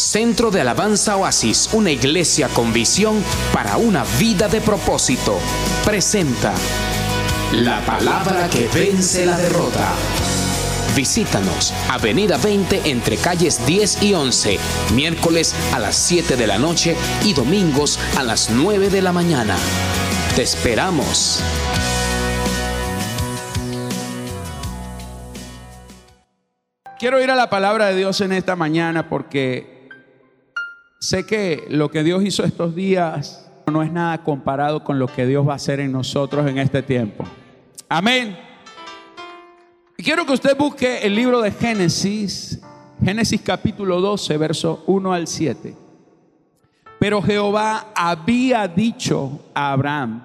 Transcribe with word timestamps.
Centro 0.00 0.50
de 0.50 0.62
Alabanza 0.62 1.16
Oasis, 1.16 1.68
una 1.74 1.90
iglesia 1.90 2.48
con 2.48 2.72
visión 2.72 3.22
para 3.52 3.76
una 3.76 4.02
vida 4.18 4.48
de 4.48 4.62
propósito, 4.62 5.38
presenta 5.84 6.54
la 7.52 7.84
palabra 7.84 8.48
que 8.48 8.66
vence 8.68 9.26
la 9.26 9.36
derrota. 9.36 9.92
Visítanos, 10.96 11.74
Avenida 11.90 12.38
20 12.38 12.90
entre 12.90 13.18
calles 13.18 13.64
10 13.66 14.02
y 14.02 14.14
11, 14.14 14.58
miércoles 14.94 15.54
a 15.74 15.78
las 15.78 15.96
7 15.96 16.34
de 16.36 16.46
la 16.46 16.58
noche 16.58 16.96
y 17.22 17.34
domingos 17.34 17.98
a 18.16 18.22
las 18.22 18.48
9 18.50 18.88
de 18.88 19.02
la 19.02 19.12
mañana. 19.12 19.54
Te 20.34 20.42
esperamos. 20.42 21.42
Quiero 26.98 27.22
ir 27.22 27.30
a 27.30 27.36
la 27.36 27.50
palabra 27.50 27.88
de 27.88 27.96
Dios 27.96 28.20
en 28.22 28.32
esta 28.32 28.56
mañana 28.56 29.08
porque 29.08 29.79
Sé 31.02 31.24
que 31.24 31.64
lo 31.70 31.90
que 31.90 32.04
Dios 32.04 32.22
hizo 32.22 32.44
estos 32.44 32.74
días 32.74 33.50
no 33.72 33.82
es 33.82 33.90
nada 33.90 34.22
comparado 34.22 34.84
con 34.84 34.98
lo 34.98 35.06
que 35.06 35.24
Dios 35.24 35.48
va 35.48 35.54
a 35.54 35.56
hacer 35.56 35.80
en 35.80 35.92
nosotros 35.92 36.46
en 36.46 36.58
este 36.58 36.82
tiempo. 36.82 37.24
Amén. 37.88 38.38
Y 39.96 40.02
quiero 40.02 40.26
que 40.26 40.34
usted 40.34 40.54
busque 40.58 40.98
el 40.98 41.14
libro 41.14 41.40
de 41.40 41.52
Génesis, 41.52 42.60
Génesis 43.02 43.40
capítulo 43.40 44.02
12, 44.02 44.36
verso 44.36 44.84
1 44.88 45.12
al 45.14 45.26
7. 45.26 45.74
Pero 46.98 47.22
Jehová 47.22 47.92
había 47.94 48.68
dicho 48.68 49.40
a 49.54 49.72
Abraham, 49.72 50.22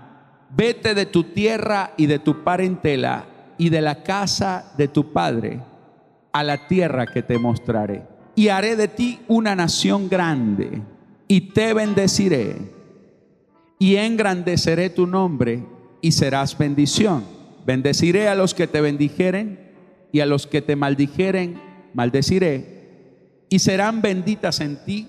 vete 0.50 0.94
de 0.94 1.06
tu 1.06 1.24
tierra 1.24 1.94
y 1.96 2.06
de 2.06 2.20
tu 2.20 2.44
parentela 2.44 3.24
y 3.58 3.70
de 3.70 3.80
la 3.80 4.04
casa 4.04 4.74
de 4.78 4.90
tu 4.90 5.14
padre 5.14 5.62
a 6.34 6.44
la 6.44 6.68
tierra 6.68 7.08
que 7.08 7.24
te 7.24 7.38
mostraré 7.38 8.15
y 8.36 8.50
haré 8.50 8.76
de 8.76 8.88
ti 8.88 9.20
una 9.28 9.56
nación 9.56 10.10
grande 10.10 10.82
y 11.28 11.42
te 11.42 11.74
bendeciré 11.74 12.58
y 13.80 13.96
engrandeceré 13.96 14.90
tu 14.90 15.08
nombre 15.08 15.64
y 16.02 16.12
serás 16.12 16.58
bendición. 16.58 17.24
Bendeciré 17.66 18.28
a 18.28 18.36
los 18.36 18.54
que 18.54 18.68
te 18.68 18.82
bendijeren 18.82 19.72
y 20.12 20.20
a 20.20 20.26
los 20.26 20.48
que 20.48 20.62
te 20.62 20.76
maldijeren, 20.76 21.60
maldeciré 21.94 22.76
y 23.50 23.60
serán 23.60 24.02
benditas 24.02 24.60
en 24.60 24.84
ti 24.86 25.08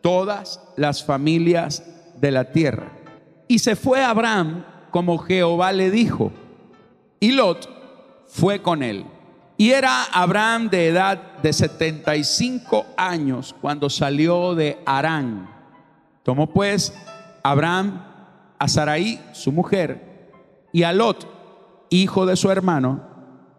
todas 0.00 0.60
las 0.76 1.04
familias 1.04 1.84
de 2.20 2.30
la 2.30 2.52
tierra. 2.52 2.92
Y 3.46 3.58
se 3.58 3.76
fue 3.76 4.02
Abraham 4.02 4.64
como 4.90 5.18
Jehová 5.18 5.72
le 5.72 5.90
dijo, 5.90 6.32
y 7.20 7.32
Lot 7.32 7.68
fue 8.28 8.62
con 8.62 8.82
él. 8.82 9.04
Y 9.60 9.72
era 9.72 10.04
Abraham 10.04 10.70
de 10.70 10.86
edad 10.86 11.38
de 11.42 11.52
75 11.52 12.86
años 12.96 13.54
cuando 13.60 13.90
salió 13.90 14.54
de 14.54 14.78
Arán. 14.86 15.50
Tomó 16.22 16.46
pues 16.46 16.94
Abraham 17.42 18.04
a 18.56 18.68
Sarai, 18.68 19.20
su 19.32 19.50
mujer, 19.50 20.30
y 20.72 20.84
a 20.84 20.92
Lot, 20.92 21.26
hijo 21.90 22.24
de 22.24 22.36
su 22.36 22.52
hermano, 22.52 23.02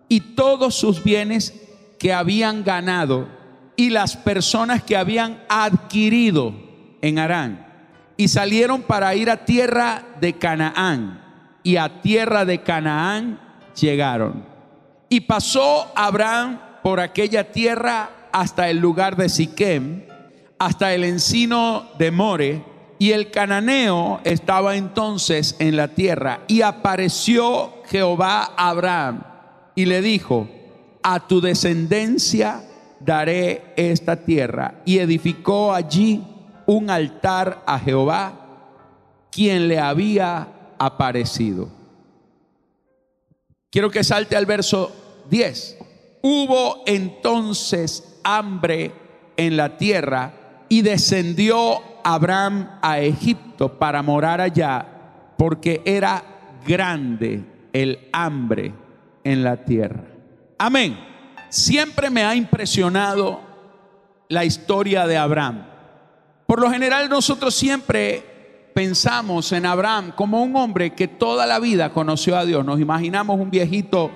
y 0.07 0.21
todos 0.21 0.75
sus 0.75 1.03
bienes 1.03 1.53
que 1.99 2.13
habían 2.13 2.63
ganado 2.63 3.27
y 3.75 3.89
las 3.89 4.15
personas 4.15 4.81
que 4.83 4.95
habían 4.95 5.43
adquirido 5.49 6.53
en 7.01 7.19
Arán. 7.19 7.67
Y 8.15 8.29
salieron 8.29 8.83
para 8.83 9.13
ir 9.15 9.29
a 9.29 9.45
tierra 9.45 10.03
de 10.19 10.33
Canaán. 10.33 11.21
Y 11.63 11.77
a 11.77 12.01
tierra 12.01 12.45
de 12.45 12.61
Canaán 12.61 13.39
llegaron. 13.79 14.48
Y 15.09 15.21
pasó 15.21 15.91
Abraham 15.95 16.59
por 16.83 16.99
aquella 16.99 17.51
tierra 17.51 18.29
hasta 18.31 18.69
el 18.69 18.77
lugar 18.77 19.15
de 19.15 19.27
Siquem, 19.27 20.03
hasta 20.59 20.93
el 20.93 21.03
encino 21.03 21.87
de 21.97 22.11
More, 22.11 22.63
y 22.99 23.11
el 23.11 23.31
cananeo 23.31 24.19
estaba 24.23 24.75
entonces 24.75 25.55
en 25.59 25.77
la 25.77 25.87
tierra. 25.89 26.41
Y 26.47 26.61
apareció 26.61 27.81
Jehová 27.85 28.53
a 28.55 28.69
Abraham 28.69 29.23
y 29.73 29.85
le 29.85 30.01
dijo, 30.01 30.47
a 31.01 31.25
tu 31.25 31.39
descendencia 31.41 32.61
daré 32.99 33.73
esta 33.77 34.17
tierra. 34.17 34.81
Y 34.85 34.99
edificó 34.99 35.73
allí 35.73 36.21
un 36.65 36.89
altar 36.89 37.63
a 37.65 37.79
Jehová, 37.79 38.33
quien 39.31 39.69
le 39.69 39.79
había 39.79 40.49
aparecido. 40.77 41.69
Quiero 43.71 43.89
que 43.89 44.03
salte 44.03 44.35
al 44.35 44.45
verso 44.45 44.91
10. 45.29 45.77
Hubo 46.21 46.83
entonces 46.85 48.19
hambre 48.23 48.91
en 49.37 49.55
la 49.55 49.77
tierra 49.77 50.33
y 50.67 50.81
descendió 50.81 51.81
Abraham 52.03 52.79
a 52.81 52.99
Egipto 52.99 53.79
para 53.79 54.01
morar 54.01 54.41
allá 54.41 54.85
porque 55.37 55.81
era 55.85 56.23
grande 56.65 57.43
el 57.73 58.09
hambre 58.11 58.73
en 59.23 59.43
la 59.43 59.57
tierra. 59.63 60.03
Amén. 60.57 60.97
Siempre 61.49 62.09
me 62.09 62.23
ha 62.23 62.35
impresionado 62.35 63.39
la 64.27 64.45
historia 64.45 65.07
de 65.07 65.17
Abraham. 65.17 65.65
Por 66.45 66.59
lo 66.59 66.69
general 66.69 67.09
nosotros 67.09 67.55
siempre 67.55 68.71
pensamos 68.73 69.51
en 69.51 69.65
Abraham 69.65 70.11
como 70.15 70.41
un 70.43 70.55
hombre 70.55 70.93
que 70.93 71.07
toda 71.07 71.45
la 71.45 71.59
vida 71.59 71.91
conoció 71.91 72.37
a 72.37 72.45
Dios. 72.45 72.65
Nos 72.65 72.79
imaginamos 72.79 73.39
un 73.39 73.49
viejito 73.49 74.11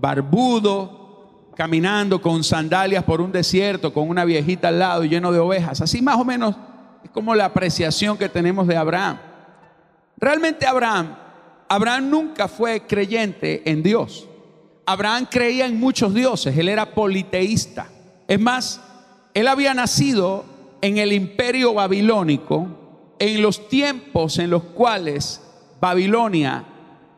barbudo, 0.00 1.52
caminando 1.56 2.20
con 2.20 2.44
sandalias 2.44 3.02
por 3.04 3.20
un 3.20 3.32
desierto, 3.32 3.92
con 3.92 4.08
una 4.08 4.24
viejita 4.24 4.68
al 4.68 4.78
lado 4.78 5.04
y 5.04 5.08
lleno 5.08 5.32
de 5.32 5.38
ovejas. 5.38 5.80
Así 5.80 6.02
más 6.02 6.16
o 6.16 6.24
menos 6.24 6.54
es 7.02 7.10
como 7.10 7.34
la 7.34 7.46
apreciación 7.46 8.18
que 8.18 8.28
tenemos 8.28 8.66
de 8.66 8.76
Abraham. 8.76 9.18
Realmente 10.18 10.66
Abraham, 10.66 11.16
Abraham 11.68 12.10
nunca 12.10 12.48
fue 12.48 12.86
creyente 12.86 13.62
en 13.70 13.82
Dios. 13.82 14.28
Abraham 14.84 15.26
creía 15.30 15.66
en 15.66 15.80
muchos 15.80 16.14
dioses, 16.14 16.56
él 16.56 16.68
era 16.68 16.94
politeísta. 16.94 17.88
Es 18.28 18.38
más, 18.38 18.80
él 19.34 19.48
había 19.48 19.74
nacido 19.74 20.44
en 20.80 20.98
el 20.98 21.12
imperio 21.12 21.74
babilónico, 21.74 22.68
en 23.18 23.42
los 23.42 23.68
tiempos 23.68 24.38
en 24.38 24.50
los 24.50 24.62
cuales 24.62 25.42
Babilonia 25.80 26.64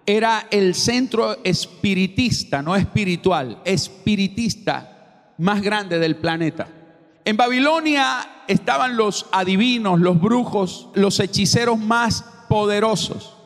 era 0.08 0.46
el 0.50 0.74
centro 0.74 1.36
espiritista, 1.44 2.62
no 2.62 2.74
espiritual, 2.74 3.60
espiritista 3.66 5.34
más 5.36 5.60
grande 5.60 5.98
del 5.98 6.16
planeta. 6.16 6.66
En 7.26 7.36
Babilonia 7.36 8.44
estaban 8.48 8.96
los 8.96 9.26
adivinos, 9.32 10.00
los 10.00 10.18
brujos, 10.18 10.88
los 10.94 11.20
hechiceros 11.20 11.78
más 11.78 12.24
poderosos. 12.48 13.36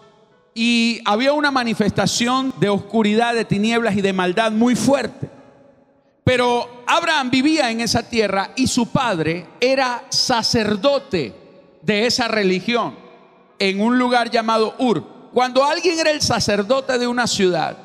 Y 0.54 1.00
había 1.04 1.32
una 1.32 1.50
manifestación 1.50 2.54
de 2.60 2.68
oscuridad, 2.68 3.34
de 3.34 3.44
tinieblas 3.44 3.96
y 3.96 4.00
de 4.00 4.12
maldad 4.12 4.52
muy 4.52 4.76
fuerte. 4.76 5.28
Pero 6.22 6.84
Abraham 6.86 7.28
vivía 7.32 7.72
en 7.72 7.80
esa 7.80 8.08
tierra 8.08 8.52
y 8.54 8.68
su 8.68 8.86
padre 8.92 9.48
era 9.58 10.04
sacerdote 10.10 11.34
de 11.82 12.06
esa 12.06 12.28
religión 12.28 12.94
en 13.58 13.80
un 13.80 13.98
lugar 13.98 14.30
llamado 14.30 14.76
Ur. 14.78 15.11
Cuando 15.32 15.64
alguien 15.64 15.98
era 15.98 16.10
el 16.10 16.20
sacerdote 16.20 16.98
de 16.98 17.06
una 17.06 17.26
ciudad, 17.26 17.76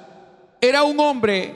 era 0.59 0.83
un 0.83 0.99
hombre 0.99 1.55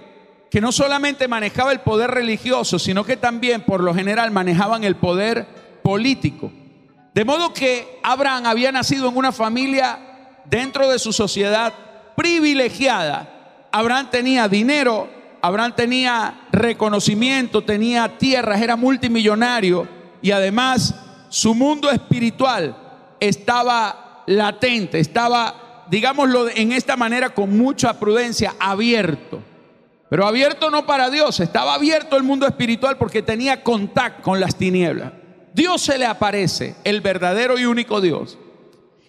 que 0.50 0.62
no 0.62 0.72
solamente 0.72 1.28
manejaba 1.28 1.72
el 1.72 1.80
poder 1.80 2.12
religioso, 2.12 2.78
sino 2.78 3.04
que 3.04 3.18
también 3.18 3.62
por 3.62 3.82
lo 3.82 3.94
general 3.94 4.32
manejaban 4.32 4.84
el 4.84 4.96
poder 4.96 5.48
político. 5.84 6.52
De 7.14 7.26
modo 7.26 7.54
que 7.54 8.00
Abraham 8.04 8.46
había 8.46 8.72
nacido 8.72 9.10
en 9.10 9.18
una 9.18 9.32
familia 9.32 10.00
dentro 10.46 10.90
de 10.90 11.00
su 11.00 11.14
sociedad 11.14 11.74
privilegiada. 12.16 13.68
Abraham 13.72 14.10
tenía 14.12 14.48
dinero, 14.48 15.10
Abraham 15.42 15.74
tenía 15.76 16.48
reconocimiento, 16.52 17.64
tenía 17.64 18.18
tierras, 18.18 18.62
era 18.62 18.76
multimillonario 18.76 19.88
y 20.22 20.32
además 20.32 20.96
su 21.30 21.56
mundo 21.56 21.90
espiritual 21.90 22.76
estaba 23.20 24.24
latente, 24.26 25.00
estaba 25.00 25.71
digámoslo 25.92 26.48
en 26.48 26.72
esta 26.72 26.96
manera 26.96 27.32
con 27.32 27.56
mucha 27.56 28.00
prudencia, 28.00 28.56
abierto. 28.60 29.44
Pero 30.10 30.26
abierto 30.26 30.72
no 30.72 30.86
para 30.86 31.10
Dios, 31.10 31.42
estaba 31.42 31.74
abierto 31.74 32.16
el 32.16 32.24
mundo 32.24 32.48
espiritual 32.48 32.98
porque 32.98 33.22
tenía 33.22 33.62
contacto 33.62 34.24
con 34.24 34.40
las 34.40 34.56
tinieblas. 34.56 35.12
Dios 35.54 35.82
se 35.82 35.98
le 35.98 36.06
aparece, 36.06 36.76
el 36.86 37.02
verdadero 37.02 37.60
y 37.60 37.66
único 37.66 38.00
Dios. 38.00 38.38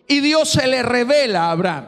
Y 0.09 0.19
Dios 0.21 0.51
se 0.51 0.67
le 0.67 0.83
revela 0.83 1.45
a 1.45 1.51
Abraham. 1.53 1.85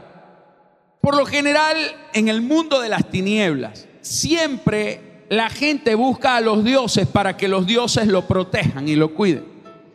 Por 1.00 1.16
lo 1.16 1.26
general, 1.26 1.76
en 2.12 2.28
el 2.28 2.40
mundo 2.40 2.80
de 2.80 2.88
las 2.88 3.10
tinieblas, 3.10 3.88
siempre 4.00 5.24
la 5.28 5.50
gente 5.50 5.96
busca 5.96 6.36
a 6.36 6.40
los 6.40 6.62
dioses 6.62 7.08
para 7.08 7.36
que 7.36 7.48
los 7.48 7.66
dioses 7.66 8.06
lo 8.06 8.28
protejan 8.28 8.88
y 8.88 8.94
lo 8.94 9.12
cuiden. 9.12 9.44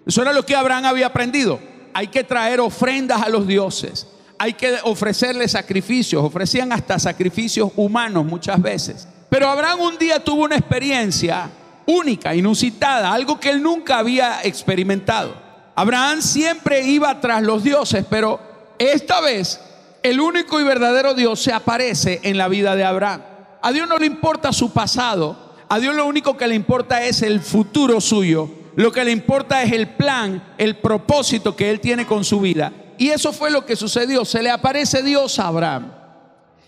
Eso 0.06 0.22
era 0.22 0.34
lo 0.34 0.45
que 0.45 0.57
Abraham 0.57 0.86
había 0.86 1.07
aprendido. 1.07 1.60
Hay 1.94 2.07
que 2.07 2.25
traer 2.25 2.60
ofrendas 2.60 3.22
a 3.22 3.30
los 3.30 3.48
dioses 3.48 4.07
hay 4.40 4.54
que 4.54 4.78
ofrecerle 4.84 5.50
sacrificios, 5.50 6.24
ofrecían 6.24 6.72
hasta 6.72 6.98
sacrificios 6.98 7.72
humanos 7.76 8.26
muchas 8.26 8.62
veces. 8.62 9.06
Pero 9.30 9.50
Abraham 9.50 9.82
un 9.82 9.98
día 9.98 10.24
tuvo 10.24 10.46
una 10.46 10.56
experiencia 10.56 11.50
única, 11.86 12.34
inusitada, 12.34 13.14
algo 13.14 13.38
que 13.38 13.50
él 13.50 13.62
nunca 13.62 14.00
había 14.00 14.42
experimentado. 14.44 15.36
Abraham 15.76 16.22
siempre 16.22 16.82
iba 16.88 17.20
tras 17.20 17.44
los 17.44 17.64
dioses, 17.64 18.06
pero 18.10 18.40
esta 18.80 19.20
vez 19.20 19.60
el 20.04 20.22
único 20.22 20.62
y 20.62 20.64
verdadero 20.64 21.14
Dios 21.14 21.42
se 21.42 21.52
aparece 21.52 22.22
en 22.24 22.38
la 22.38 22.48
vida 22.48 22.78
de 22.78 22.86
Abraham. 22.86 23.22
A 23.62 23.74
Dios 23.74 23.90
no 23.90 23.98
le 23.98 24.06
importa 24.06 24.54
su 24.54 24.72
pasado, 24.72 25.54
a 25.68 25.80
Dios 25.80 25.94
lo 25.96 26.06
único 26.06 26.38
que 26.38 26.48
le 26.48 26.56
importa 26.56 27.04
es 27.04 27.22
el 27.24 27.42
futuro 27.42 28.00
suyo. 28.00 28.50
Lo 28.76 28.94
que 28.94 29.04
le 29.04 29.12
importa 29.12 29.62
es 29.64 29.74
el 29.74 29.90
plan, 29.90 30.42
el 30.58 30.78
propósito 30.78 31.58
que 31.58 31.70
él 31.70 31.82
tiene 31.82 32.06
con 32.06 32.24
su 32.24 32.40
vida. 32.40 32.72
Y 33.00 33.12
eso 33.12 33.31
fue 33.31 33.50
lo 33.50 33.66
que 33.66 33.78
sucedió. 33.78 34.25
Se 34.25 34.44
le 34.44 34.51
aparece 34.51 35.01
Dios 35.01 35.40
a 35.40 35.48
Abraham. 35.48 35.94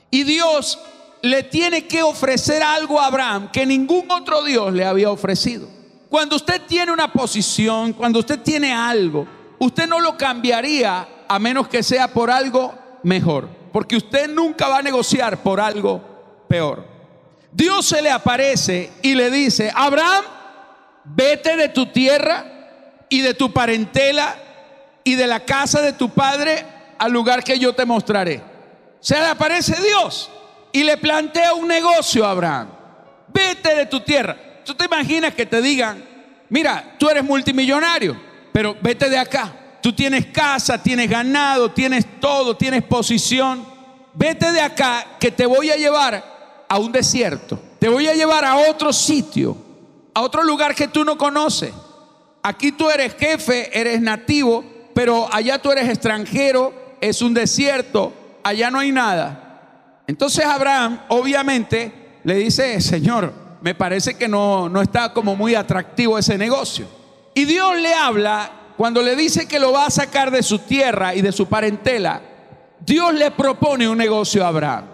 Y 0.09 0.23
Dios 0.23 0.79
le 1.21 1.43
tiene 1.43 1.87
que 1.87 2.01
ofrecer 2.01 2.63
algo 2.63 3.01
a 3.01 3.07
Abraham 3.07 3.51
que 3.51 3.65
ningún 3.65 4.09
otro 4.09 4.41
Dios 4.41 4.71
le 4.71 4.85
había 4.85 5.11
ofrecido. 5.11 5.67
Cuando 6.09 6.37
usted 6.37 6.61
tiene 6.67 6.93
una 6.93 7.11
posición, 7.11 7.91
cuando 7.91 8.19
usted 8.19 8.39
tiene 8.39 8.73
algo, 8.73 9.27
usted 9.59 9.87
no 9.87 9.99
lo 9.99 10.17
cambiaría 10.17 11.05
a 11.27 11.37
menos 11.37 11.67
que 11.67 11.83
sea 11.83 12.07
por 12.07 12.31
algo 12.31 12.73
mejor. 13.03 13.49
Porque 13.73 13.97
usted 13.97 14.29
nunca 14.29 14.69
va 14.69 14.77
a 14.77 14.81
negociar 14.81 15.43
por 15.43 15.59
algo 15.59 16.01
peor. 16.47 16.87
Dios 17.51 17.85
se 17.85 18.01
le 18.01 18.09
aparece 18.09 18.89
y 19.01 19.15
le 19.15 19.29
dice, 19.29 19.69
Abraham, 19.75 20.23
vete 21.03 21.57
de 21.57 21.67
tu 21.67 21.87
tierra 21.87 22.45
y 23.09 23.19
de 23.19 23.33
tu 23.33 23.51
parentela 23.51 24.33
y 25.03 25.15
de 25.15 25.27
la 25.27 25.41
casa 25.41 25.81
de 25.81 25.93
tu 25.93 26.09
padre 26.09 26.65
al 26.97 27.11
lugar 27.11 27.43
que 27.43 27.57
yo 27.57 27.73
te 27.73 27.85
mostraré. 27.85 28.41
Se 28.99 29.15
le 29.15 29.25
aparece 29.25 29.75
Dios 29.81 30.29
y 30.71 30.83
le 30.83 30.97
plantea 30.97 31.53
un 31.53 31.67
negocio 31.67 32.25
a 32.25 32.31
Abraham. 32.31 32.69
Vete 33.27 33.75
de 33.75 33.85
tu 33.87 34.01
tierra. 34.01 34.37
¿Tú 34.63 34.75
te 34.75 34.85
imaginas 34.85 35.33
que 35.33 35.45
te 35.45 35.61
digan, 35.61 36.03
mira, 36.49 36.95
tú 36.99 37.09
eres 37.09 37.23
multimillonario, 37.23 38.19
pero 38.51 38.75
vete 38.81 39.09
de 39.09 39.17
acá? 39.17 39.51
Tú 39.81 39.93
tienes 39.93 40.27
casa, 40.27 40.81
tienes 40.81 41.09
ganado, 41.09 41.71
tienes 41.71 42.05
todo, 42.19 42.55
tienes 42.55 42.83
posición. 42.83 43.65
Vete 44.13 44.51
de 44.51 44.61
acá 44.61 45.17
que 45.19 45.31
te 45.31 45.45
voy 45.45 45.71
a 45.71 45.75
llevar 45.75 46.65
a 46.69 46.77
un 46.77 46.91
desierto. 46.91 47.59
Te 47.79 47.89
voy 47.89 48.07
a 48.07 48.13
llevar 48.13 48.45
a 48.45 48.57
otro 48.57 48.93
sitio, 48.93 49.57
a 50.13 50.21
otro 50.21 50.43
lugar 50.43 50.75
que 50.75 50.87
tú 50.87 51.03
no 51.03 51.17
conoces. 51.17 51.73
Aquí 52.43 52.71
tú 52.71 52.89
eres 52.89 53.15
jefe, 53.15 53.77
eres 53.77 53.99
nativo, 54.01 54.63
pero 55.01 55.27
allá 55.33 55.57
tú 55.57 55.71
eres 55.71 55.89
extranjero, 55.89 56.71
es 57.01 57.23
un 57.23 57.33
desierto, 57.33 58.13
allá 58.43 58.69
no 58.69 58.77
hay 58.77 58.91
nada. 58.91 60.03
Entonces 60.05 60.45
Abraham, 60.45 60.99
obviamente, 61.07 62.19
le 62.23 62.35
dice, 62.35 62.79
Señor, 62.79 63.33
me 63.61 63.73
parece 63.73 64.13
que 64.13 64.27
no, 64.27 64.69
no 64.69 64.79
está 64.79 65.11
como 65.11 65.35
muy 65.35 65.55
atractivo 65.55 66.19
ese 66.19 66.37
negocio. 66.37 66.85
Y 67.33 67.45
Dios 67.45 67.77
le 67.77 67.95
habla, 67.95 68.51
cuando 68.77 69.01
le 69.01 69.15
dice 69.15 69.47
que 69.47 69.59
lo 69.59 69.71
va 69.71 69.87
a 69.87 69.89
sacar 69.89 70.29
de 70.29 70.43
su 70.43 70.59
tierra 70.59 71.15
y 71.15 71.23
de 71.23 71.31
su 71.31 71.47
parentela, 71.47 72.21
Dios 72.79 73.11
le 73.15 73.31
propone 73.31 73.89
un 73.89 73.97
negocio 73.97 74.45
a 74.45 74.49
Abraham. 74.49 74.85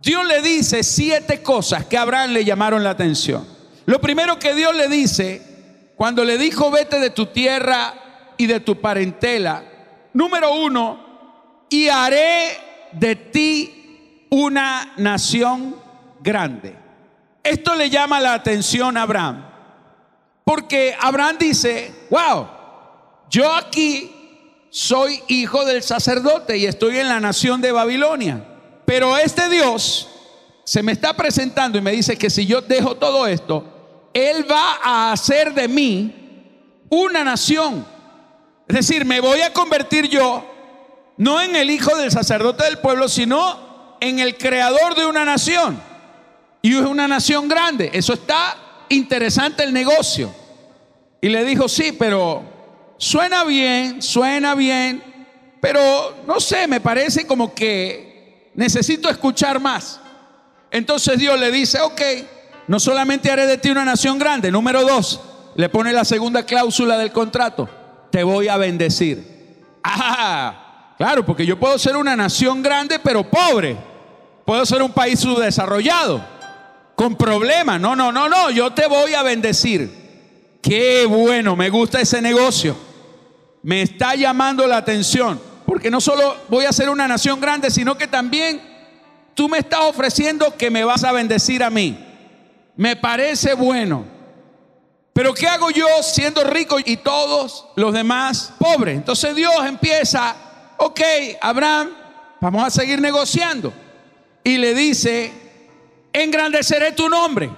Dios 0.00 0.24
le 0.28 0.42
dice 0.42 0.84
siete 0.84 1.42
cosas 1.42 1.86
que 1.86 1.98
a 1.98 2.02
Abraham 2.02 2.30
le 2.30 2.44
llamaron 2.44 2.84
la 2.84 2.90
atención. 2.90 3.44
Lo 3.84 4.00
primero 4.00 4.38
que 4.38 4.54
Dios 4.54 4.76
le 4.76 4.86
dice, 4.86 5.42
cuando 5.96 6.24
le 6.24 6.38
dijo, 6.38 6.70
vete 6.70 7.00
de 7.00 7.10
tu 7.10 7.26
tierra 7.26 8.03
y 8.36 8.46
de 8.46 8.60
tu 8.60 8.80
parentela, 8.80 9.64
número 10.12 10.54
uno, 10.54 11.66
y 11.68 11.88
haré 11.88 12.58
de 12.92 13.16
ti 13.16 14.26
una 14.30 14.92
nación 14.96 15.76
grande. 16.20 16.76
Esto 17.42 17.74
le 17.74 17.90
llama 17.90 18.20
la 18.20 18.34
atención 18.34 18.96
a 18.96 19.02
Abraham, 19.02 19.44
porque 20.44 20.96
Abraham 21.00 21.36
dice, 21.38 21.92
wow, 22.10 22.48
yo 23.30 23.52
aquí 23.52 24.10
soy 24.70 25.22
hijo 25.28 25.64
del 25.64 25.82
sacerdote 25.82 26.56
y 26.56 26.66
estoy 26.66 26.98
en 26.98 27.08
la 27.08 27.20
nación 27.20 27.60
de 27.60 27.72
Babilonia, 27.72 28.44
pero 28.84 29.16
este 29.16 29.48
Dios 29.48 30.08
se 30.64 30.82
me 30.82 30.92
está 30.92 31.14
presentando 31.14 31.78
y 31.78 31.82
me 31.82 31.92
dice 31.92 32.16
que 32.16 32.30
si 32.30 32.46
yo 32.46 32.62
dejo 32.62 32.96
todo 32.96 33.26
esto, 33.26 34.10
Él 34.14 34.50
va 34.50 34.78
a 34.82 35.12
hacer 35.12 35.52
de 35.52 35.68
mí 35.68 36.14
una 36.88 37.22
nación. 37.22 37.93
Es 38.68 38.76
decir, 38.76 39.04
me 39.04 39.20
voy 39.20 39.40
a 39.40 39.52
convertir 39.52 40.08
yo 40.08 40.50
no 41.16 41.40
en 41.40 41.54
el 41.54 41.70
hijo 41.70 41.96
del 41.96 42.10
sacerdote 42.10 42.64
del 42.64 42.78
pueblo, 42.78 43.08
sino 43.08 43.96
en 44.00 44.18
el 44.18 44.36
creador 44.36 44.94
de 44.94 45.06
una 45.06 45.24
nación. 45.24 45.80
Y 46.62 46.76
es 46.76 46.84
una 46.84 47.06
nación 47.06 47.48
grande. 47.48 47.90
Eso 47.92 48.14
está 48.14 48.56
interesante 48.88 49.62
el 49.62 49.72
negocio. 49.72 50.34
Y 51.20 51.28
le 51.28 51.44
dijo, 51.44 51.68
sí, 51.68 51.92
pero 51.92 52.42
suena 52.96 53.44
bien, 53.44 54.02
suena 54.02 54.54
bien, 54.54 55.02
pero 55.60 56.16
no 56.26 56.40
sé, 56.40 56.66
me 56.66 56.80
parece 56.80 57.26
como 57.26 57.54
que 57.54 58.50
necesito 58.54 59.08
escuchar 59.08 59.60
más. 59.60 60.00
Entonces 60.70 61.18
Dios 61.18 61.38
le 61.38 61.50
dice, 61.50 61.80
ok, 61.80 62.00
no 62.66 62.80
solamente 62.80 63.30
haré 63.30 63.46
de 63.46 63.58
ti 63.58 63.70
una 63.70 63.84
nación 63.84 64.18
grande, 64.18 64.50
número 64.50 64.82
dos, 64.82 65.20
le 65.54 65.68
pone 65.68 65.92
la 65.92 66.04
segunda 66.04 66.44
cláusula 66.44 66.98
del 66.98 67.12
contrato, 67.12 67.68
te 68.14 68.22
voy 68.22 68.46
a 68.46 68.56
bendecir. 68.56 69.58
Ah, 69.82 70.94
claro, 70.96 71.26
porque 71.26 71.44
yo 71.44 71.58
puedo 71.58 71.76
ser 71.80 71.96
una 71.96 72.14
nación 72.14 72.62
grande, 72.62 73.00
pero 73.00 73.28
pobre. 73.28 73.76
Puedo 74.46 74.64
ser 74.64 74.82
un 74.82 74.92
país 74.92 75.18
subdesarrollado, 75.18 76.24
con 76.94 77.16
problemas. 77.16 77.80
No, 77.80 77.96
no, 77.96 78.12
no, 78.12 78.28
no, 78.28 78.52
yo 78.52 78.72
te 78.72 78.86
voy 78.86 79.14
a 79.14 79.24
bendecir. 79.24 80.60
Qué 80.62 81.06
bueno, 81.06 81.56
me 81.56 81.70
gusta 81.70 82.00
ese 82.00 82.22
negocio. 82.22 82.76
Me 83.64 83.82
está 83.82 84.14
llamando 84.14 84.64
la 84.68 84.76
atención, 84.76 85.40
porque 85.66 85.90
no 85.90 86.00
solo 86.00 86.36
voy 86.48 86.66
a 86.66 86.72
ser 86.72 86.90
una 86.90 87.08
nación 87.08 87.40
grande, 87.40 87.68
sino 87.68 87.98
que 87.98 88.06
también 88.06 88.62
tú 89.34 89.48
me 89.48 89.58
estás 89.58 89.80
ofreciendo 89.80 90.56
que 90.56 90.70
me 90.70 90.84
vas 90.84 91.02
a 91.02 91.10
bendecir 91.10 91.64
a 91.64 91.70
mí. 91.70 91.98
Me 92.76 92.94
parece 92.94 93.54
bueno. 93.54 94.13
Pero 95.14 95.32
¿qué 95.32 95.46
hago 95.46 95.70
yo 95.70 95.86
siendo 96.02 96.42
rico 96.42 96.76
y 96.84 96.96
todos 96.96 97.66
los 97.76 97.94
demás 97.94 98.52
pobres? 98.58 98.96
Entonces 98.96 99.34
Dios 99.36 99.54
empieza, 99.64 100.34
ok, 100.76 101.00
Abraham, 101.40 101.90
vamos 102.40 102.64
a 102.64 102.70
seguir 102.70 103.00
negociando 103.00 103.72
y 104.42 104.58
le 104.58 104.74
dice, 104.74 105.32
engrandeceré 106.12 106.90
tu 106.92 107.08
nombre. 107.08 107.48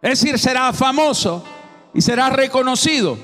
Es 0.00 0.20
decir, 0.20 0.38
será 0.38 0.72
famoso 0.72 1.44
y 1.92 2.00
será 2.00 2.30
reconocido. 2.30 3.18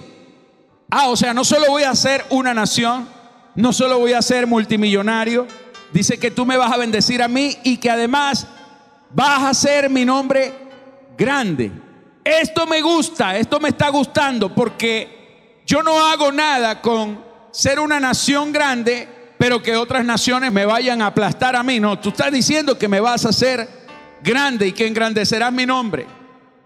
Ah, 0.91 1.09
o 1.09 1.17
sea, 1.17 1.33
no 1.33 1.45
solo 1.45 1.69
voy 1.69 1.85
a 1.85 1.95
ser 1.95 2.25
una 2.29 2.53
nación, 2.53 3.09
no 3.55 3.73
solo 3.73 4.01
voy 4.01 4.15
a 4.15 4.23
ser 4.23 4.49
multimillonario, 4.49 5.47
dice 5.93 6.19
que 6.19 6.33
tú 6.33 6.45
me 6.45 6.57
vas 6.57 6.73
a 6.73 6.77
bendecir 6.77 7.23
a 7.23 7.29
mí 7.29 7.57
y 7.63 7.77
que 7.77 7.89
además 7.89 8.49
vas 9.11 9.45
a 9.45 9.55
ser 9.55 9.89
mi 9.89 10.05
nombre 10.05 10.53
grande. 11.17 11.82
Esto 12.25 12.67
me 12.67 12.81
gusta, 12.81 13.37
esto 13.37 13.59
me 13.59 13.71
está 13.71 13.89
gustando 13.89 14.55
porque 14.55 15.63
yo 15.67 15.83
no 15.83 16.05
hago 16.07 16.31
nada 16.31 16.81
con 16.81 17.25
ser 17.51 17.81
una 17.81 17.99
nación 17.99 18.53
grande 18.53 19.09
pero 19.43 19.61
que 19.61 19.75
otras 19.75 20.05
naciones 20.05 20.53
me 20.53 20.65
vayan 20.65 21.03
a 21.03 21.07
aplastar 21.07 21.57
a 21.57 21.65
mí. 21.65 21.81
No, 21.81 21.99
tú 21.99 22.11
estás 22.11 22.31
diciendo 22.31 22.79
que 22.79 22.87
me 22.87 23.01
vas 23.01 23.27
a 23.27 23.31
hacer 23.31 23.69
grande 24.23 24.69
y 24.69 24.73
que 24.73 24.87
engrandecerás 24.87 25.53
mi 25.53 25.67
nombre. 25.67 26.07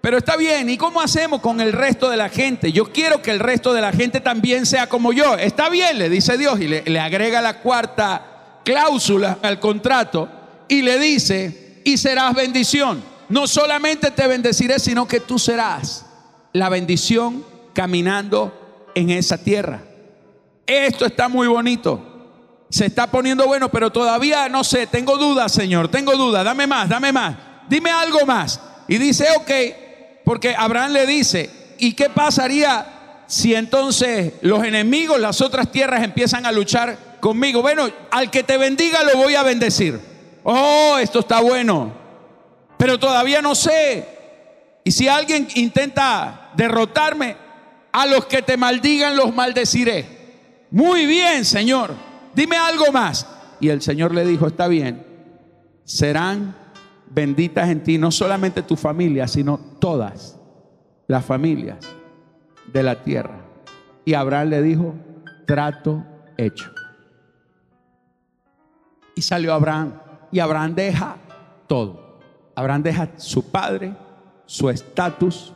Pero 0.03 0.19
está 0.19 0.37
bien, 0.37 0.69
¿y 0.69 0.77
cómo 0.77 1.01
hacemos 1.01 1.41
con 1.41 1.63
el 1.63 1.73
resto 1.73 2.11
de 2.11 2.19
la 2.19 2.29
gente? 2.29 2.73
Yo 2.73 2.93
quiero 2.93 3.23
que 3.23 3.31
el 3.31 3.39
resto 3.41 3.73
de 3.73 3.81
la 3.81 3.93
gente 3.93 4.21
también 4.21 4.67
sea 4.67 4.91
como 4.91 5.15
yo. 5.15 5.39
Está 5.39 5.71
bien, 5.71 5.99
le 5.99 6.11
dice 6.11 6.37
Dios 6.37 6.61
y 6.61 6.69
le, 6.69 6.83
le 6.83 7.01
agrega 7.01 7.41
la 7.41 7.63
cuarta 7.63 8.61
cláusula 8.63 9.39
al 9.41 9.59
contrato 9.59 10.29
y 10.69 10.83
le 10.83 10.99
dice, 10.99 11.81
y 11.83 11.97
serás 11.97 12.35
bendición. 12.35 13.03
No 13.29 13.47
solamente 13.47 14.11
te 14.11 14.27
bendeciré, 14.27 14.79
sino 14.79 15.09
que 15.09 15.21
tú 15.21 15.39
serás 15.39 16.07
la 16.53 16.69
bendición 16.69 17.45
caminando 17.75 18.91
en 18.95 19.11
esa 19.11 19.39
tierra. 19.39 19.83
Esto 20.67 21.07
está 21.07 21.29
muy 21.29 21.47
bonito 21.47 22.17
se 22.69 22.87
está 22.87 23.07
poniendo 23.07 23.47
bueno, 23.47 23.71
pero 23.71 23.91
todavía 23.91 24.49
no 24.49 24.65
sé, 24.65 24.87
tengo 24.87 25.17
dudas, 25.17 25.53
Señor, 25.53 25.89
tengo 25.89 26.17
dudas, 26.17 26.45
dame 26.45 26.67
más, 26.67 26.89
dame 26.89 27.13
más, 27.13 27.37
dime 27.69 27.91
algo 27.91 28.27
más. 28.27 28.61
Y 28.89 28.99
dice, 28.99 29.27
ok, 29.37 30.25
porque 30.25 30.55
Abraham 30.57 30.93
le 30.93 31.07
dice, 31.07 31.51
¿y 31.79 31.93
qué 31.93 32.11
pasaría 32.11 33.23
si 33.27 33.55
entonces 33.55 34.35
los 34.43 34.65
enemigos, 34.65 35.21
las 35.21 35.41
otras 35.41 35.71
tierras 35.71 36.03
empiezan 36.03 36.47
a 36.47 36.53
luchar 36.53 37.19
conmigo? 37.21 37.63
Bueno, 37.63 37.89
al 38.11 38.31
que 38.31 38.43
te 38.43 38.59
bendiga 38.59 39.03
lo 39.05 39.17
voy 39.17 39.35
a 39.37 39.43
bendecir. 39.43 40.01
Oh, 40.43 40.97
esto 41.01 41.21
está 41.21 41.41
bueno, 41.41 41.93
pero 42.77 42.99
todavía 42.99 43.43
no 43.43 43.55
sé. 43.55 44.07
Y 44.85 44.91
si 44.91 45.09
alguien 45.09 45.49
intenta 45.55 46.53
derrotarme, 46.57 47.37
a 47.93 48.07
los 48.07 48.27
que 48.27 48.43
te 48.43 48.57
maldigan 48.57 49.17
los 49.17 49.35
maldeciré. 49.35 50.67
Muy 50.71 51.07
bien, 51.07 51.45
Señor 51.45 51.95
dime 52.37 52.57
algo 52.57 52.93
más. 52.93 53.27
Y 53.59 53.71
el 53.71 53.83
Señor 53.83 54.15
le 54.15 54.25
dijo, 54.25 54.47
está 54.47 54.69
bien, 54.69 55.05
serán 55.85 56.55
benditas 57.09 57.71
en 57.71 57.83
ti 57.83 57.97
no 57.97 58.11
solamente 58.11 58.63
tu 58.63 58.77
familia, 58.77 59.27
sino 59.27 59.59
todas 59.81 60.39
las 61.09 61.25
familias 61.25 61.79
de 62.73 62.83
la 62.83 63.03
tierra. 63.03 63.41
Y 64.05 64.13
Abraham 64.13 64.51
le 64.51 64.63
dijo, 64.63 64.95
trato 65.47 66.05
hecho. 66.37 66.71
Y 69.15 69.23
salió 69.23 69.55
Abraham. 69.55 69.95
Y 70.31 70.41
Abraham 70.41 70.75
deja 70.75 71.17
todo. 71.67 72.06
Abraham 72.57 72.83
deja 72.83 73.11
su 73.19 73.51
padre, 73.51 73.95
su 74.47 74.71
estatus, 74.71 75.53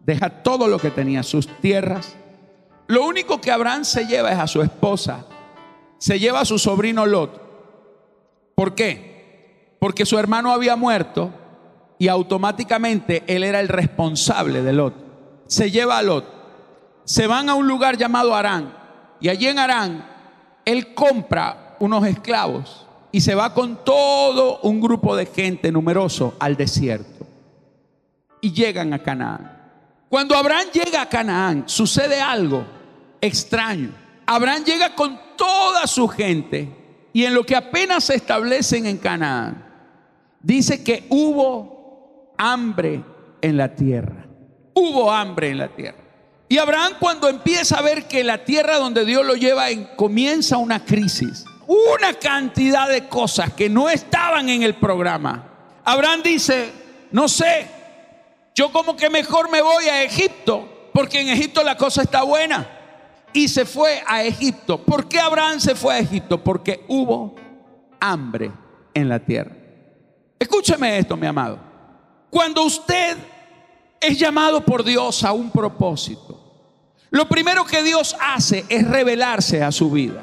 deja 0.00 0.28
todo 0.28 0.68
lo 0.68 0.78
que 0.78 0.90
tenía, 0.90 1.22
sus 1.22 1.48
tierras. 1.60 2.14
Lo 2.86 3.04
único 3.04 3.40
que 3.40 3.50
Abraham 3.50 3.84
se 3.84 4.06
lleva 4.06 4.30
es 4.30 4.38
a 4.38 4.46
su 4.46 4.60
esposa, 4.62 5.24
se 5.98 6.20
lleva 6.20 6.40
a 6.40 6.44
su 6.44 6.58
sobrino 6.58 7.06
Lot. 7.06 7.40
¿Por 8.54 8.74
qué? 8.74 9.76
Porque 9.80 10.04
su 10.04 10.18
hermano 10.18 10.52
había 10.52 10.76
muerto 10.76 11.30
y 11.98 12.08
automáticamente 12.08 13.24
él 13.26 13.42
era 13.42 13.58
el 13.60 13.68
responsable 13.68 14.62
de 14.62 14.72
Lot. 14.74 14.94
Se 15.46 15.70
lleva 15.70 15.98
a 15.98 16.02
Lot. 16.02 16.36
Se 17.04 17.26
van 17.26 17.48
a 17.48 17.54
un 17.54 17.66
lugar 17.66 17.96
llamado 17.96 18.34
Arán 18.34 18.76
y 19.20 19.30
allí 19.30 19.46
en 19.46 19.58
Arán 19.58 20.06
él 20.66 20.92
compra 20.94 21.76
unos 21.78 22.04
esclavos 22.06 22.85
y 23.16 23.22
se 23.22 23.34
va 23.34 23.54
con 23.54 23.82
todo 23.82 24.58
un 24.60 24.78
grupo 24.78 25.16
de 25.16 25.24
gente 25.24 25.72
numeroso 25.72 26.34
al 26.38 26.54
desierto. 26.54 27.26
Y 28.42 28.52
llegan 28.52 28.92
a 28.92 29.02
Canaán. 29.02 29.58
Cuando 30.10 30.36
Abraham 30.36 30.66
llega 30.70 31.00
a 31.00 31.08
Canaán, 31.08 31.64
sucede 31.64 32.20
algo 32.20 32.66
extraño. 33.22 33.90
Abraham 34.26 34.64
llega 34.64 34.94
con 34.94 35.18
toda 35.34 35.86
su 35.86 36.08
gente 36.08 36.68
y 37.14 37.24
en 37.24 37.32
lo 37.32 37.42
que 37.44 37.56
apenas 37.56 38.04
se 38.04 38.16
establecen 38.16 38.84
en 38.84 38.98
Canaán, 38.98 39.64
dice 40.42 40.84
que 40.84 41.06
hubo 41.08 42.34
hambre 42.36 43.02
en 43.40 43.56
la 43.56 43.74
tierra. 43.74 44.26
Hubo 44.74 45.10
hambre 45.10 45.48
en 45.48 45.56
la 45.56 45.68
tierra. 45.68 46.04
Y 46.50 46.58
Abraham 46.58 46.92
cuando 47.00 47.30
empieza 47.30 47.78
a 47.78 47.82
ver 47.82 48.08
que 48.08 48.22
la 48.22 48.44
tierra 48.44 48.76
donde 48.76 49.06
Dios 49.06 49.24
lo 49.24 49.36
lleva 49.36 49.70
en, 49.70 49.84
comienza 49.96 50.58
una 50.58 50.84
crisis, 50.84 51.46
una 51.66 52.14
cantidad 52.14 52.88
de 52.88 53.08
cosas 53.08 53.52
que 53.52 53.68
no 53.68 53.88
estaban 53.88 54.48
en 54.48 54.62
el 54.62 54.74
programa. 54.74 55.44
Abraham 55.84 56.22
dice, 56.22 56.72
no 57.12 57.28
sé, 57.28 57.66
yo 58.54 58.72
como 58.72 58.96
que 58.96 59.10
mejor 59.10 59.50
me 59.50 59.62
voy 59.62 59.84
a 59.84 60.02
Egipto, 60.02 60.90
porque 60.92 61.20
en 61.20 61.28
Egipto 61.28 61.62
la 61.62 61.76
cosa 61.76 62.02
está 62.02 62.22
buena. 62.22 62.66
Y 63.32 63.48
se 63.48 63.66
fue 63.66 64.02
a 64.06 64.22
Egipto. 64.24 64.82
¿Por 64.82 65.08
qué 65.08 65.20
Abraham 65.20 65.60
se 65.60 65.74
fue 65.74 65.94
a 65.94 65.98
Egipto? 65.98 66.42
Porque 66.42 66.84
hubo 66.88 67.34
hambre 68.00 68.50
en 68.94 69.08
la 69.08 69.18
tierra. 69.18 69.54
Escúcheme 70.38 70.98
esto, 70.98 71.16
mi 71.16 71.26
amado. 71.26 71.58
Cuando 72.30 72.64
usted 72.64 73.16
es 74.00 74.18
llamado 74.18 74.64
por 74.64 74.82
Dios 74.84 75.22
a 75.22 75.32
un 75.32 75.50
propósito, 75.50 76.46
lo 77.10 77.28
primero 77.28 77.64
que 77.64 77.82
Dios 77.82 78.16
hace 78.20 78.64
es 78.68 78.86
revelarse 78.88 79.62
a 79.62 79.70
su 79.70 79.90
vida. 79.90 80.22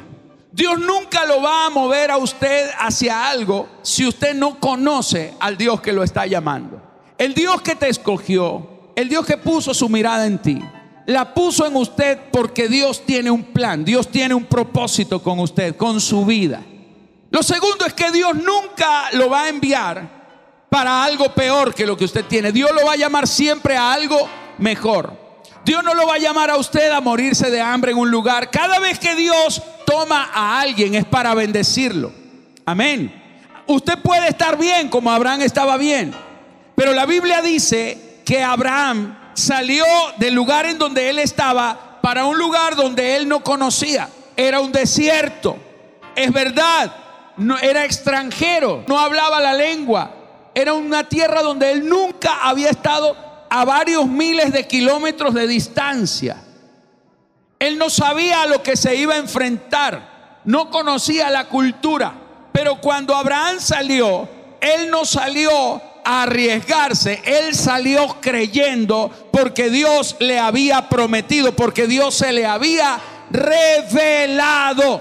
Dios 0.54 0.80
nunca 0.80 1.26
lo 1.26 1.42
va 1.42 1.66
a 1.66 1.70
mover 1.72 2.12
a 2.12 2.18
usted 2.18 2.70
hacia 2.78 3.28
algo 3.28 3.68
si 3.82 4.06
usted 4.06 4.36
no 4.36 4.60
conoce 4.60 5.34
al 5.40 5.58
Dios 5.58 5.82
que 5.82 5.92
lo 5.92 6.04
está 6.04 6.28
llamando. 6.28 6.80
El 7.18 7.34
Dios 7.34 7.64
que 7.64 7.76
te 7.76 7.90
escogió, 7.90 8.92
el 8.96 9.10
Dios 9.10 9.26
que 9.26 9.38
puso 9.38 9.74
su 9.74 9.90
mirada 9.90 10.28
en 10.28 10.38
ti, 10.38 10.60
la 11.08 11.34
puso 11.34 11.66
en 11.66 11.76
usted 11.76 12.20
porque 12.32 12.68
Dios 12.68 13.04
tiene 13.04 13.32
un 13.32 13.46
plan, 13.46 13.84
Dios 13.84 14.10
tiene 14.10 14.36
un 14.36 14.46
propósito 14.46 15.24
con 15.24 15.40
usted, 15.40 15.76
con 15.76 16.00
su 16.00 16.24
vida. 16.24 16.62
Lo 17.32 17.42
segundo 17.42 17.88
es 17.88 17.94
que 17.96 18.12
Dios 18.12 18.36
nunca 18.36 19.10
lo 19.14 19.32
va 19.32 19.46
a 19.46 19.50
enviar 19.50 20.68
para 20.70 21.04
algo 21.04 21.34
peor 21.34 21.74
que 21.74 21.88
lo 21.88 21.98
que 21.98 22.06
usted 22.06 22.26
tiene. 22.26 22.52
Dios 22.52 22.70
lo 22.80 22.86
va 22.86 22.94
a 22.94 22.98
llamar 22.98 23.28
siempre 23.28 23.76
a 23.76 23.92
algo 23.92 24.30
mejor. 24.60 25.23
Dios 25.66 25.84
no 25.84 25.94
lo 25.94 26.06
va 26.08 26.16
a 26.16 26.20
llamar 26.20 26.50
a 26.50 26.58
usted 26.58 26.92
a 26.92 27.02
morirse 27.02 27.50
de 27.50 27.62
hambre 27.62 27.92
en 27.92 27.98
un 27.98 28.12
lugar. 28.12 28.50
Cada 28.50 28.80
vez 28.80 29.00
que 29.00 29.16
Dios 29.16 29.62
toma 29.86 30.30
a 30.34 30.60
alguien 30.60 30.96
es 30.96 31.06
para 31.06 31.34
bendecirlo. 31.34 32.12
Amén. 32.66 33.22
Usted 33.68 33.98
puede 34.00 34.28
estar 34.28 34.58
bien 34.58 34.90
como 34.90 35.12
Abraham 35.12 35.42
estaba 35.42 35.78
bien. 35.78 36.14
Pero 36.76 36.92
la 36.94 37.06
Biblia 37.06 37.42
dice 37.42 38.22
que 38.26 38.44
Abraham 38.44 39.18
salió 39.34 39.86
del 40.18 40.34
lugar 40.34 40.66
en 40.66 40.78
donde 40.78 41.10
él 41.10 41.20
estaba 41.20 42.00
para 42.02 42.26
un 42.26 42.38
lugar 42.38 42.76
donde 42.76 43.16
él 43.16 43.28
no 43.28 43.44
conocía. 43.44 44.10
Era 44.36 44.60
un 44.60 44.72
desierto. 44.72 45.58
Es 46.16 46.32
verdad. 46.32 46.94
No, 47.38 47.58
era 47.58 47.86
extranjero. 47.86 48.84
No 48.88 49.00
hablaba 49.00 49.40
la 49.40 49.54
lengua 49.54 50.24
era 50.56 50.74
una 50.74 51.04
tierra 51.04 51.42
donde 51.42 51.72
él 51.72 51.88
nunca 51.88 52.40
había 52.44 52.70
estado 52.70 53.16
a 53.56 53.66
varios 53.66 54.08
miles 54.08 54.52
de 54.52 54.66
kilómetros 54.66 55.32
de 55.36 55.46
distancia. 55.46 56.38
Él 57.60 57.78
no 57.78 57.88
sabía 57.92 58.42
a 58.42 58.48
lo 58.48 58.64
que 58.64 58.76
se 58.76 58.96
iba 58.96 59.14
a 59.14 59.18
enfrentar, 59.18 60.40
no 60.44 60.72
conocía 60.72 61.30
la 61.30 61.46
cultura, 61.46 62.16
pero 62.52 62.82
cuando 62.82 63.16
Abraham 63.16 63.60
salió, 63.60 64.28
él 64.60 64.90
no 64.90 65.06
salió 65.06 65.80
a 66.04 66.24
arriesgarse, 66.24 67.22
él 67.26 67.54
salió 67.54 68.20
creyendo 68.20 69.12
porque 69.32 69.70
Dios 69.70 70.16
le 70.20 70.40
había 70.40 70.90
prometido, 70.90 71.56
porque 71.56 71.86
Dios 71.86 72.16
se 72.16 72.32
le 72.32 72.48
había 72.48 73.00
revelado. 73.30 75.00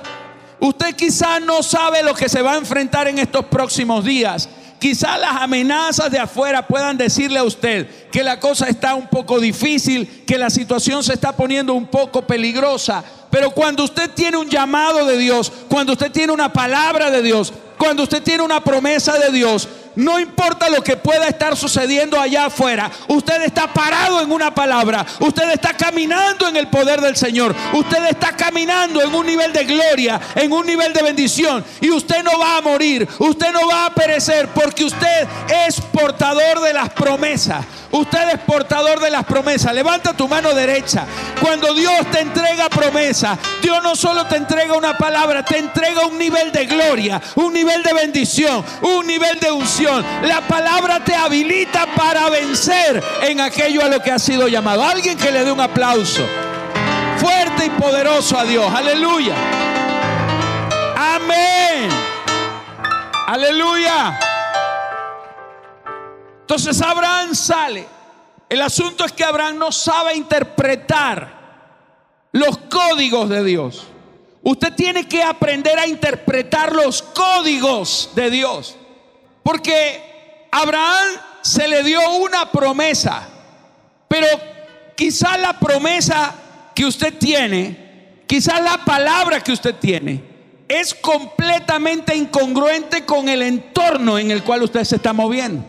Usted 0.60 0.94
quizás 0.94 1.40
no 1.40 1.62
sabe 1.62 2.02
lo 2.02 2.12
que 2.12 2.28
se 2.28 2.42
va 2.42 2.52
a 2.52 2.58
enfrentar 2.58 3.08
en 3.08 3.18
estos 3.18 3.46
próximos 3.46 4.04
días. 4.04 4.46
Quizás 4.82 5.20
las 5.20 5.40
amenazas 5.40 6.10
de 6.10 6.18
afuera 6.18 6.66
puedan 6.66 6.98
decirle 6.98 7.38
a 7.38 7.44
usted 7.44 7.86
que 8.10 8.24
la 8.24 8.40
cosa 8.40 8.66
está 8.66 8.96
un 8.96 9.06
poco 9.06 9.38
difícil, 9.38 10.24
que 10.26 10.36
la 10.36 10.50
situación 10.50 11.04
se 11.04 11.12
está 11.12 11.36
poniendo 11.36 11.72
un 11.72 11.86
poco 11.86 12.22
peligrosa. 12.22 13.04
Pero 13.30 13.52
cuando 13.52 13.84
usted 13.84 14.10
tiene 14.10 14.38
un 14.38 14.50
llamado 14.50 15.06
de 15.06 15.16
Dios, 15.18 15.52
cuando 15.68 15.92
usted 15.92 16.10
tiene 16.10 16.32
una 16.32 16.52
palabra 16.52 17.12
de 17.12 17.22
Dios, 17.22 17.52
cuando 17.82 18.04
usted 18.04 18.22
tiene 18.22 18.44
una 18.44 18.62
promesa 18.62 19.18
de 19.18 19.32
Dios, 19.32 19.68
no 19.96 20.18
importa 20.20 20.70
lo 20.70 20.82
que 20.82 20.96
pueda 20.96 21.26
estar 21.26 21.56
sucediendo 21.56 22.18
allá 22.18 22.46
afuera. 22.46 22.90
Usted 23.08 23.42
está 23.42 23.72
parado 23.72 24.20
en 24.20 24.30
una 24.30 24.54
palabra. 24.54 25.04
Usted 25.18 25.50
está 25.50 25.76
caminando 25.76 26.46
en 26.48 26.56
el 26.56 26.68
poder 26.68 27.00
del 27.00 27.16
Señor. 27.16 27.54
Usted 27.72 28.06
está 28.06 28.36
caminando 28.36 29.02
en 29.02 29.12
un 29.12 29.26
nivel 29.26 29.52
de 29.52 29.64
gloria, 29.64 30.20
en 30.36 30.52
un 30.52 30.64
nivel 30.64 30.92
de 30.92 31.02
bendición. 31.02 31.64
Y 31.80 31.90
usted 31.90 32.22
no 32.22 32.38
va 32.38 32.58
a 32.58 32.60
morir. 32.62 33.08
Usted 33.18 33.52
no 33.52 33.68
va 33.68 33.86
a 33.86 33.94
perecer 33.94 34.48
porque 34.48 34.84
usted 34.84 35.28
es 35.66 35.80
portador 35.80 36.60
de 36.60 36.72
las 36.72 36.90
promesas. 36.90 37.64
Usted 37.90 38.30
es 38.30 38.38
portador 38.40 39.00
de 39.00 39.10
las 39.10 39.24
promesas. 39.24 39.74
Levanta 39.74 40.14
tu 40.14 40.26
mano 40.26 40.54
derecha. 40.54 41.04
Cuando 41.40 41.74
Dios 41.74 42.10
te 42.10 42.20
entrega 42.20 42.70
promesa, 42.70 43.38
Dios 43.60 43.82
no 43.82 43.94
solo 43.94 44.26
te 44.26 44.36
entrega 44.36 44.74
una 44.74 44.96
palabra, 44.96 45.44
te 45.44 45.58
entrega 45.58 46.06
un 46.06 46.16
nivel 46.16 46.50
de 46.52 46.64
gloria, 46.64 47.20
un 47.34 47.52
nivel 47.52 47.71
de 47.80 47.92
bendición, 47.94 48.64
un 48.82 49.06
nivel 49.06 49.38
de 49.38 49.52
unción. 49.52 50.04
La 50.22 50.40
palabra 50.40 51.02
te 51.04 51.14
habilita 51.14 51.86
para 51.94 52.28
vencer 52.28 53.02
en 53.22 53.40
aquello 53.40 53.84
a 53.84 53.88
lo 53.88 54.00
que 54.00 54.10
ha 54.10 54.18
sido 54.18 54.48
llamado. 54.48 54.82
Alguien 54.82 55.16
que 55.16 55.30
le 55.30 55.44
dé 55.44 55.52
un 55.52 55.60
aplauso 55.60 56.26
fuerte 57.18 57.66
y 57.66 57.70
poderoso 57.70 58.36
a 58.36 58.44
Dios. 58.44 58.66
Aleluya. 58.74 59.34
Amén. 60.96 61.88
Aleluya. 63.28 64.18
Entonces 66.40 66.82
Abraham 66.82 67.34
sale. 67.34 67.86
El 68.48 68.60
asunto 68.60 69.04
es 69.04 69.12
que 69.12 69.24
Abraham 69.24 69.56
no 69.56 69.72
sabe 69.72 70.14
interpretar 70.14 71.40
los 72.32 72.58
códigos 72.58 73.28
de 73.28 73.44
Dios. 73.44 73.86
Usted 74.42 74.74
tiene 74.74 75.06
que 75.06 75.22
aprender 75.22 75.78
a 75.78 75.86
interpretar 75.86 76.72
los 76.72 77.02
códigos 77.02 78.10
de 78.14 78.30
Dios. 78.30 78.76
Porque 79.42 80.46
Abraham 80.50 81.08
se 81.42 81.68
le 81.68 81.82
dio 81.82 82.00
una 82.16 82.50
promesa. 82.50 83.28
Pero 84.08 84.26
quizás 84.96 85.38
la 85.40 85.58
promesa 85.58 86.34
que 86.74 86.84
usted 86.84 87.14
tiene, 87.18 88.24
quizás 88.26 88.60
la 88.62 88.78
palabra 88.84 89.40
que 89.40 89.52
usted 89.52 89.76
tiene, 89.76 90.22
es 90.68 90.94
completamente 90.94 92.16
incongruente 92.16 93.04
con 93.04 93.28
el 93.28 93.42
entorno 93.42 94.18
en 94.18 94.30
el 94.30 94.42
cual 94.42 94.62
usted 94.62 94.84
se 94.84 94.96
está 94.96 95.12
moviendo. 95.12 95.64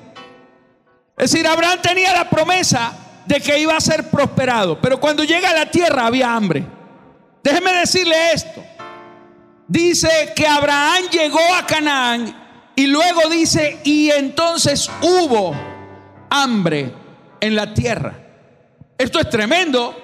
Es 1.18 1.32
decir, 1.32 1.46
Abraham 1.48 1.80
tenía 1.82 2.14
la 2.14 2.30
promesa 2.30 2.94
de 3.26 3.40
que 3.40 3.60
iba 3.60 3.76
a 3.76 3.82
ser 3.82 4.10
prosperado, 4.10 4.80
pero 4.82 5.00
cuando 5.00 5.24
llega 5.24 5.52
a 5.52 5.54
la 5.54 5.70
tierra 5.70 6.08
había 6.08 6.34
hambre. 6.34 6.66
Déjeme 7.44 7.74
decirle 7.74 8.32
esto. 8.32 8.64
Dice 9.68 10.34
que 10.36 10.48
Abraham 10.48 11.04
llegó 11.12 11.42
a 11.54 11.66
Canaán 11.66 12.72
y 12.76 12.88
luego 12.88 13.30
dice, 13.30 13.80
y 13.84 14.10
entonces 14.12 14.90
hubo 15.02 15.54
hambre 16.30 16.94
en 17.42 17.56
la 17.56 17.74
tierra. 17.74 18.16
Esto 18.98 19.20
es 19.20 19.30
tremendo 19.30 19.96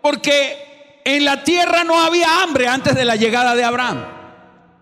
porque 0.00 1.02
en 1.04 1.24
la 1.24 1.44
tierra 1.44 1.84
no 1.84 2.00
había 2.00 2.42
hambre 2.42 2.66
antes 2.66 2.94
de 2.94 3.04
la 3.04 3.16
llegada 3.16 3.54
de 3.54 3.64
Abraham. 3.64 4.04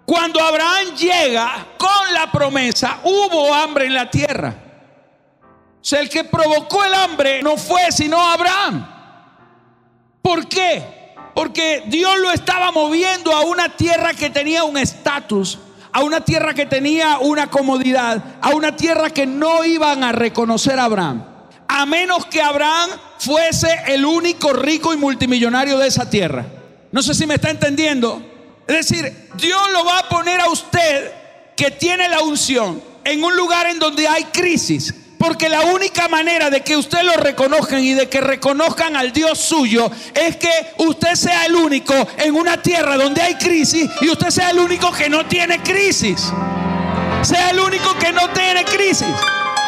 Cuando 0.05 0.41
Abraham 0.41 0.95
llega 0.97 1.67
con 1.77 2.15
la 2.15 2.31
promesa, 2.31 3.01
hubo 3.03 3.53
hambre 3.53 3.87
en 3.87 3.95
la 3.95 4.09
tierra. 4.09 4.55
sea, 5.81 6.01
el 6.01 6.09
que 6.09 6.23
provocó 6.23 6.85
el 6.85 6.95
hambre 6.95 7.43
no 7.43 7.57
fue 7.57 7.91
sino 7.91 8.21
Abraham. 8.21 8.87
¿Por 10.23 10.49
qué? 10.49 10.96
Porque 11.37 11.83
Dios 11.88 12.19
lo 12.19 12.33
estaba 12.33 12.73
moviendo 12.73 13.31
a 13.31 13.43
una 13.43 13.69
tierra 13.69 14.14
que 14.14 14.31
tenía 14.31 14.64
un 14.64 14.78
estatus, 14.78 15.59
a 15.93 16.02
una 16.02 16.23
tierra 16.23 16.55
que 16.55 16.64
tenía 16.64 17.19
una 17.19 17.50
comodidad, 17.50 18.38
a 18.40 18.55
una 18.55 18.75
tierra 18.75 19.11
que 19.11 19.26
no 19.26 19.62
iban 19.62 20.02
a 20.02 20.12
reconocer 20.12 20.78
a 20.78 20.85
Abraham. 20.85 21.26
A 21.69 21.85
menos 21.85 22.25
que 22.25 22.40
Abraham 22.40 22.88
fuese 23.19 23.69
el 23.88 24.07
único 24.07 24.55
rico 24.55 24.95
y 24.95 24.97
multimillonario 24.97 25.76
de 25.76 25.88
esa 25.88 26.09
tierra. 26.09 26.47
No 26.90 27.02
sé 27.02 27.12
si 27.12 27.26
me 27.26 27.35
está 27.35 27.50
entendiendo. 27.50 28.23
Es 28.66 28.88
decir, 28.88 29.28
Dios 29.35 29.61
lo 29.75 29.85
va 29.85 29.99
a 29.99 30.09
poner 30.09 30.40
a 30.40 30.49
usted 30.49 31.12
que 31.55 31.71
tiene 31.71 32.09
la 32.09 32.23
unción 32.23 32.83
en 33.05 33.23
un 33.23 33.37
lugar 33.37 33.66
en 33.66 33.78
donde 33.78 34.09
hay 34.09 34.25
crisis. 34.25 34.95
Porque 35.18 35.49
la 35.49 35.62
única 35.62 36.08
manera 36.08 36.50
de 36.50 36.61
que 36.61 36.76
usted 36.76 37.02
lo 37.02 37.14
reconozcan 37.14 37.82
y 37.82 37.94
de 37.94 38.08
que 38.08 38.20
reconozcan 38.20 38.96
al 38.96 39.12
Dios 39.12 39.38
suyo 39.38 39.90
es 40.14 40.37
que 40.37 40.50
usted 40.78 41.14
sea 41.14 41.46
el 41.46 41.54
único 41.54 41.94
en 42.18 42.35
una 42.35 42.61
tierra 42.61 42.96
donde 42.96 43.23
hay 43.23 43.35
crisis 43.37 43.88
y 44.00 44.08
usted 44.08 44.30
sea 44.30 44.50
el 44.50 44.58
único 44.58 44.92
que 44.92 45.08
no 45.08 45.26
tiene 45.26 45.62
crisis. 45.62 46.32
Sea 47.23 47.50
el 47.50 47.61
único 47.61 47.96
que 47.99 48.12
no 48.12 48.28
tiene 48.30 48.64
crisis. 48.64 49.08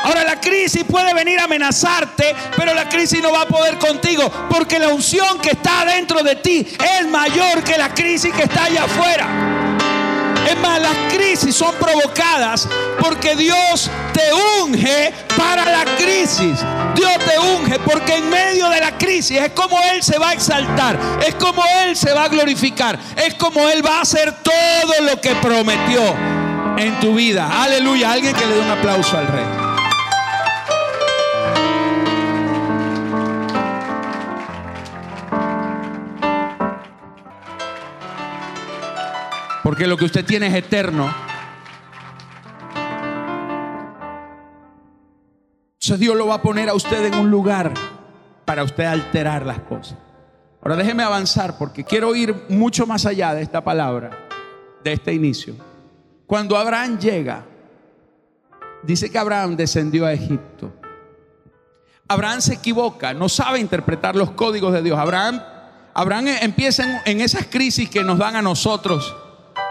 Ahora 0.05 0.25
la 0.25 0.41
crisis 0.41 0.85
puede 0.85 1.13
venir 1.13 1.41
a 1.41 1.45
amenazarte, 1.45 2.35
pero 2.57 2.73
la 2.73 2.89
crisis 2.89 3.21
no 3.21 3.33
va 3.33 3.43
a 3.43 3.47
poder 3.47 3.79
contigo, 3.79 4.31
porque 4.49 4.79
la 4.79 4.89
unción 4.89 5.39
que 5.41 5.51
está 5.51 5.85
dentro 5.85 6.23
de 6.23 6.37
ti 6.37 6.67
es 7.01 7.07
mayor 7.09 7.65
que 7.65 7.77
la 7.77 7.93
crisis 7.93 8.33
que 8.33 8.45
está 8.45 8.65
allá 8.65 8.85
afuera. 8.85 9.68
Es 10.49 10.59
más, 10.61 10.81
las 10.81 11.13
crisis 11.13 11.55
son 11.55 11.75
provocadas 11.75 12.67
porque 13.01 13.37
Dios 13.37 13.91
te 14.15 14.33
unge 14.63 15.13
para 15.37 15.65
la 15.65 15.85
crisis. 15.97 16.59
Dios 16.95 17.13
te 17.19 17.39
unge 17.39 17.79
porque 17.81 18.17
en 18.17 18.31
medio 18.31 18.71
de 18.71 18.81
la 18.81 18.97
crisis 18.97 19.39
es 19.39 19.51
como 19.51 19.79
Él 19.93 20.03
se 20.03 20.19
va 20.19 20.31
a 20.31 20.33
exaltar, 20.33 20.99
es 21.27 21.35
como 21.35 21.63
Él 21.83 21.95
se 21.95 22.13
va 22.13 22.25
a 22.25 22.29
glorificar, 22.29 22.99
es 23.17 23.35
como 23.35 23.69
Él 23.69 23.85
va 23.85 23.99
a 23.99 24.01
hacer 24.01 24.33
todo 24.43 25.03
lo 25.03 25.21
que 25.21 25.35
prometió 25.35 26.01
en 26.79 26.99
tu 27.01 27.15
vida. 27.15 27.63
Aleluya. 27.63 28.13
Alguien 28.13 28.35
que 28.35 28.47
le 28.47 28.55
dé 28.55 28.61
un 28.61 28.71
aplauso 28.71 29.19
al 29.19 29.27
Rey. 29.29 29.58
Porque 39.69 39.87
lo 39.87 39.99
que 39.99 40.07
usted 40.07 40.25
tiene 40.25 40.47
es 40.47 40.55
eterno. 40.55 41.15
Entonces 45.75 46.01
Dios 46.01 46.17
lo 46.17 46.29
va 46.29 46.37
a 46.37 46.43
poner 46.43 46.71
a 46.71 46.75
usted 46.75 47.05
en 47.05 47.15
un 47.17 47.31
lugar 47.31 47.75
para 48.47 48.65
usted 48.65 48.85
alterar 48.85 49.45
las 49.45 49.59
cosas. 49.59 49.99
Ahora 50.63 50.75
déjeme 50.75 51.03
avanzar 51.03 51.59
porque 51.59 51.85
quiero 51.85 52.15
ir 52.15 52.47
mucho 52.49 52.87
más 52.87 53.05
allá 53.05 53.35
de 53.35 53.43
esta 53.43 53.63
palabra, 53.63 54.09
de 54.83 54.95
este 54.95 55.13
inicio. 55.13 55.55
Cuando 56.27 56.57
Abraham 56.57 56.99
llega, 56.99 57.45
dice 58.83 59.11
que 59.11 59.19
Abraham 59.19 59.55
descendió 59.55 60.07
a 60.07 60.15
Egipto. 60.15 60.73
Abraham 62.09 62.41
se 62.41 62.55
equivoca, 62.55 63.13
no 63.13 63.29
sabe 63.29 63.59
interpretar 63.59 64.17
los 64.17 64.31
códigos 64.31 64.73
de 64.73 64.81
Dios. 64.81 64.99
Abraham, 64.99 65.43
Abraham 65.93 66.29
empieza 66.41 66.85
en, 66.85 67.01
en 67.05 67.21
esas 67.21 67.45
crisis 67.49 67.91
que 67.91 68.03
nos 68.03 68.17
dan 68.17 68.35
a 68.35 68.41
nosotros 68.41 69.15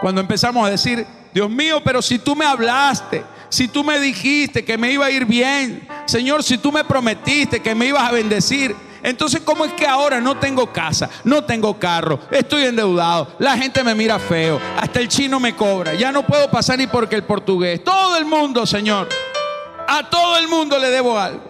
cuando 0.00 0.20
empezamos 0.20 0.66
a 0.66 0.70
decir, 0.70 1.06
Dios 1.32 1.50
mío, 1.50 1.80
pero 1.84 2.00
si 2.02 2.18
tú 2.18 2.34
me 2.34 2.44
hablaste, 2.44 3.24
si 3.48 3.68
tú 3.68 3.82
me 3.82 3.98
dijiste 3.98 4.64
que 4.64 4.78
me 4.78 4.92
iba 4.92 5.06
a 5.06 5.10
ir 5.10 5.24
bien, 5.24 5.86
Señor, 6.06 6.42
si 6.42 6.58
tú 6.58 6.70
me 6.72 6.84
prometiste 6.84 7.60
que 7.60 7.74
me 7.74 7.86
ibas 7.86 8.02
a 8.08 8.12
bendecir, 8.12 8.74
entonces 9.02 9.40
¿cómo 9.44 9.64
es 9.64 9.72
que 9.72 9.86
ahora 9.86 10.20
no 10.20 10.36
tengo 10.38 10.72
casa, 10.72 11.08
no 11.24 11.44
tengo 11.44 11.78
carro, 11.78 12.20
estoy 12.30 12.64
endeudado, 12.64 13.34
la 13.38 13.56
gente 13.56 13.82
me 13.84 13.94
mira 13.94 14.18
feo, 14.18 14.60
hasta 14.76 15.00
el 15.00 15.08
chino 15.08 15.40
me 15.40 15.54
cobra, 15.54 15.94
ya 15.94 16.12
no 16.12 16.26
puedo 16.26 16.50
pasar 16.50 16.78
ni 16.78 16.86
porque 16.86 17.16
el 17.16 17.24
portugués, 17.24 17.82
todo 17.84 18.16
el 18.16 18.24
mundo, 18.24 18.66
Señor, 18.66 19.08
a 19.86 20.08
todo 20.10 20.36
el 20.38 20.48
mundo 20.48 20.78
le 20.78 20.90
debo 20.90 21.18
algo. 21.18 21.48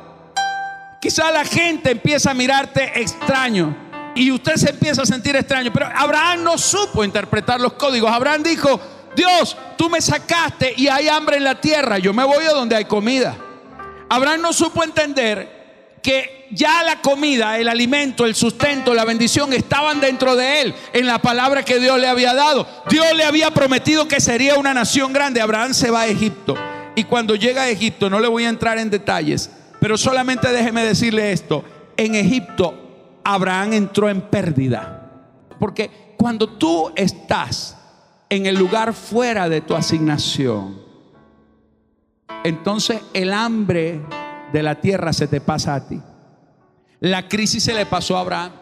Quizá 1.01 1.31
la 1.31 1.45
gente 1.45 1.93
empieza 1.93 2.33
a 2.33 2.35
mirarte 2.35 3.01
extraño 3.01 3.88
y 4.19 4.33
usted 4.33 4.57
se 4.57 4.71
empieza 4.71 5.03
a 5.03 5.07
sentir 5.07 5.37
extraño. 5.37 5.73
Pero 5.73 5.87
Abraham 5.95 6.43
no 6.43 6.59
supo 6.59 7.05
interpretar 7.05 7.61
los 7.61 7.75
códigos. 7.75 8.11
Abraham 8.11 8.43
dijo, 8.43 8.81
Dios, 9.15 9.57
tú 9.77 9.89
me 9.89 10.01
sacaste 10.01 10.75
y 10.77 10.89
hay 10.89 11.09
hambre 11.09 11.37
en 11.37 11.45
la 11.45 11.61
tierra, 11.61 11.99
yo 11.99 12.13
me 12.13 12.25
voy 12.25 12.45
a 12.45 12.53
donde 12.53 12.75
hay 12.75 12.85
comida. 12.85 13.37
Abraham 14.09 14.43
no 14.43 14.53
supo 14.53 14.83
entender 14.83 15.99
que 16.03 16.49
ya 16.51 16.83
la 16.83 17.01
comida, 17.01 17.59
el 17.59 17.69
alimento, 17.69 18.25
el 18.25 18.35
sustento, 18.35 18.93
la 18.93 19.05
bendición 19.05 19.53
estaban 19.53 20.01
dentro 20.01 20.35
de 20.35 20.63
él, 20.63 20.75
en 20.93 21.07
la 21.07 21.21
palabra 21.21 21.65
que 21.65 21.79
Dios 21.79 21.99
le 22.01 22.09
había 22.09 22.35
dado. 22.35 22.67
Dios 22.91 23.07
le 23.15 23.25
había 23.25 23.53
prometido 23.53 24.09
que 24.09 24.21
sería 24.21 24.57
una 24.57 24.75
nación 24.75 25.13
grande. 25.13 25.41
Abraham 25.41 25.75
se 25.75 25.91
va 25.91 26.03
a 26.03 26.07
Egipto. 26.07 26.57
Y 26.97 27.05
cuando 27.05 27.37
llega 27.37 27.63
a 27.63 27.69
Egipto, 27.69 28.11
no 28.11 28.19
le 28.19 28.27
voy 28.27 28.47
a 28.47 28.49
entrar 28.49 28.79
en 28.79 28.91
detalles, 28.91 29.51
pero 29.81 29.97
solamente 29.97 30.51
déjeme 30.51 30.83
decirle 30.83 31.31
esto, 31.31 31.65
en 31.97 32.17
Egipto 32.17 32.88
Abraham 33.25 33.73
entró 33.73 34.09
en 34.09 34.21
pérdida. 34.23 35.11
Porque 35.59 36.15
cuando 36.17 36.49
tú 36.49 36.93
estás 36.95 37.77
en 38.29 38.47
el 38.47 38.57
lugar 38.57 38.93
fuera 38.93 39.49
de 39.49 39.61
tu 39.61 39.75
asignación, 39.75 40.81
entonces 42.45 43.01
el 43.13 43.33
hambre 43.33 44.01
de 44.53 44.63
la 44.63 44.81
tierra 44.81 45.13
se 45.13 45.27
te 45.27 45.41
pasa 45.41 45.75
a 45.75 45.89
ti. 45.89 46.01
La 47.01 47.29
crisis 47.29 47.63
se 47.63 47.75
le 47.75 47.87
pasó 47.87 48.17
a 48.17 48.21
Abraham. 48.21 48.53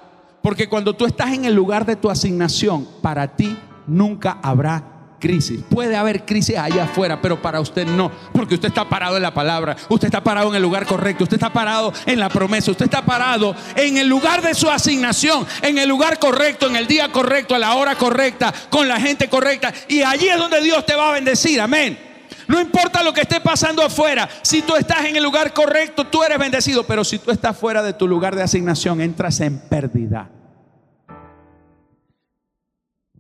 Porque 0.42 0.68
cuando 0.68 0.94
tú 0.94 1.06
estás 1.06 1.32
en 1.32 1.44
el 1.44 1.54
lugar 1.54 1.84
de 1.84 1.96
tu 1.96 2.08
asignación, 2.08 2.86
para 3.02 3.34
ti 3.34 3.58
nunca 3.86 4.38
habrá 4.42 4.95
crisis. 5.26 5.60
Puede 5.68 5.96
haber 5.96 6.24
crisis 6.24 6.56
allá 6.56 6.84
afuera, 6.84 7.20
pero 7.20 7.42
para 7.42 7.60
usted 7.60 7.84
no, 7.84 8.12
porque 8.32 8.54
usted 8.54 8.68
está 8.68 8.88
parado 8.88 9.16
en 9.16 9.22
la 9.22 9.34
palabra, 9.34 9.76
usted 9.88 10.06
está 10.06 10.22
parado 10.22 10.50
en 10.50 10.54
el 10.54 10.62
lugar 10.62 10.86
correcto, 10.86 11.24
usted 11.24 11.36
está 11.36 11.52
parado 11.52 11.92
en 12.06 12.20
la 12.20 12.28
promesa, 12.28 12.70
usted 12.70 12.84
está 12.84 13.04
parado 13.04 13.56
en 13.74 13.98
el 13.98 14.06
lugar 14.06 14.40
de 14.40 14.54
su 14.54 14.70
asignación, 14.70 15.44
en 15.62 15.78
el 15.78 15.88
lugar 15.88 16.20
correcto, 16.20 16.68
en 16.68 16.76
el 16.76 16.86
día 16.86 17.10
correcto, 17.10 17.56
a 17.56 17.58
la 17.58 17.74
hora 17.74 17.96
correcta, 17.96 18.54
con 18.70 18.86
la 18.86 19.00
gente 19.00 19.28
correcta. 19.28 19.74
Y 19.88 20.02
allí 20.02 20.28
es 20.28 20.38
donde 20.38 20.60
Dios 20.60 20.86
te 20.86 20.94
va 20.94 21.08
a 21.08 21.12
bendecir, 21.12 21.60
amén. 21.60 21.98
No 22.46 22.60
importa 22.60 23.02
lo 23.02 23.12
que 23.12 23.22
esté 23.22 23.40
pasando 23.40 23.82
afuera, 23.82 24.28
si 24.42 24.62
tú 24.62 24.76
estás 24.76 25.06
en 25.06 25.16
el 25.16 25.24
lugar 25.24 25.52
correcto, 25.52 26.06
tú 26.06 26.22
eres 26.22 26.38
bendecido, 26.38 26.84
pero 26.84 27.02
si 27.02 27.18
tú 27.18 27.32
estás 27.32 27.56
fuera 27.56 27.82
de 27.82 27.94
tu 27.94 28.06
lugar 28.06 28.36
de 28.36 28.44
asignación, 28.44 29.00
entras 29.00 29.40
en 29.40 29.58
pérdida. 29.58 30.30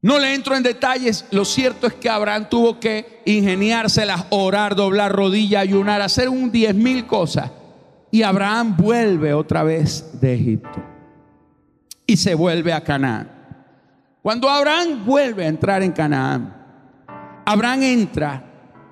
No 0.06 0.20
le 0.20 0.34
entro 0.34 0.54
en 0.54 0.62
detalles, 0.62 1.24
lo 1.32 1.44
cierto 1.44 1.88
es 1.88 1.94
que 1.94 2.08
Abraham 2.08 2.46
tuvo 2.48 2.78
que 2.78 3.22
ingeniárselas, 3.24 4.26
orar, 4.30 4.76
doblar 4.76 5.10
rodilla, 5.10 5.58
ayunar, 5.58 6.00
hacer 6.00 6.28
un 6.28 6.52
diez 6.52 6.76
mil 6.76 7.08
cosas. 7.08 7.50
Y 8.12 8.22
Abraham 8.22 8.76
vuelve 8.76 9.34
otra 9.34 9.64
vez 9.64 10.20
de 10.20 10.34
Egipto 10.34 10.80
y 12.06 12.18
se 12.18 12.36
vuelve 12.36 12.72
a 12.72 12.84
Canaán. 12.84 13.28
Cuando 14.22 14.48
Abraham 14.48 15.04
vuelve 15.04 15.44
a 15.44 15.48
entrar 15.48 15.82
en 15.82 15.90
Canaán, 15.90 16.54
Abraham 17.44 17.82
entra 17.82 18.44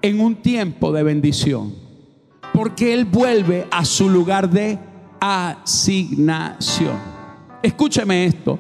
en 0.03 0.19
un 0.19 0.43
tiempo 0.43 0.91
de 0.91 1.05
bendición, 1.05 1.77
porque 2.53 2.93
él 2.93 3.05
vuelve 3.05 3.69
a 3.71 3.85
su 3.85 4.11
lugar 4.11 4.51
de 4.51 4.81
asignación. 5.21 6.99
Escúcheme 7.63 8.25
esto. 8.27 8.59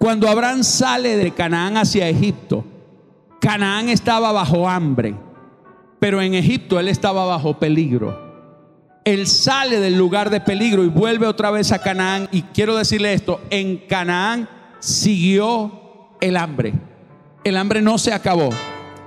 Cuando 0.00 0.30
Abraham 0.30 0.64
sale 0.64 1.18
de 1.18 1.30
Canaán 1.32 1.76
hacia 1.76 2.08
Egipto, 2.08 2.64
Canaán 3.38 3.90
estaba 3.90 4.32
bajo 4.32 4.66
hambre, 4.66 5.14
pero 5.98 6.22
en 6.22 6.32
Egipto 6.32 6.80
él 6.80 6.88
estaba 6.88 7.26
bajo 7.26 7.58
peligro. 7.58 8.18
Él 9.04 9.26
sale 9.26 9.78
del 9.78 9.98
lugar 9.98 10.30
de 10.30 10.40
peligro 10.40 10.84
y 10.84 10.88
vuelve 10.88 11.26
otra 11.26 11.50
vez 11.50 11.70
a 11.70 11.82
Canaán. 11.82 12.30
Y 12.32 12.40
quiero 12.40 12.78
decirle 12.78 13.12
esto, 13.12 13.42
en 13.50 13.76
Canaán 13.76 14.48
siguió 14.78 16.16
el 16.22 16.38
hambre. 16.38 16.72
El 17.44 17.58
hambre 17.58 17.82
no 17.82 17.98
se 17.98 18.14
acabó, 18.14 18.48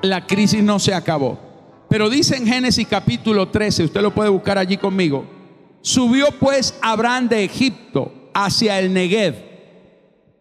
la 0.03 0.27
crisis 0.27 0.61
no 0.61 0.77
se 0.77 0.93
acabó. 0.93 1.39
Pero 1.89 2.07
dice 2.07 2.37
en 2.37 2.45
Génesis 2.45 2.87
capítulo 2.87 3.47
13, 3.47 3.85
usted 3.85 4.01
lo 4.01 4.13
puede 4.13 4.29
buscar 4.29 4.59
allí 4.59 4.77
conmigo, 4.77 5.25
subió 5.81 6.27
pues 6.39 6.77
Abraham 6.83 7.29
de 7.29 7.45
Egipto 7.45 8.29
hacia 8.35 8.77
el 8.77 8.93
Negev 8.93 9.52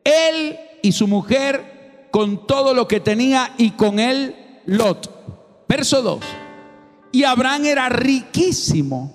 él 0.04 0.58
y 0.82 0.92
su 0.92 1.06
mujer 1.06 2.08
con 2.10 2.46
todo 2.46 2.74
lo 2.74 2.86
que 2.86 3.00
tenía 3.00 3.54
y 3.56 3.70
con 3.72 3.98
él 3.98 4.60
Lot. 4.66 5.66
Verso 5.68 6.02
2. 6.02 6.20
Y 7.12 7.24
Abraham 7.24 7.64
era 7.64 7.88
riquísimo. 7.88 9.12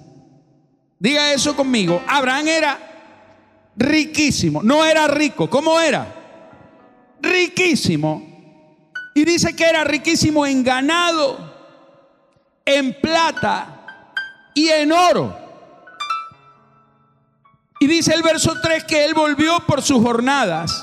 Diga 0.99 1.33
eso 1.33 1.55
conmigo. 1.55 2.01
Abraham 2.07 2.47
era 2.47 2.79
riquísimo. 3.75 4.63
No 4.63 4.85
era 4.85 5.07
rico. 5.07 5.49
¿Cómo 5.49 5.79
era? 5.79 6.15
Riquísimo. 7.21 8.37
Y 9.13 9.25
dice 9.25 9.55
que 9.55 9.65
era 9.65 9.83
riquísimo 9.83 10.45
en 10.45 10.63
ganado, 10.63 11.39
en 12.65 12.99
plata 13.01 14.13
y 14.53 14.69
en 14.69 14.91
oro. 14.91 15.46
Dice 17.87 18.13
el 18.13 18.21
verso 18.21 18.53
3 18.61 18.83
que 18.83 19.05
él 19.05 19.13
volvió 19.13 19.61
por 19.65 19.81
sus 19.81 20.03
jornadas 20.03 20.81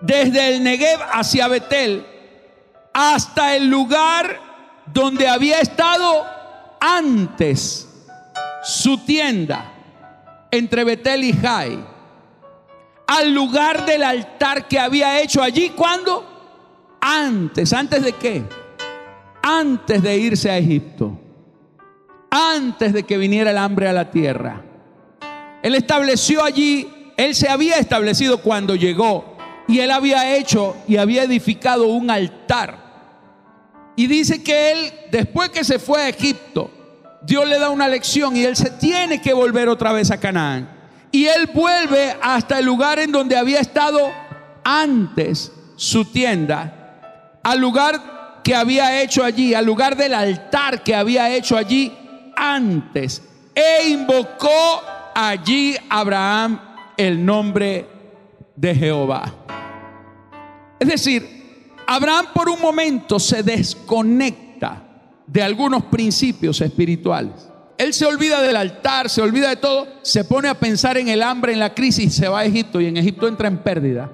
desde 0.00 0.48
el 0.48 0.64
Negev 0.64 0.98
hacia 1.12 1.46
Betel 1.46 2.04
hasta 2.92 3.54
el 3.54 3.68
lugar 3.68 4.40
donde 4.92 5.28
había 5.28 5.60
estado 5.60 6.26
antes 6.80 7.88
su 8.64 8.98
tienda 9.04 9.72
entre 10.50 10.82
Betel 10.82 11.22
y 11.22 11.32
Jai, 11.34 11.84
al 13.06 13.32
lugar 13.32 13.86
del 13.86 14.02
altar 14.02 14.66
que 14.66 14.76
había 14.76 15.20
hecho 15.20 15.40
allí. 15.40 15.70
¿Cuándo? 15.70 16.98
Antes. 17.00 17.72
¿Antes 17.72 18.02
de 18.02 18.12
qué? 18.14 18.42
Antes 19.40 20.02
de 20.02 20.16
irse 20.16 20.50
a 20.50 20.58
Egipto. 20.58 21.16
Antes 22.28 22.92
de 22.92 23.04
que 23.04 23.16
viniera 23.16 23.52
el 23.52 23.58
hambre 23.58 23.88
a 23.88 23.92
la 23.92 24.10
tierra. 24.10 24.64
Él 25.62 25.74
estableció 25.74 26.44
allí, 26.44 26.88
él 27.16 27.34
se 27.34 27.48
había 27.48 27.76
establecido 27.76 28.40
cuando 28.40 28.74
llegó 28.74 29.36
y 29.68 29.80
él 29.80 29.90
había 29.90 30.36
hecho 30.36 30.76
y 30.88 30.96
había 30.96 31.22
edificado 31.22 31.86
un 31.86 32.10
altar. 32.10 32.78
Y 33.96 34.06
dice 34.06 34.42
que 34.42 34.72
él, 34.72 34.92
después 35.10 35.50
que 35.50 35.64
se 35.64 35.78
fue 35.78 36.02
a 36.02 36.08
Egipto, 36.08 36.70
Dios 37.22 37.46
le 37.46 37.58
da 37.58 37.68
una 37.70 37.86
lección 37.86 38.36
y 38.36 38.44
él 38.44 38.56
se 38.56 38.70
tiene 38.70 39.20
que 39.20 39.34
volver 39.34 39.68
otra 39.68 39.92
vez 39.92 40.10
a 40.10 40.18
Canaán. 40.18 40.68
Y 41.12 41.26
él 41.26 41.50
vuelve 41.52 42.16
hasta 42.22 42.58
el 42.58 42.64
lugar 42.64 42.98
en 42.98 43.12
donde 43.12 43.36
había 43.36 43.60
estado 43.60 44.10
antes 44.64 45.52
su 45.76 46.04
tienda, 46.06 47.38
al 47.42 47.60
lugar 47.60 48.40
que 48.42 48.54
había 48.54 49.02
hecho 49.02 49.22
allí, 49.22 49.54
al 49.54 49.66
lugar 49.66 49.96
del 49.96 50.14
altar 50.14 50.82
que 50.82 50.94
había 50.94 51.30
hecho 51.30 51.56
allí 51.56 51.92
antes. 52.36 53.22
E 53.54 53.88
invocó 53.88 54.82
allí 55.14 55.76
Abraham 55.88 56.60
el 56.96 57.24
nombre 57.24 57.86
de 58.56 58.74
Jehová. 58.74 59.32
Es 60.78 60.88
decir, 60.88 61.40
Abraham 61.86 62.26
por 62.34 62.48
un 62.48 62.60
momento 62.60 63.18
se 63.18 63.42
desconecta 63.42 64.82
de 65.26 65.42
algunos 65.42 65.84
principios 65.84 66.60
espirituales. 66.60 67.48
Él 67.78 67.94
se 67.94 68.04
olvida 68.04 68.42
del 68.42 68.56
altar, 68.56 69.08
se 69.08 69.22
olvida 69.22 69.48
de 69.48 69.56
todo, 69.56 69.88
se 70.02 70.24
pone 70.24 70.48
a 70.48 70.54
pensar 70.54 70.98
en 70.98 71.08
el 71.08 71.22
hambre, 71.22 71.52
en 71.52 71.58
la 71.58 71.74
crisis, 71.74 72.12
se 72.14 72.28
va 72.28 72.40
a 72.40 72.44
Egipto 72.44 72.80
y 72.80 72.86
en 72.86 72.96
Egipto 72.96 73.26
entra 73.26 73.48
en 73.48 73.58
pérdida. 73.58 74.12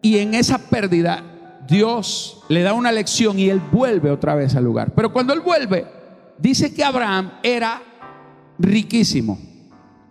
Y 0.00 0.18
en 0.18 0.34
esa 0.34 0.58
pérdida 0.58 1.22
Dios 1.66 2.42
le 2.48 2.62
da 2.62 2.74
una 2.74 2.92
lección 2.92 3.38
y 3.38 3.48
él 3.48 3.60
vuelve 3.72 4.10
otra 4.10 4.34
vez 4.34 4.54
al 4.54 4.64
lugar. 4.64 4.92
Pero 4.94 5.12
cuando 5.12 5.32
él 5.32 5.40
vuelve, 5.40 5.86
dice 6.38 6.72
que 6.72 6.84
Abraham 6.84 7.32
era 7.42 7.82
riquísimo. 8.58 9.38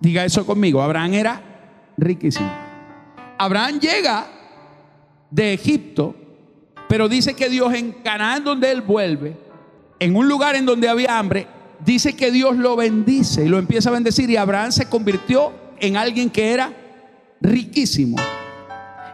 Diga 0.02 0.26
eso 0.26 0.46
conmigo, 0.48 0.82
Abraham 0.82 1.14
era 1.14 1.42
riquísimo. 1.96 2.52
Abraham 3.38 3.80
llega 3.80 4.26
de 5.30 5.54
Egipto, 5.54 6.16
pero 6.90 7.08
dice 7.08 7.36
que 7.36 7.50
Dios 7.50 7.72
en 7.76 7.92
Canaán 7.92 8.44
donde 8.44 8.72
él 8.72 8.82
vuelve, 8.82 9.38
en 10.00 10.16
un 10.16 10.28
lugar 10.28 10.56
en 10.56 10.66
donde 10.66 10.90
había 10.90 11.20
hambre, 11.20 11.48
dice 11.86 12.16
que 12.16 12.32
Dios 12.32 12.58
lo 12.58 12.76
bendice 12.76 13.46
y 13.46 13.50
lo 13.50 13.60
empieza 13.60 13.90
a 13.90 13.94
bendecir 13.94 14.30
y 14.30 14.38
Abraham 14.38 14.72
se 14.72 14.90
convirtió 14.90 15.54
en 15.80 15.96
alguien 15.96 16.32
que 16.32 16.52
era 16.52 16.74
riquísimo. 17.40 18.18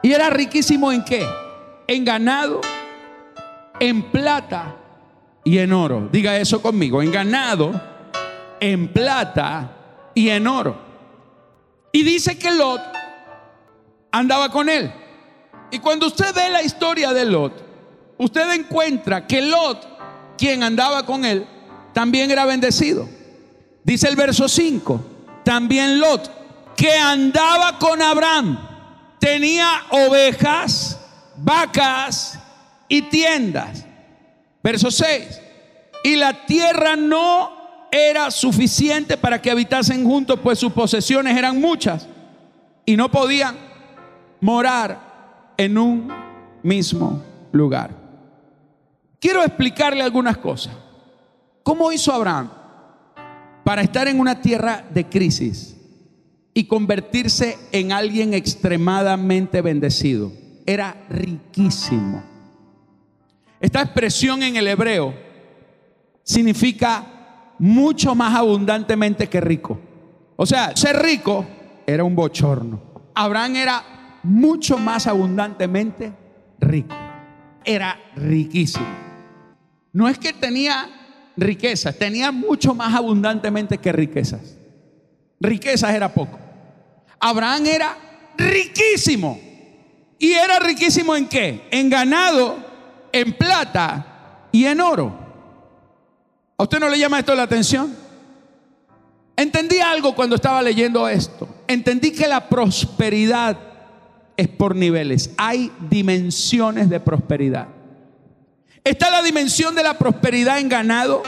¿Y 0.02 0.14
era 0.14 0.30
riquísimo 0.30 0.92
en 0.94 1.04
qué? 1.04 1.26
En 1.88 2.06
ganado, 2.06 2.62
en 3.80 4.04
plata 4.04 4.78
y 5.44 5.58
en 5.58 5.74
oro. 5.74 6.08
Diga 6.12 6.38
eso 6.38 6.62
conmigo, 6.62 7.02
en 7.02 7.12
ganado, 7.12 7.80
en 8.62 8.88
plata 8.88 9.77
y 10.18 10.32
en 10.32 10.48
oro. 10.48 10.76
Y 11.92 12.02
dice 12.02 12.40
que 12.40 12.50
Lot 12.50 12.82
andaba 14.12 14.50
con 14.50 14.68
él. 14.68 14.92
Y 15.70 15.78
cuando 15.78 16.08
usted 16.08 16.34
ve 16.34 16.50
la 16.50 16.64
historia 16.64 17.14
de 17.14 17.24
Lot, 17.24 17.54
usted 18.18 18.52
encuentra 18.52 19.28
que 19.28 19.44
Lot, 19.44 20.36
quien 20.36 20.64
andaba 20.64 21.06
con 21.06 21.24
él, 21.24 21.46
también 21.94 22.32
era 22.32 22.46
bendecido. 22.46 23.08
Dice 23.84 24.08
el 24.08 24.16
verso 24.16 24.50
5, 24.50 25.06
también 25.46 26.00
Lot, 26.00 26.32
que 26.76 26.94
andaba 26.94 27.78
con 27.78 28.02
Abraham, 28.02 28.58
tenía 29.20 29.70
ovejas, 29.92 31.00
vacas 31.36 32.40
y 32.88 33.04
tiendas. 33.04 33.86
Verso 34.64 34.90
6, 34.90 35.42
y 36.04 36.16
la 36.16 36.48
tierra 36.48 36.96
no 36.96 37.57
era 37.92 38.32
suficiente 38.32 39.18
para 39.18 39.42
que 39.42 39.52
habitasen 39.52 40.06
juntos, 40.06 40.40
pues 40.42 40.60
sus 40.60 40.72
posesiones 40.74 41.38
eran 41.38 41.60
muchas 41.60 42.08
y 42.86 42.96
no 42.96 43.10
podían 43.10 43.56
morar 44.42 45.54
en 45.58 45.78
un 45.78 46.12
mismo 46.64 47.24
lugar. 47.52 47.92
Quiero 49.20 49.44
explicarle 49.44 50.02
algunas 50.04 50.38
cosas. 50.38 50.74
¿Cómo 51.64 51.92
hizo 51.92 52.14
Abraham 52.14 52.50
para 53.64 53.82
estar 53.82 54.08
en 54.08 54.20
una 54.20 54.42
tierra 54.42 54.86
de 54.90 55.06
crisis 55.06 55.76
y 56.54 56.66
convertirse 56.66 57.58
en 57.72 57.92
alguien 57.92 58.34
extremadamente 58.34 59.62
bendecido? 59.62 60.32
Era 60.66 60.96
riquísimo. 61.10 62.24
Esta 63.60 63.82
expresión 63.82 64.44
en 64.44 64.56
el 64.56 64.68
hebreo 64.68 65.14
significa 66.24 67.17
mucho 67.60 68.16
más 68.16 68.36
abundantemente 68.36 69.28
que 69.28 69.42
rico. 69.42 69.80
O 70.36 70.46
sea, 70.46 70.76
ser 70.76 71.02
rico 71.02 71.46
era 71.86 72.04
un 72.04 72.16
bochorno. 72.16 72.82
Abraham 73.16 73.56
era 73.56 74.20
mucho 74.24 74.78
más 74.78 75.08
abundantemente 75.08 76.14
rico. 76.60 76.96
Era 77.64 78.00
riquísimo. 78.16 78.86
No 79.94 80.08
es 80.08 80.18
que 80.20 80.34
tenía 80.34 80.88
riquezas, 81.36 81.98
tenía 81.98 82.32
mucho 82.32 82.76
más 82.76 82.94
abundantemente 82.94 83.78
que 83.78 83.92
riquezas. 83.92 84.58
Riquezas 85.40 85.94
era 85.94 86.14
poco. 86.14 86.38
Abraham 87.20 87.66
era 87.66 87.98
riquísimo. 88.38 89.40
¿Y 90.20 90.34
era 90.34 90.60
riquísimo 90.60 91.16
en 91.16 91.28
qué? 91.28 91.68
En 91.72 91.90
ganado, 91.90 92.58
en 93.12 93.34
plata 93.34 94.48
y 94.52 94.66
en 94.66 94.82
oro. 94.82 95.27
¿A 96.58 96.64
usted 96.64 96.80
no 96.80 96.90
le 96.90 96.98
llama 96.98 97.20
esto 97.20 97.36
la 97.36 97.44
atención? 97.44 97.96
Entendí 99.36 99.78
algo 99.80 100.16
cuando 100.16 100.36
estaba 100.36 100.62
leyendo 100.64 101.08
esto. 101.08 101.48
Entendí 101.68 102.12
que 102.12 102.28
la 102.28 102.50
prosperidad 102.50 103.58
es 104.36 104.48
por 104.48 104.76
niveles. 104.76 105.32
Hay 105.38 105.72
dimensiones 105.90 106.90
de 106.90 107.00
prosperidad. 107.00 107.68
Está 108.84 109.12
la 109.12 109.22
dimensión 109.22 109.76
de 109.76 109.84
la 109.84 110.00
prosperidad 110.00 110.58
en 110.58 110.70
ganado. 110.70 111.22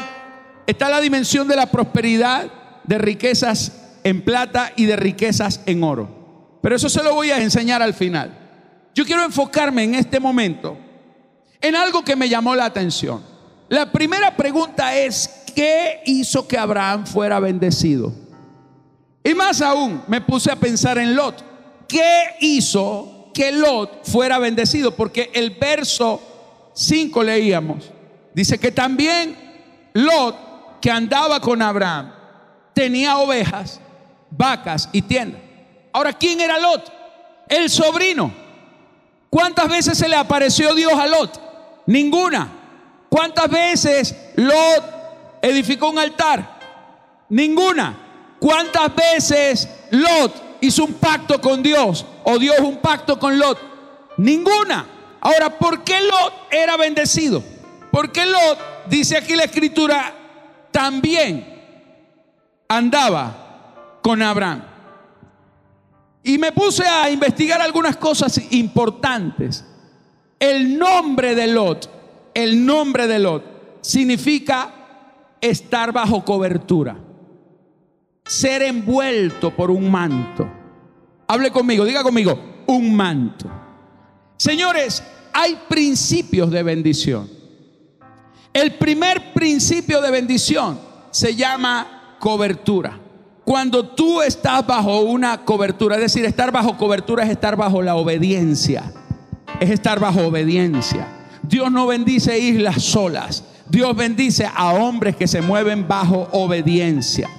Está 0.66 0.90
la 0.90 1.00
dimensión 1.00 1.48
de 1.48 1.56
la 1.56 1.68
prosperidad 1.68 2.52
de 2.84 2.98
riquezas 2.98 4.00
en 4.04 4.24
plata 4.24 4.74
y 4.76 4.86
de 4.86 4.96
riquezas 4.96 5.62
en 5.68 5.84
oro. 5.84 6.58
Pero 6.62 6.76
eso 6.76 6.90
se 6.90 7.04
lo 7.04 7.14
voy 7.14 7.30
a 7.30 7.42
enseñar 7.42 7.84
al 7.84 7.94
final. 7.94 8.36
Yo 8.96 9.06
quiero 9.06 9.24
enfocarme 9.24 9.84
en 9.84 9.94
este 9.94 10.20
momento 10.20 10.78
en 11.62 11.76
algo 11.76 12.04
que 12.04 12.16
me 12.16 12.28
llamó 12.28 12.56
la 12.56 12.66
atención. 12.66 13.29
La 13.70 13.92
primera 13.92 14.36
pregunta 14.36 14.96
es, 14.96 15.44
¿qué 15.56 16.02
hizo 16.06 16.48
que 16.48 16.58
Abraham 16.58 17.06
fuera 17.06 17.40
bendecido? 17.40 18.12
Y 19.24 19.34
más 19.34 19.62
aún, 19.62 20.02
me 20.08 20.22
puse 20.22 20.52
a 20.52 20.56
pensar 20.56 20.98
en 20.98 21.16
Lot. 21.16 21.50
¿qué 21.90 22.36
hizo 22.40 23.32
que 23.34 23.52
Lot 23.52 24.06
fuera 24.06 24.40
bendecido? 24.40 24.96
Porque 24.96 25.32
el 25.34 25.50
verso 25.52 26.22
5 26.74 27.24
leíamos, 27.24 27.92
dice 28.34 28.58
que 28.58 28.72
también 28.72 29.36
Lot, 29.94 30.80
que 30.80 30.90
andaba 30.90 31.42
con 31.42 31.62
Abraham, 31.62 32.14
tenía 32.74 33.18
ovejas, 33.18 33.82
vacas 34.30 34.88
y 34.94 35.02
tiendas. 35.02 35.42
Ahora, 35.92 36.14
¿quién 36.14 36.40
era 36.40 36.60
Lot? 36.60 36.94
El 37.50 37.70
sobrino. 37.70 38.32
¿Cuántas 39.30 39.68
veces 39.68 39.98
se 39.98 40.08
le 40.08 40.16
apareció 40.16 40.74
Dios 40.76 40.94
a 40.94 41.08
Lot? 41.08 41.42
Ninguna. 41.88 42.59
¿Cuántas 43.10 43.50
veces 43.50 44.16
Lot 44.36 44.84
edificó 45.42 45.90
un 45.90 46.00
altar? 46.00 46.60
Ninguna. 47.30 47.98
¿Cuántas 48.40 48.96
veces 48.96 49.68
Lot 49.92 50.60
hizo 50.62 50.86
un 50.86 50.94
pacto 50.94 51.42
con 51.42 51.62
Dios 51.62 52.06
o 52.24 52.38
Dios 52.38 52.60
un 52.60 52.78
pacto 52.78 53.20
con 53.20 53.38
Lot? 53.38 53.60
Ninguna. 54.18 54.86
Ahora, 55.22 55.58
¿por 55.58 55.84
qué 55.84 56.00
Lot 56.02 56.34
era 56.52 56.78
bendecido? 56.78 57.44
Porque 57.92 58.26
Lot, 58.26 58.88
dice 58.88 59.18
aquí 59.18 59.36
la 59.36 59.44
escritura, 59.44 60.14
también 60.72 61.60
andaba 62.68 64.00
con 64.02 64.22
Abraham. 64.22 64.64
Y 66.24 66.38
me 66.38 66.52
puse 66.52 66.86
a 66.86 67.10
investigar 67.10 67.62
algunas 67.62 67.98
cosas 67.98 68.40
importantes. 68.52 69.66
El 70.40 70.78
nombre 70.78 71.36
de 71.36 71.48
Lot, 71.48 71.90
el 72.44 72.66
nombre 72.66 73.08
de 73.08 73.20
Lot, 73.20 73.44
significa 73.82 74.74
estar 75.42 75.92
bajo 75.92 76.24
cobertura. 76.26 76.98
ser 78.26 78.62
envuelto 78.62 79.56
por 79.56 79.72
un 79.72 79.90
manto. 79.90 80.48
Hable 81.28 81.50
conmigo, 81.50 81.84
diga 81.84 82.04
conmigo, 82.04 82.40
un 82.68 82.96
manto. 82.96 83.50
Señores, 84.38 85.04
hay 85.34 85.58
principios 85.68 86.52
de 86.52 86.62
bendición. 86.62 87.28
El 88.54 88.76
primer 88.76 89.34
principio 89.34 90.00
de 90.00 90.12
bendición 90.12 90.80
se 91.10 91.36
llama 91.36 92.16
cobertura. 92.20 93.00
Cuando 93.44 93.88
tú 93.90 94.22
estás 94.22 94.66
bajo 94.66 95.02
una 95.02 95.44
cobertura, 95.44 95.96
es 95.96 96.02
decir, 96.02 96.24
estar 96.26 96.52
bajo 96.52 96.78
cobertura 96.78 97.24
es 97.24 97.32
estar 97.32 97.56
bajo 97.56 97.82
la 97.82 97.96
obediencia. 97.96 98.94
Es 99.60 99.72
estar 99.72 100.00
bajo 100.00 100.28
obediencia. 100.28 101.19
Dios 101.44 101.72
no 101.72 101.88
bendice 101.88 102.40
islas 102.40 102.84
solas. 102.84 103.44
Dios 103.70 103.96
bendice 103.96 104.50
a 104.54 104.74
hombres 104.74 105.16
que 105.16 105.28
se 105.28 105.42
mueven 105.42 105.88
bajo 105.88 106.28
obediencia. 106.32 107.30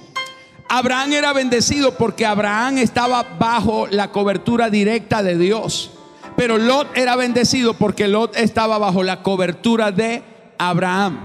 Abraham 0.69 1.11
era 1.11 1.33
bendecido 1.33 1.97
porque 1.97 2.25
Abraham 2.25 2.77
estaba 2.77 3.23
bajo 3.37 3.87
la 3.87 4.11
cobertura 4.11 4.69
directa 4.69 5.21
de 5.21 5.37
Dios. 5.37 5.91
Pero 6.37 6.57
Lot 6.57 6.97
era 6.97 7.17
bendecido 7.17 7.73
porque 7.73 8.07
Lot 8.07 8.37
estaba 8.37 8.77
bajo 8.77 9.03
la 9.03 9.21
cobertura 9.21 9.91
de 9.91 10.23
Abraham. 10.57 11.19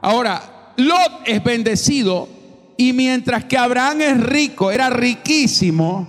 Ahora, 0.00 0.72
Lot 0.76 1.22
es 1.26 1.44
bendecido 1.44 2.28
y 2.76 2.92
mientras 2.92 3.44
que 3.44 3.56
Abraham 3.56 4.00
es 4.00 4.20
rico, 4.20 4.72
era 4.72 4.90
riquísimo, 4.90 6.08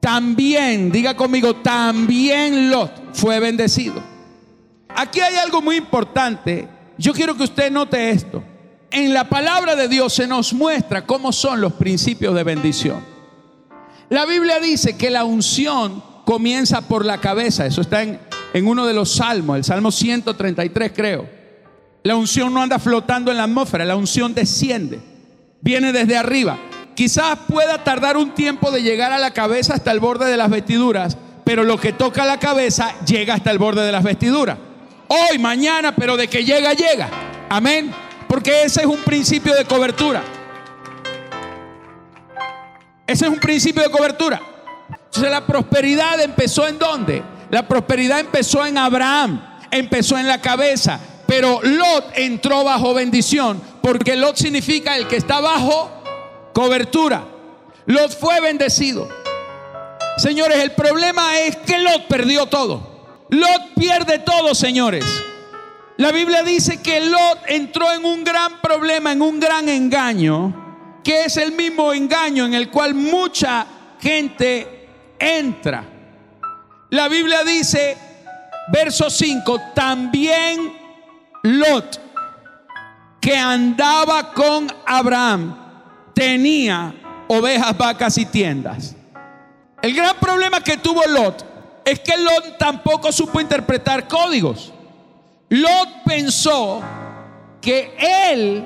también, 0.00 0.90
diga 0.90 1.14
conmigo, 1.14 1.56
también 1.56 2.70
Lot 2.70 3.14
fue 3.14 3.38
bendecido. 3.38 4.15
Aquí 4.96 5.20
hay 5.20 5.36
algo 5.36 5.62
muy 5.62 5.76
importante. 5.76 6.68
Yo 6.98 7.12
quiero 7.12 7.36
que 7.36 7.44
usted 7.44 7.70
note 7.70 8.10
esto. 8.10 8.42
En 8.90 9.12
la 9.12 9.28
palabra 9.28 9.76
de 9.76 9.88
Dios 9.88 10.14
se 10.14 10.26
nos 10.26 10.52
muestra 10.52 11.06
cómo 11.06 11.32
son 11.32 11.60
los 11.60 11.74
principios 11.74 12.34
de 12.34 12.44
bendición. 12.44 13.04
La 14.08 14.24
Biblia 14.24 14.58
dice 14.58 14.96
que 14.96 15.10
la 15.10 15.24
unción 15.24 16.02
comienza 16.24 16.82
por 16.82 17.04
la 17.04 17.18
cabeza. 17.18 17.66
Eso 17.66 17.80
está 17.80 18.02
en, 18.02 18.18
en 18.54 18.66
uno 18.66 18.86
de 18.86 18.94
los 18.94 19.12
salmos, 19.12 19.56
el 19.56 19.64
Salmo 19.64 19.90
133 19.90 20.92
creo. 20.94 21.28
La 22.02 22.16
unción 22.16 22.54
no 22.54 22.62
anda 22.62 22.78
flotando 22.78 23.30
en 23.30 23.36
la 23.36 23.44
atmósfera, 23.44 23.84
la 23.84 23.96
unción 23.96 24.32
desciende 24.32 25.16
viene 25.66 25.92
desde 25.92 26.16
arriba. 26.16 26.58
Quizás 26.94 27.38
pueda 27.48 27.82
tardar 27.82 28.16
un 28.16 28.30
tiempo 28.34 28.70
de 28.70 28.82
llegar 28.82 29.12
a 29.12 29.18
la 29.18 29.32
cabeza 29.32 29.74
hasta 29.74 29.90
el 29.90 29.98
borde 29.98 30.30
de 30.30 30.36
las 30.36 30.48
vestiduras, 30.48 31.18
pero 31.44 31.64
lo 31.64 31.78
que 31.78 31.92
toca 31.92 32.24
la 32.24 32.38
cabeza 32.38 32.94
llega 33.04 33.34
hasta 33.34 33.50
el 33.50 33.58
borde 33.58 33.84
de 33.84 33.90
las 33.90 34.04
vestiduras. 34.04 34.58
Hoy, 35.08 35.38
mañana, 35.38 35.94
pero 35.94 36.16
de 36.16 36.28
que 36.28 36.44
llega, 36.44 36.72
llega. 36.72 37.08
Amén. 37.48 37.92
Porque 38.28 38.64
ese 38.64 38.80
es 38.80 38.86
un 38.86 39.02
principio 39.02 39.54
de 39.54 39.64
cobertura. 39.64 40.22
Ese 43.06 43.26
es 43.26 43.30
un 43.30 43.38
principio 43.38 43.82
de 43.82 43.90
cobertura. 43.90 44.40
Entonces 44.88 45.30
la 45.30 45.46
prosperidad 45.46 46.20
empezó 46.20 46.66
en 46.66 46.78
dónde? 46.78 47.22
La 47.50 47.66
prosperidad 47.66 48.20
empezó 48.20 48.66
en 48.66 48.76
Abraham, 48.76 49.40
empezó 49.70 50.18
en 50.18 50.26
la 50.26 50.40
cabeza, 50.40 50.98
pero 51.26 51.60
Lot 51.62 52.12
entró 52.16 52.64
bajo 52.64 52.92
bendición 52.92 53.62
porque 53.80 54.16
Lot 54.16 54.36
significa 54.36 54.96
el 54.96 55.06
que 55.06 55.16
está 55.16 55.40
bajo 55.40 55.90
cobertura. 56.52 57.24
Lot 57.86 58.18
fue 58.18 58.40
bendecido. 58.40 59.08
Señores, 60.16 60.58
el 60.58 60.72
problema 60.72 61.38
es 61.38 61.56
que 61.56 61.78
Lot 61.78 62.08
perdió 62.08 62.46
todo. 62.46 62.95
Lot 63.30 63.74
pierde 63.74 64.18
todo, 64.20 64.54
señores. 64.54 65.04
La 65.96 66.12
Biblia 66.12 66.42
dice 66.42 66.82
que 66.82 67.00
Lot 67.00 67.38
entró 67.46 67.90
en 67.92 68.04
un 68.04 68.22
gran 68.22 68.60
problema, 68.60 69.12
en 69.12 69.22
un 69.22 69.40
gran 69.40 69.68
engaño, 69.68 71.00
que 71.02 71.24
es 71.24 71.36
el 71.36 71.52
mismo 71.52 71.92
engaño 71.92 72.44
en 72.44 72.54
el 72.54 72.70
cual 72.70 72.94
mucha 72.94 73.66
gente 74.00 74.88
entra. 75.18 75.84
La 76.90 77.08
Biblia 77.08 77.42
dice, 77.44 77.96
verso 78.68 79.08
5, 79.08 79.60
también 79.74 80.72
Lot 81.42 82.00
que 83.20 83.36
andaba 83.36 84.32
con 84.32 84.72
Abraham 84.86 85.56
tenía 86.14 86.94
ovejas, 87.26 87.76
vacas 87.76 88.18
y 88.18 88.26
tiendas. 88.26 88.94
El 89.82 89.94
gran 89.94 90.16
problema 90.20 90.60
que 90.60 90.76
tuvo 90.76 91.02
Lot 91.06 91.55
es 91.86 92.00
que 92.00 92.16
Lot 92.16 92.58
tampoco 92.58 93.12
supo 93.12 93.40
interpretar 93.40 94.08
códigos. 94.08 94.72
Lot 95.48 96.02
pensó 96.04 96.82
que 97.60 97.94
él 97.96 98.64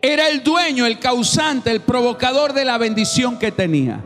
era 0.00 0.28
el 0.28 0.42
dueño, 0.42 0.86
el 0.86 0.98
causante, 0.98 1.70
el 1.70 1.82
provocador 1.82 2.54
de 2.54 2.64
la 2.64 2.78
bendición 2.78 3.38
que 3.38 3.52
tenía. 3.52 4.02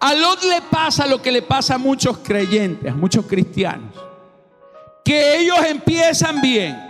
A 0.00 0.14
Lot 0.14 0.42
le 0.42 0.60
pasa 0.62 1.06
lo 1.06 1.22
que 1.22 1.30
le 1.30 1.42
pasa 1.42 1.76
a 1.76 1.78
muchos 1.78 2.18
creyentes, 2.18 2.90
a 2.90 2.96
muchos 2.96 3.24
cristianos, 3.24 3.94
que 5.04 5.38
ellos 5.38 5.58
empiezan 5.64 6.40
bien 6.40 6.85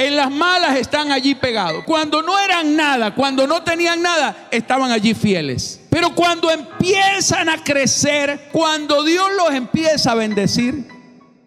en 0.00 0.16
las 0.16 0.30
malas 0.30 0.76
están 0.78 1.12
allí 1.12 1.34
pegados. 1.34 1.84
Cuando 1.84 2.22
no 2.22 2.38
eran 2.38 2.74
nada, 2.74 3.14
cuando 3.14 3.46
no 3.46 3.62
tenían 3.62 4.00
nada, 4.00 4.48
estaban 4.50 4.90
allí 4.90 5.12
fieles. 5.12 5.78
Pero 5.90 6.14
cuando 6.14 6.50
empiezan 6.50 7.50
a 7.50 7.62
crecer, 7.62 8.48
cuando 8.50 9.04
Dios 9.04 9.26
los 9.36 9.50
empieza 9.50 10.12
a 10.12 10.14
bendecir, 10.14 10.88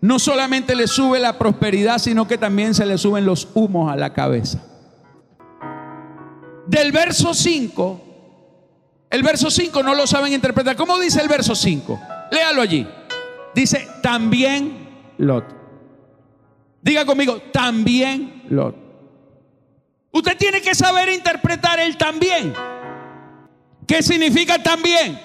no 0.02 0.20
solamente 0.20 0.76
les 0.76 0.92
sube 0.92 1.20
la 1.20 1.39
prosperidad, 1.39 1.98
sino 1.98 2.28
que 2.28 2.38
también 2.38 2.76
se 2.76 2.86
les 2.86 3.02
suben 3.02 3.26
los 3.26 3.48
humos 3.56 3.92
a 3.92 3.96
la 3.96 4.13
cabeza. 4.13 4.63
Del 6.68 6.92
verso 6.92 7.34
5, 7.34 8.02
el 9.10 9.24
verso 9.24 9.50
5 9.50 9.82
no 9.82 9.96
lo 9.96 10.06
saben 10.06 10.32
interpretar. 10.32 10.76
¿Cómo 10.76 11.00
dice 11.00 11.20
el 11.22 11.28
verso 11.28 11.56
5? 11.56 12.00
Léalo 12.32 12.62
allí. 12.62 12.88
Dice, 13.56 13.88
también 14.04 14.89
Lot. 15.18 15.46
Diga 16.84 17.04
conmigo, 17.06 17.38
también 17.52 18.33
Lot. 18.49 18.75
Usted 20.12 20.38
tiene 20.38 20.62
que 20.62 20.75
saber 20.75 21.10
interpretar 21.10 21.79
el 21.79 21.97
también. 21.97 22.53
¿Qué 23.88 24.03
significa 24.03 24.62
también? 24.62 25.19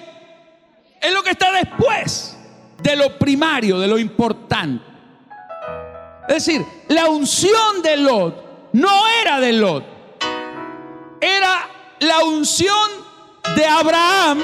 Es 0.99 1.13
lo 1.13 1.21
que 1.23 1.31
está 1.31 1.51
después 1.51 2.37
de 2.81 2.95
lo 2.95 3.17
primario, 3.17 3.79
de 3.79 3.87
lo 3.87 3.97
importante. 3.97 4.83
Es 6.27 6.45
decir, 6.45 6.65
la 6.87 7.07
unción 7.07 7.81
de 7.81 7.97
Lot 7.97 8.71
no 8.73 9.07
era 9.21 9.39
de 9.39 9.53
Lot. 9.53 9.83
Era 11.21 11.67
la 11.99 12.23
unción 12.23 12.89
de 13.55 13.65
Abraham 13.65 14.39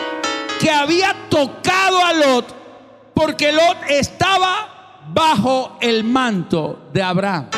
que 0.60 0.72
había 0.72 1.16
tocado 1.30 2.04
a 2.04 2.14
Lot 2.14 2.56
porque 3.14 3.52
Lot 3.52 3.78
estaba 3.90 5.04
bajo 5.08 5.78
el 5.82 6.04
manto 6.04 6.90
de 6.92 7.02
Abraham. 7.02 7.50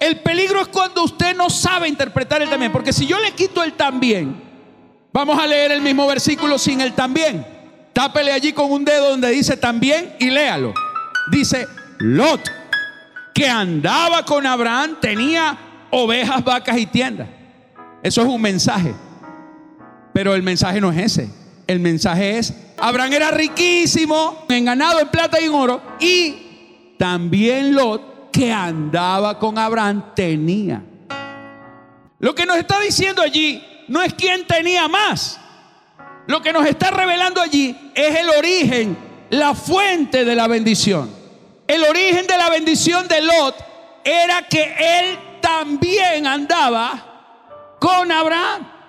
El 0.00 0.20
peligro 0.20 0.62
es 0.62 0.68
cuando 0.68 1.04
usted 1.04 1.36
no 1.36 1.50
sabe 1.50 1.86
interpretar 1.86 2.40
el 2.40 2.48
también, 2.48 2.72
porque 2.72 2.92
si 2.92 3.06
yo 3.06 3.18
le 3.20 3.32
quito 3.32 3.62
el 3.62 3.74
también, 3.74 4.34
vamos 5.12 5.38
a 5.38 5.46
leer 5.46 5.72
el 5.72 5.82
mismo 5.82 6.06
versículo 6.06 6.58
sin 6.58 6.80
el 6.80 6.94
también. 6.94 7.46
Tápele 7.92 8.32
allí 8.32 8.54
con 8.54 8.72
un 8.72 8.82
dedo 8.82 9.10
donde 9.10 9.28
dice 9.28 9.58
también 9.58 10.16
y 10.18 10.30
léalo. 10.30 10.72
Dice, 11.30 11.66
Lot, 11.98 12.50
que 13.34 13.46
andaba 13.46 14.24
con 14.24 14.46
Abraham, 14.46 14.96
tenía 15.02 15.58
ovejas, 15.90 16.42
vacas 16.42 16.78
y 16.78 16.86
tiendas. 16.86 17.28
Eso 18.02 18.22
es 18.22 18.26
un 18.26 18.40
mensaje. 18.40 18.94
Pero 20.14 20.34
el 20.34 20.42
mensaje 20.42 20.80
no 20.80 20.90
es 20.90 20.98
ese. 20.98 21.30
El 21.66 21.78
mensaje 21.78 22.38
es, 22.38 22.54
Abraham 22.78 23.12
era 23.12 23.30
riquísimo 23.30 24.46
en 24.48 24.64
ganado, 24.64 24.98
en 24.98 25.08
plata 25.08 25.38
y 25.40 25.44
en 25.44 25.54
oro. 25.54 25.82
Y 26.00 26.94
también 26.98 27.74
Lot, 27.74 28.09
que 28.32 28.52
andaba 28.52 29.38
con 29.38 29.58
Abraham, 29.58 30.14
tenía. 30.14 30.82
Lo 32.18 32.34
que 32.34 32.46
nos 32.46 32.56
está 32.56 32.80
diciendo 32.80 33.22
allí 33.22 33.64
no 33.88 34.02
es 34.02 34.14
quién 34.14 34.46
tenía 34.46 34.88
más. 34.88 35.40
Lo 36.26 36.40
que 36.42 36.52
nos 36.52 36.66
está 36.66 36.90
revelando 36.90 37.40
allí 37.40 37.92
es 37.94 38.16
el 38.16 38.28
origen, 38.30 38.96
la 39.30 39.54
fuente 39.54 40.24
de 40.24 40.36
la 40.36 40.46
bendición. 40.46 41.10
El 41.66 41.84
origen 41.84 42.26
de 42.26 42.36
la 42.36 42.50
bendición 42.50 43.08
de 43.08 43.22
Lot 43.22 43.54
era 44.04 44.46
que 44.48 44.62
él 44.78 45.18
también 45.40 46.26
andaba 46.26 47.76
con 47.78 48.10
Abraham 48.12 48.80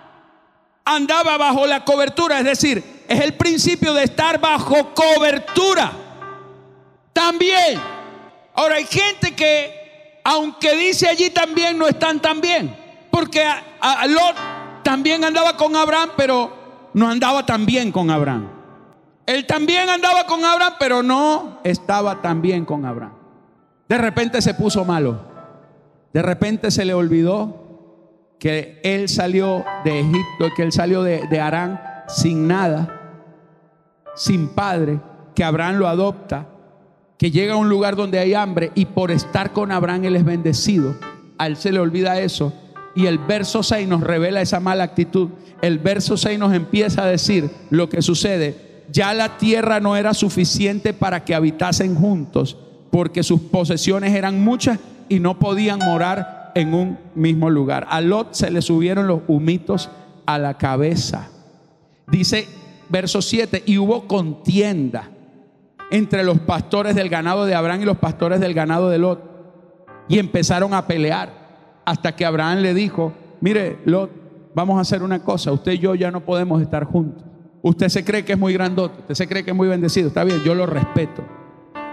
andaba 0.85 1.37
bajo 1.37 1.65
la 1.65 1.83
cobertura, 1.85 2.39
es 2.39 2.45
decir, 2.45 3.03
es 3.07 3.19
el 3.19 3.33
principio 3.33 3.93
de 3.93 4.03
estar 4.03 4.39
bajo 4.39 4.93
cobertura. 4.93 5.91
También, 7.13 7.79
ahora 8.53 8.75
hay 8.75 8.85
gente 8.85 9.35
que, 9.35 10.19
aunque 10.23 10.75
dice 10.75 11.07
allí 11.07 11.29
también, 11.29 11.77
no 11.77 11.87
están 11.87 12.19
tan 12.19 12.41
bien, 12.41 12.75
porque 13.09 13.43
a, 13.43 14.07
Lot 14.07 14.35
también 14.83 15.23
andaba 15.23 15.57
con 15.57 15.75
Abraham, 15.75 16.11
pero 16.15 16.51
no 16.93 17.09
andaba 17.09 17.45
tan 17.45 17.65
bien 17.65 17.91
con 17.91 18.09
Abraham. 18.09 18.47
Él 19.25 19.45
también 19.45 19.89
andaba 19.89 20.25
con 20.25 20.43
Abraham, 20.43 20.73
pero 20.79 21.03
no 21.03 21.59
estaba 21.63 22.21
tan 22.21 22.41
bien 22.41 22.65
con 22.65 22.85
Abraham. 22.85 23.13
De 23.87 23.97
repente 23.97 24.41
se 24.41 24.53
puso 24.53 24.83
malo. 24.83 25.19
De 26.13 26.21
repente 26.21 26.71
se 26.71 26.83
le 26.85 26.93
olvidó 26.93 27.61
que 28.39 28.81
él 28.83 29.07
salió 29.07 29.63
de 29.83 29.99
Egipto, 29.99 30.49
que 30.55 30.63
él 30.63 30.71
salió 30.71 31.03
de, 31.03 31.27
de 31.27 31.39
Arán 31.39 31.79
sin 32.07 32.47
nada, 32.47 33.23
sin 34.15 34.49
padre, 34.49 34.99
que 35.35 35.43
Abraham 35.43 35.75
lo 35.75 35.87
adopta, 35.87 36.47
que 37.21 37.29
llega 37.29 37.53
a 37.53 37.57
un 37.57 37.69
lugar 37.69 37.95
donde 37.95 38.17
hay 38.17 38.33
hambre 38.33 38.71
y 38.73 38.85
por 38.85 39.11
estar 39.11 39.53
con 39.53 39.71
Abraham 39.71 40.05
él 40.05 40.15
es 40.15 40.25
bendecido. 40.25 40.95
A 41.37 41.45
él 41.45 41.55
se 41.55 41.71
le 41.71 41.77
olvida 41.77 42.19
eso. 42.19 42.51
Y 42.95 43.05
el 43.05 43.19
verso 43.19 43.61
6 43.61 43.87
nos 43.87 44.01
revela 44.01 44.41
esa 44.41 44.59
mala 44.59 44.85
actitud. 44.85 45.29
El 45.61 45.77
verso 45.77 46.17
6 46.17 46.39
nos 46.39 46.51
empieza 46.51 47.03
a 47.03 47.05
decir 47.05 47.51
lo 47.69 47.89
que 47.89 48.01
sucede. 48.01 48.85
Ya 48.91 49.13
la 49.13 49.37
tierra 49.37 49.79
no 49.79 49.95
era 49.97 50.15
suficiente 50.15 50.93
para 50.93 51.23
que 51.23 51.35
habitasen 51.35 51.93
juntos, 51.93 52.57
porque 52.89 53.21
sus 53.21 53.39
posesiones 53.39 54.15
eran 54.15 54.43
muchas 54.43 54.79
y 55.07 55.19
no 55.19 55.37
podían 55.37 55.77
morar 55.77 56.51
en 56.55 56.73
un 56.73 56.97
mismo 57.13 57.51
lugar. 57.51 57.85
A 57.91 58.01
Lot 58.01 58.33
se 58.33 58.49
le 58.49 58.63
subieron 58.63 59.05
los 59.05 59.21
humitos 59.27 59.91
a 60.25 60.39
la 60.39 60.57
cabeza. 60.57 61.29
Dice 62.07 62.47
verso 62.89 63.21
7, 63.21 63.61
y 63.67 63.77
hubo 63.77 64.07
contienda 64.07 65.10
entre 65.91 66.23
los 66.23 66.39
pastores 66.39 66.95
del 66.95 67.09
ganado 67.09 67.45
de 67.45 67.53
Abraham 67.53 67.81
y 67.81 67.85
los 67.85 67.97
pastores 67.97 68.39
del 68.39 68.53
ganado 68.53 68.89
de 68.89 68.97
Lot. 68.97 69.21
Y 70.07 70.17
empezaron 70.17 70.73
a 70.73 70.87
pelear 70.87 71.81
hasta 71.85 72.15
que 72.15 72.25
Abraham 72.25 72.59
le 72.59 72.73
dijo, 72.73 73.13
mire, 73.41 73.77
Lot, 73.85 74.09
vamos 74.55 74.77
a 74.77 74.81
hacer 74.81 75.03
una 75.03 75.23
cosa, 75.23 75.51
usted 75.51 75.73
y 75.73 75.79
yo 75.79 75.93
ya 75.93 76.09
no 76.09 76.21
podemos 76.21 76.61
estar 76.61 76.85
juntos. 76.85 77.23
Usted 77.61 77.89
se 77.89 78.03
cree 78.03 78.25
que 78.25 78.33
es 78.33 78.39
muy 78.39 78.53
grandote, 78.53 79.01
usted 79.01 79.15
se 79.15 79.27
cree 79.27 79.43
que 79.43 79.51
es 79.51 79.57
muy 79.57 79.67
bendecido, 79.67 80.07
está 80.07 80.23
bien, 80.23 80.41
yo 80.43 80.55
lo 80.55 80.65
respeto. 80.65 81.23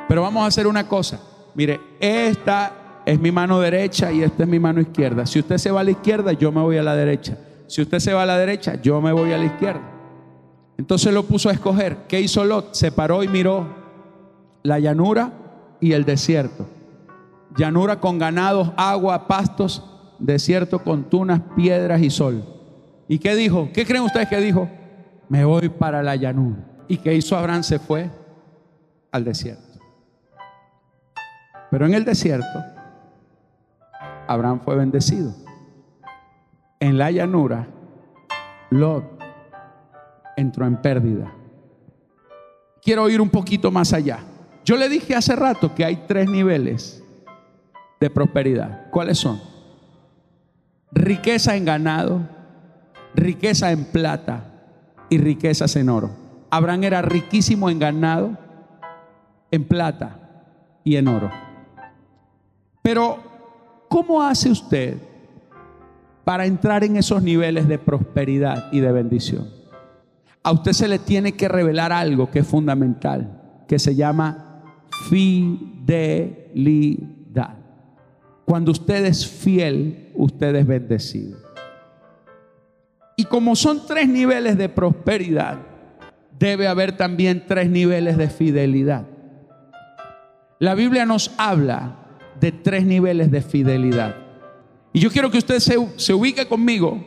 Pero 0.08 0.22
vamos 0.22 0.44
a 0.44 0.46
hacer 0.46 0.66
una 0.66 0.88
cosa, 0.88 1.20
mire, 1.54 1.80
esta 2.00 3.02
es 3.04 3.20
mi 3.20 3.32
mano 3.32 3.61
derecha 3.61 4.12
y 4.12 4.22
esta 4.22 4.44
es 4.44 4.48
mi 4.48 4.58
mano 4.58 4.80
izquierda. 4.80 5.26
Si 5.26 5.38
usted 5.38 5.58
se 5.58 5.70
va 5.70 5.80
a 5.80 5.84
la 5.84 5.90
izquierda, 5.90 6.32
yo 6.32 6.52
me 6.52 6.61
voy 6.61 6.78
a 6.78 6.82
la 6.82 6.94
derecha. 6.94 7.37
Si 7.66 7.82
usted 7.82 7.98
se 7.98 8.14
va 8.14 8.22
a 8.22 8.26
la 8.26 8.38
derecha, 8.38 8.80
yo 8.80 9.00
me 9.00 9.12
voy 9.12 9.32
a 9.32 9.38
la 9.38 9.44
izquierda. 9.44 9.80
Entonces 10.78 11.12
lo 11.12 11.24
puso 11.24 11.48
a 11.48 11.52
escoger. 11.52 12.06
¿Qué 12.06 12.20
hizo 12.20 12.44
Lot? 12.44 12.74
Se 12.74 12.92
paró 12.92 13.22
y 13.22 13.28
miró 13.28 13.78
la 14.62 14.79
llanura 14.79 15.33
y 15.81 15.92
el 15.92 16.05
desierto. 16.05 16.66
Llanura 17.57 18.01
con 18.01 18.18
ganados, 18.18 18.73
agua, 18.77 19.27
pastos, 19.27 19.85
desierto 20.18 20.83
con 20.83 21.05
tunas, 21.05 21.40
piedras 21.57 22.03
y 22.03 22.11
sol. 22.11 22.44
¿Y 23.09 23.18
qué 23.18 23.35
dijo? 23.35 23.71
¿Qué 23.73 23.87
creen 23.87 24.05
ustedes 24.05 24.29
que 24.29 24.38
dijo? 24.38 24.68
Me 25.29 25.44
voy 25.44 25.68
para 25.68 26.03
la 26.03 26.16
llanura. 26.16 26.64
¿Y 26.88 26.99
qué 26.99 27.14
hizo 27.14 27.37
Abraham? 27.37 27.62
Se 27.62 27.79
fue 27.79 28.11
al 29.11 29.25
desierto. 29.25 29.81
Pero 31.71 31.87
en 31.87 31.94
el 31.94 32.05
desierto, 32.05 32.64
Abraham 34.27 34.61
fue 34.64 34.77
bendecido. 34.77 35.35
En 36.81 36.97
la 36.97 37.11
llanura, 37.11 37.66
Lot 38.71 39.05
entró 40.37 40.66
en 40.66 40.77
pérdida. 40.77 41.33
Quiero 42.83 43.09
ir 43.09 43.21
un 43.21 43.29
poquito 43.29 43.71
más 43.71 43.92
allá. 43.92 44.21
Yo 44.68 44.76
le 44.76 44.90
dije 44.90 45.14
hace 45.14 45.35
rato 45.35 45.74
que 45.74 45.83
hay 45.83 46.04
tres 46.07 46.28
niveles 46.28 47.02
de 47.98 48.11
prosperidad. 48.11 48.90
¿Cuáles 48.90 49.16
son? 49.16 49.40
Riqueza 50.92 51.57
en 51.57 51.64
ganado, 51.64 52.20
riqueza 53.14 53.72
en 53.72 53.87
plata 53.87 54.44
y 55.09 55.16
riquezas 55.16 55.74
en 55.76 55.88
oro. 55.88 56.11
Abraham 56.50 56.85
era 56.85 57.00
riquísimo 57.00 57.70
en 57.70 57.78
ganado, 57.78 58.37
en 59.50 59.64
plata 59.64 60.18
y 60.85 60.96
en 60.96 61.09
oro. 61.09 61.31
Pero, 62.83 63.20
¿cómo 63.88 64.22
hace 64.22 64.50
usted 64.50 64.98
para 66.24 66.44
entrar 66.44 66.85
en 66.85 66.98
esos 66.98 67.22
niveles 67.22 67.68
de 67.68 67.78
prosperidad 67.78 68.70
y 68.70 68.81
de 68.81 68.92
bendición? 68.92 69.48
A 70.42 70.52
usted 70.52 70.72
se 70.72 70.88
le 70.88 70.98
tiene 70.98 71.33
que 71.33 71.48
revelar 71.48 71.90
algo 71.90 72.31
que 72.31 72.40
es 72.40 72.46
fundamental, 72.46 73.64
que 73.66 73.78
se 73.78 73.94
llama 73.94 74.44
fidelidad. 75.09 76.38
Cuando 78.44 78.73
usted 78.73 79.05
es 79.05 79.27
fiel, 79.27 80.11
usted 80.14 80.55
es 80.55 80.66
bendecido. 80.66 81.38
Y 83.16 83.25
como 83.25 83.57
son 83.57 83.87
tres 83.87 84.09
niveles 84.09 84.57
de 84.57 84.68
prosperidad, 84.68 85.59
debe 86.38 86.68
haber 86.68 86.97
también 86.97 87.44
tres 87.47 87.68
niveles 87.68 88.16
de 88.16 88.31
fidelidad. 88.31 89.07
La 90.61 90.75
Biblia 90.75 91.05
nos 91.05 91.33
habla 91.37 91.97
de 92.40 92.53
tres 92.53 92.85
niveles 92.85 93.31
de 93.31 93.42
fidelidad. 93.42 94.14
Y 94.92 95.01
yo 95.01 95.11
quiero 95.11 95.31
que 95.31 95.38
usted 95.38 95.59
se, 95.59 95.77
se 95.97 96.14
ubique 96.14 96.47
conmigo 96.47 97.05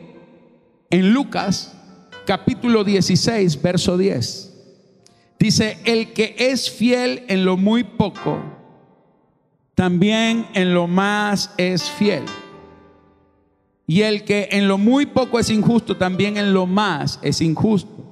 en 0.90 1.12
Lucas 1.12 1.76
capítulo 2.26 2.84
16, 2.84 3.60
verso 3.60 3.96
10. 3.96 4.51
Dice, 5.42 5.78
el 5.84 6.12
que 6.12 6.36
es 6.38 6.70
fiel 6.70 7.24
en 7.26 7.44
lo 7.44 7.56
muy 7.56 7.82
poco, 7.82 8.38
también 9.74 10.46
en 10.54 10.72
lo 10.72 10.86
más 10.86 11.52
es 11.56 11.90
fiel. 11.90 12.22
Y 13.88 14.02
el 14.02 14.22
que 14.22 14.50
en 14.52 14.68
lo 14.68 14.78
muy 14.78 15.06
poco 15.06 15.40
es 15.40 15.50
injusto, 15.50 15.96
también 15.96 16.36
en 16.36 16.54
lo 16.54 16.66
más 16.66 17.18
es 17.24 17.40
injusto. 17.40 18.04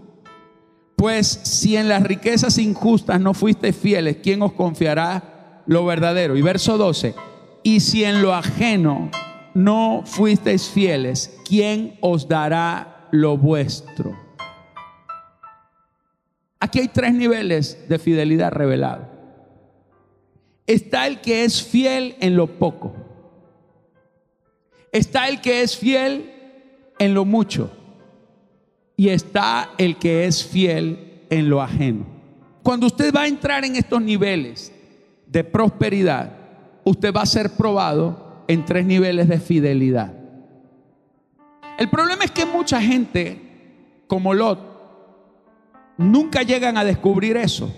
Pues 0.97 1.29
si 1.29 1.77
en 1.77 1.89
las 1.89 2.03
riquezas 2.03 2.59
injustas 2.59 3.21
no 3.21 3.33
fuiste 3.33 3.73
fieles, 3.73 4.17
¿quién 4.21 4.43
os 4.43 4.53
confiará 4.53 5.63
lo 5.67 5.85
verdadero? 5.85 6.37
Y 6.37 6.43
verso 6.43 6.79
12, 6.79 7.15
y 7.63 7.79
si 7.79 8.03
en 8.03 8.23
lo 8.23 8.35
ajeno 8.35 9.09
no 9.55 10.03
fuisteis 10.05 10.69
fieles, 10.69 11.39
¿quién 11.49 11.97
os 12.01 12.27
dará 12.27 13.07
lo 13.13 13.39
vuestro? 13.39 14.30
Aquí 16.61 16.79
hay 16.79 16.89
tres 16.89 17.15
niveles 17.15 17.89
de 17.89 17.99
fidelidad 17.99 18.53
revelado. 18.53 19.09
Está 20.67 21.07
el 21.07 21.21
que 21.23 21.45
es 21.45 21.63
fiel 21.63 22.15
en 22.21 22.37
lo 22.37 22.47
poco. 22.47 22.95
Está 24.93 25.29
el 25.29 25.41
que 25.41 25.63
es 25.63 25.77
fiel 25.77 26.31
en 26.99 27.15
lo 27.15 27.25
mucho. 27.25 27.73
Y 28.97 29.09
está 29.09 29.71
el 29.79 29.97
que 29.97 30.27
es 30.27 30.45
fiel 30.45 31.25
en 31.31 31.49
lo 31.49 31.63
ajeno. 31.63 32.05
Cuando 32.63 32.87
usted 32.87 33.13
va 33.13 33.23
a 33.23 33.29
entrar 33.29 33.65
en 33.65 33.77
estos 33.77 34.03
niveles 34.03 34.71
de 35.27 35.43
prosperidad, 35.43 36.37
usted 36.85 37.13
va 37.13 37.23
a 37.23 37.27
ser 37.27 37.51
probado 37.57 38.45
en 38.47 38.65
tres 38.67 38.85
niveles 38.85 39.29
de 39.29 39.41
fidelidad. 39.41 40.13
El 41.79 41.89
problema 41.89 42.25
es 42.25 42.31
que 42.31 42.45
mucha 42.45 42.83
gente, 42.83 43.41
como 44.07 44.35
Lot, 44.35 44.70
nunca 46.01 46.43
llegan 46.43 46.79
a 46.79 46.85
descubrir 46.85 47.37
eso. 47.37 47.73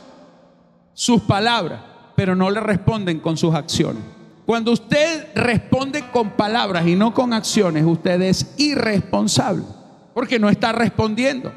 sus 0.94 1.22
palabras, 1.24 1.82
pero 2.16 2.36
no 2.36 2.50
le 2.50 2.60
responden 2.60 3.20
con 3.20 3.38
sus 3.38 3.54
acciones. 3.54 4.04
Cuando 4.46 4.72
usted 4.72 5.30
responde 5.36 6.10
con 6.12 6.32
palabras 6.32 6.86
y 6.86 6.96
no 6.96 7.14
con 7.14 7.34
acciones, 7.34 7.86
usted 7.86 8.22
es 8.22 8.54
irresponsable, 8.58 9.64
porque 10.14 10.38
no 10.38 10.50
está 10.50 10.72
respondiendo. 10.74 11.54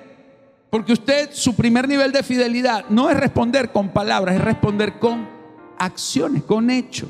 Porque 0.77 0.93
usted, 0.93 1.31
su 1.33 1.57
primer 1.57 1.89
nivel 1.89 2.13
de 2.13 2.23
fidelidad 2.23 2.85
no 2.91 3.09
es 3.09 3.17
responder 3.17 3.73
con 3.73 3.89
palabras, 3.89 4.35
es 4.35 4.43
responder 4.43 4.99
con 4.99 5.27
acciones, 5.79 6.43
con 6.43 6.69
hechos. 6.69 7.09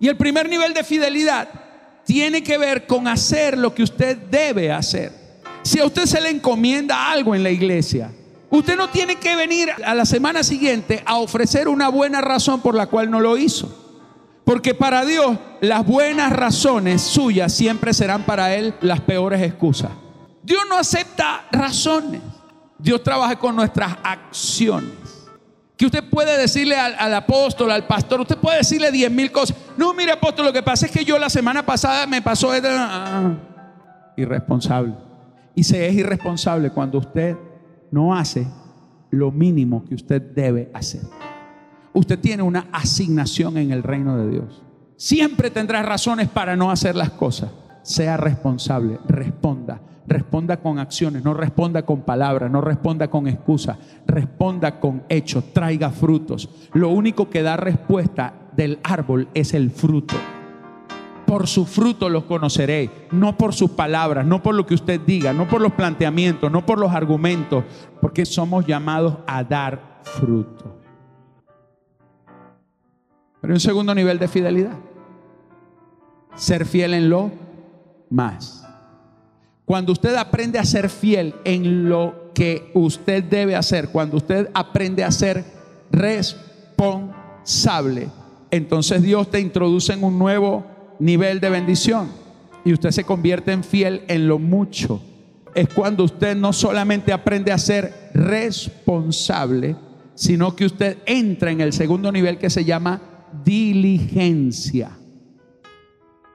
Y 0.00 0.08
el 0.08 0.16
primer 0.16 0.48
nivel 0.48 0.74
de 0.74 0.82
fidelidad 0.82 1.48
tiene 2.04 2.42
que 2.42 2.58
ver 2.58 2.84
con 2.88 3.06
hacer 3.06 3.56
lo 3.56 3.72
que 3.72 3.84
usted 3.84 4.16
debe 4.16 4.72
hacer. 4.72 5.12
Si 5.62 5.78
a 5.78 5.86
usted 5.86 6.06
se 6.06 6.20
le 6.20 6.30
encomienda 6.30 7.12
algo 7.12 7.32
en 7.32 7.44
la 7.44 7.50
iglesia, 7.50 8.10
usted 8.50 8.76
no 8.76 8.88
tiene 8.88 9.14
que 9.14 9.36
venir 9.36 9.70
a 9.86 9.94
la 9.94 10.04
semana 10.04 10.42
siguiente 10.42 11.00
a 11.06 11.18
ofrecer 11.18 11.68
una 11.68 11.88
buena 11.88 12.20
razón 12.20 12.60
por 12.60 12.74
la 12.74 12.88
cual 12.88 13.08
no 13.08 13.20
lo 13.20 13.36
hizo. 13.36 13.72
Porque 14.42 14.74
para 14.74 15.04
Dios 15.04 15.38
las 15.60 15.86
buenas 15.86 16.32
razones 16.32 17.02
suyas 17.02 17.54
siempre 17.54 17.94
serán 17.94 18.24
para 18.24 18.52
Él 18.56 18.74
las 18.80 19.00
peores 19.00 19.42
excusas. 19.42 19.92
Dios 20.42 20.62
no 20.68 20.76
acepta 20.76 21.46
razones. 21.52 22.20
Dios 22.78 23.02
trabaja 23.02 23.36
con 23.38 23.56
nuestras 23.56 23.96
acciones. 24.02 24.90
Que 25.76 25.86
usted 25.86 26.08
puede 26.10 26.36
decirle 26.36 26.76
al, 26.76 27.14
apóstol, 27.14 27.70
al 27.70 27.86
pastor, 27.86 28.20
usted 28.20 28.36
puede 28.36 28.58
decirle 28.58 28.90
diez 28.90 29.10
mil 29.10 29.30
cosas. 29.30 29.56
No, 29.76 29.94
mire 29.94 30.12
apóstol, 30.12 30.46
lo 30.46 30.52
que 30.52 30.62
pasa 30.62 30.86
es 30.86 30.92
que 30.92 31.04
yo 31.04 31.18
la 31.18 31.30
semana 31.30 31.64
pasada 31.64 32.06
me 32.06 32.20
pasó... 32.20 32.50
De... 32.50 32.60
Ah, 32.68 33.36
irresponsable. 34.16 34.94
Y 35.54 35.62
se 35.62 35.86
es 35.86 35.94
irresponsable 35.94 36.70
cuando 36.70 36.98
usted 36.98 37.36
no 37.92 38.14
hace 38.14 38.46
lo 39.10 39.30
mínimo 39.30 39.84
que 39.84 39.94
usted 39.94 40.20
debe 40.20 40.70
hacer 40.74 41.02
usted 41.98 42.18
tiene 42.18 42.42
una 42.42 42.68
asignación 42.72 43.56
en 43.56 43.72
el 43.72 43.82
reino 43.82 44.16
de 44.16 44.30
Dios. 44.30 44.62
Siempre 44.96 45.50
tendrá 45.50 45.82
razones 45.82 46.28
para 46.28 46.56
no 46.56 46.70
hacer 46.70 46.96
las 46.96 47.10
cosas. 47.10 47.50
Sea 47.82 48.16
responsable, 48.16 48.98
responda. 49.06 49.80
Responda 50.08 50.56
con 50.56 50.78
acciones, 50.78 51.22
no 51.22 51.34
responda 51.34 51.82
con 51.82 52.00
palabras, 52.00 52.50
no 52.50 52.62
responda 52.62 53.08
con 53.08 53.28
excusas, 53.28 53.76
responda 54.06 54.80
con 54.80 55.02
hechos, 55.10 55.52
traiga 55.52 55.90
frutos. 55.90 56.48
Lo 56.72 56.88
único 56.88 57.28
que 57.28 57.42
da 57.42 57.58
respuesta 57.58 58.32
del 58.56 58.78
árbol 58.82 59.28
es 59.34 59.52
el 59.52 59.70
fruto. 59.70 60.16
Por 61.26 61.46
su 61.46 61.66
fruto 61.66 62.08
los 62.08 62.24
conoceré, 62.24 62.90
no 63.10 63.36
por 63.36 63.52
sus 63.52 63.72
palabras, 63.72 64.24
no 64.24 64.42
por 64.42 64.54
lo 64.54 64.64
que 64.64 64.72
usted 64.72 64.98
diga, 64.98 65.34
no 65.34 65.46
por 65.46 65.60
los 65.60 65.72
planteamientos, 65.72 66.50
no 66.50 66.64
por 66.64 66.78
los 66.78 66.90
argumentos, 66.90 67.64
porque 68.00 68.24
somos 68.24 68.66
llamados 68.66 69.18
a 69.26 69.44
dar 69.44 70.00
fruto. 70.04 70.78
Pero 73.42 73.52
un 73.52 73.60
segundo 73.60 73.94
nivel 73.94 74.18
de 74.18 74.26
fidelidad. 74.26 74.78
Ser 76.34 76.64
fiel 76.64 76.94
en 76.94 77.10
lo 77.10 77.30
más. 78.08 78.67
Cuando 79.68 79.92
usted 79.92 80.16
aprende 80.16 80.58
a 80.58 80.64
ser 80.64 80.88
fiel 80.88 81.34
en 81.44 81.88
lo 81.90 82.30
que 82.32 82.70
usted 82.72 83.22
debe 83.22 83.54
hacer, 83.54 83.90
cuando 83.90 84.16
usted 84.16 84.48
aprende 84.54 85.04
a 85.04 85.10
ser 85.10 85.44
responsable, 85.92 88.08
entonces 88.50 89.02
Dios 89.02 89.30
te 89.30 89.40
introduce 89.40 89.92
en 89.92 90.04
un 90.04 90.18
nuevo 90.18 90.64
nivel 90.98 91.38
de 91.38 91.50
bendición 91.50 92.08
y 92.64 92.72
usted 92.72 92.92
se 92.92 93.04
convierte 93.04 93.52
en 93.52 93.62
fiel 93.62 94.04
en 94.08 94.26
lo 94.26 94.38
mucho. 94.38 95.02
Es 95.54 95.68
cuando 95.68 96.04
usted 96.04 96.34
no 96.34 96.54
solamente 96.54 97.12
aprende 97.12 97.52
a 97.52 97.58
ser 97.58 98.08
responsable, 98.14 99.76
sino 100.14 100.56
que 100.56 100.64
usted 100.64 100.96
entra 101.04 101.50
en 101.50 101.60
el 101.60 101.74
segundo 101.74 102.10
nivel 102.10 102.38
que 102.38 102.48
se 102.48 102.64
llama 102.64 103.02
diligencia. 103.44 104.92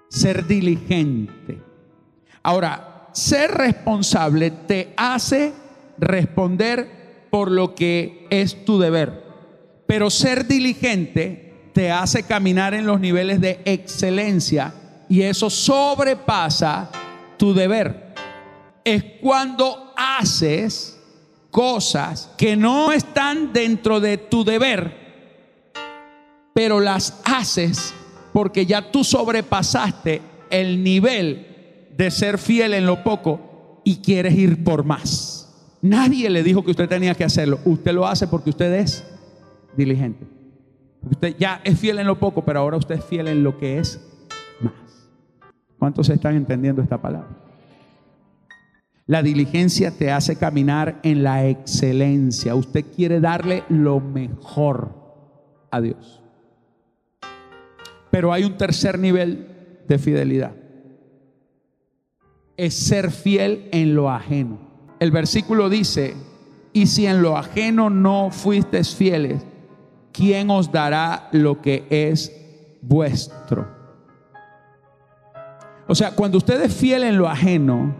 Ser 0.07 0.45
diligente. 0.45 1.59
Ahora, 2.43 2.92
ser 3.14 3.51
responsable 3.51 4.51
te 4.51 4.93
hace 4.97 5.53
responder 5.97 7.28
por 7.30 7.51
lo 7.51 7.76
que 7.76 8.28
es 8.30 8.66
tu 8.66 8.80
deber. 8.80 9.24
Pero 9.88 10.09
ser 10.09 10.47
diligente 10.47 11.70
te 11.74 11.91
hace 11.91 12.24
caminar 12.24 12.74
en 12.74 12.86
los 12.86 12.99
niveles 12.99 13.41
de 13.41 13.61
excelencia 13.66 14.74
y 15.09 15.22
eso 15.22 15.49
sobrepasa 15.49 16.89
tu 17.38 17.53
deber. 17.53 18.14
Es 18.84 19.03
cuando 19.22 19.93
haces 19.95 20.99
cosas 21.51 22.30
que 22.38 22.55
no 22.55 22.91
están 22.91 23.53
dentro 23.53 23.99
de 23.99 24.18
tu 24.18 24.43
deber, 24.43 25.72
pero 26.53 26.80
las 26.80 27.22
haces 27.26 27.93
porque 28.32 28.66
ya 28.66 28.91
tú 28.91 29.03
sobrepasaste 29.03 30.22
el 30.49 30.84
nivel 30.84 31.53
de 31.97 32.11
ser 32.11 32.37
fiel 32.37 32.73
en 32.73 32.85
lo 32.85 33.03
poco 33.03 33.81
y 33.83 33.97
quieres 33.97 34.35
ir 34.35 34.63
por 34.63 34.83
más. 34.83 35.77
Nadie 35.81 36.29
le 36.29 36.43
dijo 36.43 36.63
que 36.63 36.71
usted 36.71 36.87
tenía 36.87 37.15
que 37.15 37.23
hacerlo. 37.23 37.59
Usted 37.65 37.91
lo 37.91 38.07
hace 38.07 38.27
porque 38.27 38.49
usted 38.49 38.73
es 38.73 39.03
diligente. 39.75 40.25
Usted 41.09 41.35
ya 41.37 41.59
es 41.63 41.77
fiel 41.79 41.99
en 41.99 42.07
lo 42.07 42.19
poco, 42.19 42.45
pero 42.45 42.59
ahora 42.59 42.77
usted 42.77 42.95
es 42.95 43.03
fiel 43.03 43.27
en 43.27 43.43
lo 43.43 43.57
que 43.57 43.79
es 43.79 43.99
más. 44.61 44.73
¿Cuántos 45.77 46.09
están 46.09 46.35
entendiendo 46.35 46.81
esta 46.81 47.01
palabra? 47.01 47.27
La 49.05 49.21
diligencia 49.21 49.91
te 49.91 50.11
hace 50.11 50.37
caminar 50.37 50.99
en 51.03 51.23
la 51.23 51.45
excelencia. 51.45 52.55
Usted 52.55 52.85
quiere 52.95 53.19
darle 53.19 53.63
lo 53.67 53.99
mejor 53.99 54.93
a 55.69 55.81
Dios. 55.81 56.23
Pero 58.09 58.31
hay 58.31 58.45
un 58.45 58.55
tercer 58.57 58.97
nivel 58.97 59.83
de 59.89 59.99
fidelidad. 59.99 60.62
Es 62.58 62.74
ser 62.74 63.12
fiel 63.12 63.68
en 63.72 63.95
lo 63.95 64.10
ajeno. 64.10 64.60
El 64.99 65.12
versículo 65.12 65.70
dice, 65.70 66.16
y 66.72 66.88
si 66.88 67.06
en 67.06 67.22
lo 67.22 67.38
ajeno 67.38 67.89
no 67.89 68.30
fuisteis 68.32 68.95
fieles, 68.95 69.45
¿quién 70.12 70.49
os 70.49 70.72
dará 70.72 71.30
lo 71.32 71.62
que 71.62 71.86
es 71.89 72.32
vuestro? 72.82 73.68
O 75.88 75.95
sea, 75.95 76.12
cuando 76.12 76.38
usted 76.38 76.62
es 76.62 76.74
fiel 76.74 77.04
en 77.04 77.18
lo 77.18 77.28
ajeno, 77.28 77.95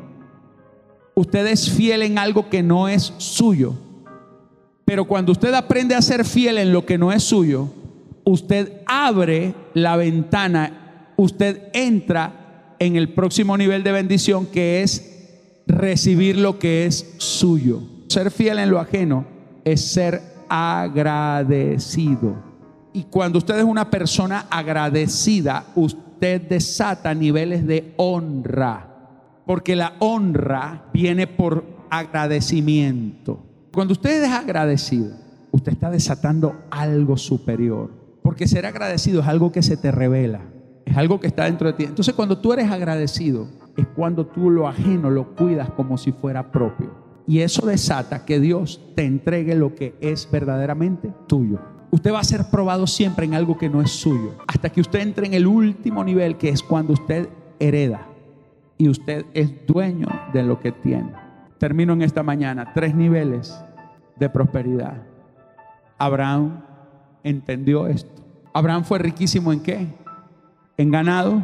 usted 1.16 1.46
es 1.48 1.70
fiel 1.70 2.02
en 2.04 2.18
algo 2.18 2.50
que 2.50 2.64
no 2.64 2.88
es 2.88 3.14
suyo. 3.18 3.74
Pero 4.86 5.06
cuando 5.06 5.32
usted 5.32 5.54
aprende 5.54 5.96
a 5.96 6.02
ser 6.02 6.26
fiel 6.26 6.58
en 6.58 6.74
lo 6.74 6.86
que 6.86 6.98
no 6.98 7.12
es 7.12 7.24
suyo, 7.24 7.70
usted 8.24 8.82
abre 8.86 9.54
la 9.74 9.98
ventana, 9.98 11.12
usted 11.18 11.70
entra 11.74 12.43
en 12.84 12.98
el 12.98 13.14
próximo 13.14 13.58
nivel 13.58 13.82
de 13.84 13.94
bendición 13.94 14.46
que 14.46 14.84
es 14.84 15.62
recibir 15.68 16.38
lo 16.38 16.60
que 16.60 16.86
es 16.86 17.16
suyo. 17.18 17.82
Ser 18.10 18.30
fiel 18.30 18.60
en 18.60 18.70
lo 18.70 18.80
ajeno 18.80 19.26
es 19.64 19.94
ser 19.94 20.22
agradecido. 20.50 22.36
Y 22.92 23.04
cuando 23.04 23.38
usted 23.38 23.58
es 23.58 23.64
una 23.64 23.90
persona 23.90 24.48
agradecida, 24.50 25.66
usted 25.76 26.42
desata 26.42 27.14
niveles 27.14 27.66
de 27.66 27.94
honra. 27.96 28.90
Porque 29.46 29.78
la 29.78 29.94
honra 30.00 30.90
viene 30.94 31.26
por 31.26 31.64
agradecimiento. 31.90 33.40
Cuando 33.72 33.94
usted 33.94 34.24
es 34.24 34.32
agradecido, 34.32 35.16
usted 35.52 35.72
está 35.72 35.90
desatando 35.90 36.56
algo 36.70 37.16
superior. 37.16 37.92
Porque 38.22 38.48
ser 38.48 38.66
agradecido 38.66 39.22
es 39.22 39.28
algo 39.28 39.54
que 39.54 39.64
se 39.64 39.78
te 39.78 39.92
revela, 39.92 40.42
es 40.86 40.98
algo 40.98 41.20
que 41.20 41.28
está 41.28 41.46
dentro 41.46 41.68
de 41.68 41.74
ti. 41.74 41.84
Entonces 41.86 42.14
cuando 42.14 42.38
tú 42.38 42.54
eres 42.54 42.70
agradecido 42.70 43.48
es 43.78 43.88
cuando 43.96 44.26
tú 44.26 44.50
lo 44.50 44.68
ajeno 44.68 45.10
lo 45.10 45.36
cuidas 45.36 45.70
como 45.72 45.98
si 45.98 46.12
fuera 46.12 46.52
propio. 46.52 46.92
Y 47.26 47.40
eso 47.40 47.66
desata 47.66 48.26
que 48.26 48.40
Dios 48.40 48.82
te 48.96 49.06
entregue 49.06 49.56
lo 49.56 49.76
que 49.76 49.96
es 50.02 50.30
verdaderamente 50.30 51.14
tuyo. 51.28 51.60
Usted 51.92 52.12
va 52.12 52.20
a 52.20 52.24
ser 52.24 52.46
probado 52.50 52.88
siempre 52.88 53.26
en 53.26 53.34
algo 53.34 53.58
que 53.58 53.70
no 53.70 53.82
es 53.82 53.92
suyo, 53.92 54.36
hasta 54.48 54.70
que 54.70 54.82
usted 54.82 55.00
entre 55.00 55.28
en 55.28 55.36
el 55.36 55.46
último 55.46 56.04
nivel, 56.04 56.38
que 56.38 56.50
es 56.50 56.64
cuando 56.64 56.94
usted 56.94 57.30
hereda 57.60 58.08
y 58.78 58.90
usted 58.90 59.26
es 59.34 59.66
dueño 59.68 60.08
de 60.34 60.44
lo 60.44 60.60
que 60.60 60.72
tiene. 60.72 61.14
Termino 61.60 61.94
en 61.94 62.02
esta 62.02 62.24
mañana, 62.24 62.74
tres 62.74 62.96
niveles 62.96 63.58
de 64.18 64.30
prosperidad. 64.30 65.04
Abraham 65.98 66.62
entendió 67.24 67.88
esto. 67.88 68.22
Abraham 68.54 68.84
fue 68.84 69.00
riquísimo 69.00 69.54
en 69.54 69.62
qué? 69.62 69.88
En 70.78 70.92
ganado, 70.92 71.44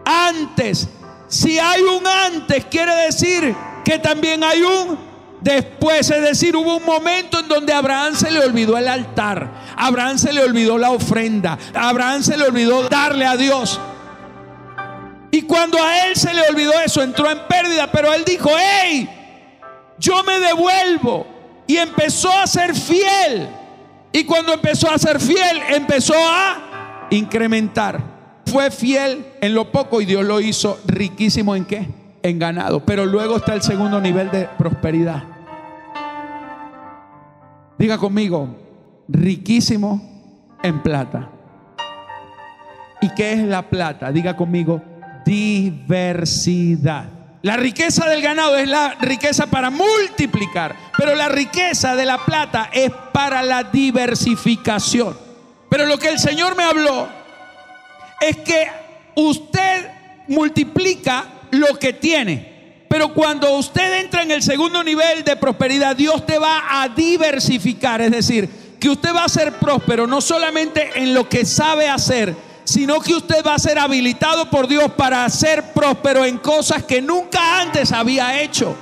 antes. 0.03 0.88
Si 1.28 1.60
hay 1.60 1.82
un 1.82 2.06
antes, 2.08 2.66
quiere 2.66 2.95
decir 2.95 3.56
que 3.84 3.99
también 3.99 4.43
hay 4.43 4.62
un 4.62 4.97
después. 5.41 6.10
Es 6.10 6.22
decir, 6.22 6.56
hubo 6.56 6.78
un 6.78 6.86
momento 6.86 7.39
en 7.39 7.47
donde 7.47 7.72
Abraham 7.72 8.16
se 8.16 8.32
le 8.32 8.39
olvidó 8.39 8.78
el 8.78 8.88
altar. 8.88 9.49
Abraham 9.78 10.18
se 10.18 10.34
le 10.34 10.43
olvidó 10.43 10.78
la 10.78 10.91
ofrenda. 10.91 11.58
Abraham 11.74 12.24
se 12.24 12.38
le 12.38 12.45
olvidó 12.45 12.89
darle 12.89 13.26
a 13.26 13.38
Dios. 13.38 13.80
Y 15.36 15.42
cuando 15.42 15.78
a 15.84 16.08
él 16.08 16.16
se 16.16 16.34
le 16.34 16.48
olvidó 16.48 16.72
eso, 16.80 17.04
entró 17.04 17.30
en 17.30 17.40
pérdida, 17.40 17.92
pero 17.92 18.14
él 18.14 18.24
dijo, 18.26 18.50
hey, 18.58 19.06
yo 20.00 20.24
me 20.24 20.40
devuelvo. 20.40 21.28
Y 21.68 21.76
empezó 21.76 22.32
a 22.32 22.48
ser 22.48 22.74
fiel. 22.74 23.50
Y 24.14 24.24
cuando 24.24 24.54
empezó 24.54 24.90
a 24.90 24.98
ser 24.98 25.20
fiel, 25.20 25.62
empezó 25.72 26.14
a 26.16 27.08
incrementar. 27.10 28.00
Fue 28.46 28.72
fiel 28.72 29.26
en 29.42 29.54
lo 29.54 29.74
poco 29.74 30.00
y 30.00 30.06
Dios 30.06 30.24
lo 30.24 30.40
hizo 30.40 30.80
riquísimo 30.86 31.54
en 31.54 31.66
qué? 31.66 31.86
En 32.24 32.40
ganado. 32.40 32.86
Pero 32.86 33.06
luego 33.06 33.36
está 33.36 33.56
el 33.56 33.62
segundo 33.62 34.00
nivel 34.00 34.32
de 34.32 34.48
prosperidad. 34.58 35.22
Diga 37.78 37.98
conmigo, 37.98 38.56
riquísimo 39.10 40.02
en 40.64 40.82
plata. 40.82 41.30
¿Y 43.02 43.10
qué 43.10 43.34
es 43.34 43.40
la 43.40 43.64
plata? 43.64 44.14
Diga 44.14 44.38
conmigo, 44.38 44.82
diversidad. 45.26 47.06
La 47.42 47.58
riqueza 47.58 48.08
del 48.08 48.22
ganado 48.22 48.58
es 48.58 48.68
la 48.68 48.96
riqueza 49.02 49.48
para 49.48 49.70
multiplicar, 49.70 50.76
pero 50.98 51.14
la 51.16 51.28
riqueza 51.28 51.96
de 51.96 52.06
la 52.06 52.24
plata 52.26 52.70
es 52.74 52.92
para 53.12 53.44
la 53.44 53.64
diversificación. 53.64 55.18
Pero 55.70 55.86
lo 55.86 55.98
que 56.00 56.10
el 56.10 56.20
Señor 56.20 56.56
me 56.56 56.64
habló 56.64 57.08
es 58.22 58.38
que 58.38 58.68
usted 59.16 59.90
multiplica 60.28 61.26
lo 61.52 61.78
que 61.78 61.94
tiene. 61.94 62.86
Pero 62.88 63.14
cuando 63.14 63.52
usted 63.56 64.00
entra 64.00 64.24
en 64.24 64.32
el 64.32 64.42
segundo 64.42 64.84
nivel 64.84 65.24
de 65.24 65.36
prosperidad, 65.36 65.96
Dios 65.96 66.26
te 66.26 66.40
va 66.40 66.82
a 66.82 66.90
diversificar. 66.90 68.02
Es 68.02 68.12
decir, 68.12 68.50
que 68.80 68.90
usted 68.90 69.14
va 69.14 69.26
a 69.26 69.30
ser 69.30 69.54
próspero 69.54 70.08
no 70.08 70.22
solamente 70.22 70.92
en 70.96 71.14
lo 71.14 71.28
que 71.28 71.46
sabe 71.46 71.90
hacer, 71.90 72.36
sino 72.66 72.99
que 72.99 73.13
usted 73.13 73.45
va 73.45 73.55
a 73.55 73.59
ser 73.59 73.80
habilitado 73.80 74.49
por 74.49 74.68
Dios 74.68 74.91
para 74.97 75.30
ser 75.30 75.72
próspero 75.72 76.26
en 76.26 76.39
cosas 76.39 76.84
que 76.84 77.01
nunca 77.01 77.61
antes 77.61 77.91
había 77.91 78.41
hecho. 78.41 78.76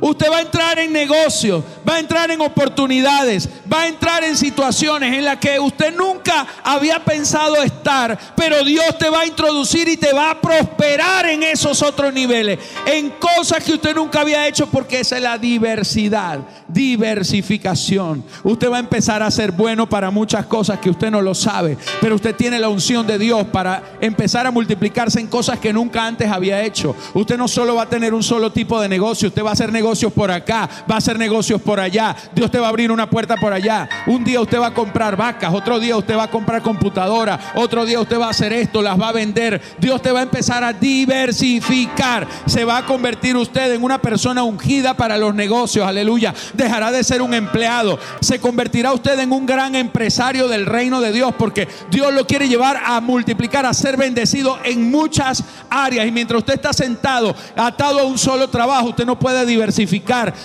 Usted 0.00 0.30
va 0.30 0.38
a 0.38 0.42
entrar 0.42 0.78
en 0.78 0.92
negocios, 0.92 1.64
va 1.88 1.94
a 1.94 1.98
entrar 2.00 2.30
en 2.30 2.40
oportunidades, 2.40 3.48
va 3.72 3.82
a 3.82 3.88
entrar 3.88 4.22
en 4.24 4.36
situaciones 4.36 5.14
en 5.14 5.24
las 5.24 5.38
que 5.38 5.58
usted 5.58 5.94
nunca 5.96 6.46
había 6.62 7.02
pensado 7.04 7.62
estar, 7.62 8.18
pero 8.36 8.62
Dios 8.62 8.98
te 8.98 9.08
va 9.08 9.20
a 9.20 9.26
introducir 9.26 9.88
y 9.88 9.96
te 9.96 10.12
va 10.12 10.30
a 10.30 10.40
prosperar 10.40 11.26
en 11.26 11.42
esos 11.42 11.82
otros 11.82 12.12
niveles, 12.12 12.58
en 12.84 13.10
cosas 13.10 13.64
que 13.64 13.72
usted 13.72 13.94
nunca 13.94 14.20
había 14.20 14.46
hecho 14.46 14.66
porque 14.66 15.00
esa 15.00 15.16
es 15.16 15.22
la 15.22 15.38
diversidad, 15.38 16.40
diversificación. 16.68 18.22
Usted 18.44 18.70
va 18.70 18.76
a 18.76 18.80
empezar 18.80 19.22
a 19.22 19.30
ser 19.30 19.52
bueno 19.52 19.88
para 19.88 20.10
muchas 20.10 20.46
cosas 20.46 20.78
que 20.78 20.90
usted 20.90 21.10
no 21.10 21.22
lo 21.22 21.34
sabe, 21.34 21.78
pero 22.00 22.16
usted 22.16 22.34
tiene 22.36 22.58
la 22.58 22.68
unción 22.68 23.06
de 23.06 23.18
Dios 23.18 23.46
para 23.46 23.82
empezar 24.00 24.46
a 24.46 24.50
multiplicarse 24.50 25.20
en 25.20 25.26
cosas 25.26 25.58
que 25.58 25.72
nunca 25.72 26.06
antes 26.06 26.30
había 26.30 26.62
hecho. 26.62 26.94
Usted 27.14 27.38
no 27.38 27.48
solo 27.48 27.74
va 27.74 27.82
a 27.82 27.88
tener 27.88 28.12
un 28.12 28.22
solo 28.22 28.52
tipo 28.52 28.80
de 28.80 28.88
negocio, 28.88 29.28
usted 29.28 29.42
va 29.42 29.50
a 29.50 29.52
hacer 29.52 29.72
negocios 29.72 29.85
por 30.14 30.30
acá, 30.30 30.68
va 30.90 30.96
a 30.96 30.98
hacer 30.98 31.16
negocios 31.18 31.62
por 31.62 31.78
allá. 31.78 32.16
Dios 32.34 32.50
te 32.50 32.58
va 32.58 32.66
a 32.66 32.70
abrir 32.70 32.90
una 32.90 33.08
puerta 33.08 33.36
por 33.36 33.52
allá. 33.52 33.88
Un 34.06 34.24
día 34.24 34.40
usted 34.40 34.58
va 34.58 34.68
a 34.68 34.74
comprar 34.74 35.16
vacas, 35.16 35.54
otro 35.54 35.78
día 35.78 35.96
usted 35.96 36.16
va 36.16 36.24
a 36.24 36.30
comprar 36.30 36.60
computadora, 36.60 37.38
otro 37.54 37.84
día 37.84 38.00
usted 38.00 38.18
va 38.18 38.26
a 38.26 38.30
hacer 38.30 38.52
esto, 38.52 38.82
las 38.82 39.00
va 39.00 39.10
a 39.10 39.12
vender. 39.12 39.60
Dios 39.78 40.02
te 40.02 40.10
va 40.10 40.20
a 40.20 40.22
empezar 40.24 40.64
a 40.64 40.72
diversificar. 40.72 42.26
Se 42.46 42.64
va 42.64 42.78
a 42.78 42.86
convertir 42.86 43.36
usted 43.36 43.72
en 43.72 43.82
una 43.84 43.98
persona 43.98 44.42
ungida 44.42 44.94
para 44.94 45.16
los 45.18 45.34
negocios. 45.34 45.86
Aleluya. 45.86 46.34
Dejará 46.54 46.90
de 46.90 47.04
ser 47.04 47.22
un 47.22 47.32
empleado. 47.32 47.98
Se 48.20 48.40
convertirá 48.40 48.92
usted 48.92 49.18
en 49.20 49.30
un 49.30 49.46
gran 49.46 49.76
empresario 49.76 50.48
del 50.48 50.66
reino 50.66 51.00
de 51.00 51.12
Dios 51.12 51.32
porque 51.38 51.68
Dios 51.90 52.12
lo 52.12 52.26
quiere 52.26 52.48
llevar 52.48 52.80
a 52.84 53.00
multiplicar, 53.00 53.66
a 53.66 53.74
ser 53.74 53.96
bendecido 53.96 54.58
en 54.64 54.90
muchas 54.90 55.44
áreas. 55.70 56.06
Y 56.06 56.10
mientras 56.10 56.40
usted 56.40 56.54
está 56.54 56.72
sentado, 56.72 57.34
atado 57.56 58.00
a 58.00 58.04
un 58.04 58.18
solo 58.18 58.48
trabajo, 58.48 58.88
usted 58.88 59.06
no 59.06 59.18
puede 59.18 59.46
diversificar. 59.46 59.75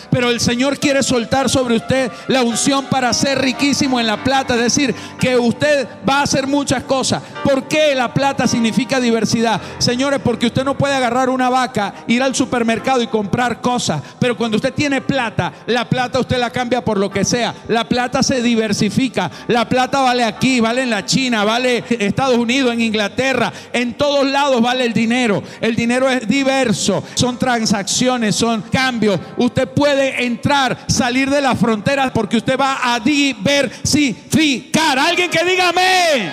Pero 0.09 0.29
el 0.29 0.39
Señor 0.39 0.77
quiere 0.79 1.03
soltar 1.03 1.49
sobre 1.49 1.75
usted 1.75 2.11
la 2.27 2.43
unción 2.43 2.85
para 2.85 3.13
ser 3.13 3.39
riquísimo 3.39 3.99
en 3.99 4.07
la 4.07 4.23
plata. 4.23 4.55
Es 4.55 4.61
decir, 4.61 4.93
que 5.19 5.37
usted 5.37 5.87
va 6.07 6.19
a 6.19 6.23
hacer 6.23 6.47
muchas 6.47 6.83
cosas. 6.83 7.21
¿Por 7.43 7.67
qué 7.67 7.95
la 7.95 8.13
plata 8.13 8.47
significa 8.47 8.99
diversidad? 8.99 9.61
Señores, 9.77 10.19
porque 10.23 10.47
usted 10.47 10.63
no 10.63 10.77
puede 10.77 10.95
agarrar 10.95 11.29
una 11.29 11.49
vaca, 11.49 11.93
ir 12.07 12.21
al 12.21 12.35
supermercado 12.35 13.01
y 13.01 13.07
comprar 13.07 13.61
cosas. 13.61 14.01
Pero 14.19 14.35
cuando 14.35 14.57
usted 14.57 14.73
tiene 14.73 15.01
plata, 15.01 15.53
la 15.67 15.87
plata 15.87 16.19
usted 16.19 16.37
la 16.37 16.49
cambia 16.49 16.83
por 16.83 16.97
lo 16.97 17.09
que 17.09 17.23
sea. 17.23 17.53
La 17.67 17.85
plata 17.85 18.23
se 18.23 18.41
diversifica. 18.41 19.31
La 19.47 19.67
plata 19.67 20.01
vale 20.01 20.23
aquí, 20.23 20.59
vale 20.59 20.83
en 20.83 20.89
la 20.89 21.05
China, 21.05 21.43
vale 21.43 21.83
en 21.89 22.01
Estados 22.01 22.37
Unidos, 22.37 22.73
en 22.73 22.81
Inglaterra. 22.81 23.51
En 23.73 23.93
todos 23.93 24.25
lados 24.25 24.61
vale 24.61 24.85
el 24.85 24.93
dinero. 24.93 25.41
El 25.61 25.75
dinero 25.75 26.09
es 26.09 26.27
diverso. 26.27 27.03
Son 27.15 27.37
transacciones, 27.37 28.35
son 28.35 28.63
cambios. 28.63 29.19
Usted 29.37 29.67
puede 29.69 30.25
entrar, 30.25 30.77
salir 30.87 31.29
de 31.29 31.41
la 31.41 31.55
frontera 31.55 32.11
porque 32.13 32.37
usted 32.37 32.59
va 32.59 32.93
a 32.93 32.99
diversificar. 32.99 34.99
Alguien 34.99 35.29
que 35.29 35.45
diga 35.45 35.69
amén. 35.69 36.31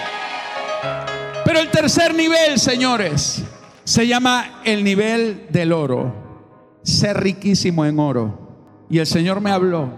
Pero 1.44 1.60
el 1.60 1.70
tercer 1.70 2.14
nivel, 2.14 2.58
señores, 2.58 3.42
se 3.84 4.06
llama 4.06 4.60
el 4.64 4.84
nivel 4.84 5.46
del 5.50 5.72
oro. 5.72 6.12
Ser 6.82 7.22
riquísimo 7.22 7.84
en 7.84 7.98
oro. 7.98 8.86
Y 8.90 8.98
el 8.98 9.06
Señor 9.06 9.40
me 9.40 9.50
habló 9.50 9.90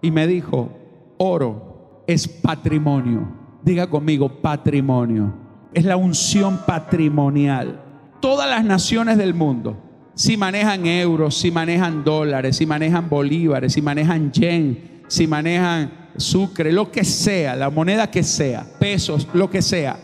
y 0.00 0.10
me 0.10 0.26
dijo, 0.26 0.70
oro 1.18 2.04
es 2.06 2.28
patrimonio. 2.28 3.28
Diga 3.62 3.88
conmigo, 3.88 4.40
patrimonio. 4.40 5.34
Es 5.72 5.84
la 5.84 5.96
unción 5.96 6.60
patrimonial. 6.66 7.80
Todas 8.20 8.48
las 8.48 8.64
naciones 8.64 9.16
del 9.16 9.34
mundo 9.34 9.76
si 10.14 10.36
manejan 10.36 10.86
euros, 10.86 11.36
si 11.36 11.50
manejan 11.50 12.04
dólares, 12.04 12.56
si 12.56 12.66
manejan 12.66 13.08
bolívares, 13.08 13.72
si 13.72 13.82
manejan 13.82 14.32
yen, 14.32 15.02
si 15.08 15.26
manejan 15.26 16.10
sucre, 16.16 16.72
lo 16.72 16.90
que 16.90 17.04
sea, 17.04 17.56
la 17.56 17.70
moneda 17.70 18.10
que 18.10 18.22
sea, 18.22 18.66
pesos, 18.78 19.28
lo 19.32 19.50
que 19.50 19.62
sea. 19.62 19.98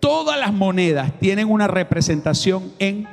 Todas 0.00 0.38
las 0.38 0.52
monedas 0.52 1.12
tienen 1.18 1.50
una 1.50 1.66
representación 1.66 2.72
en 2.78 3.08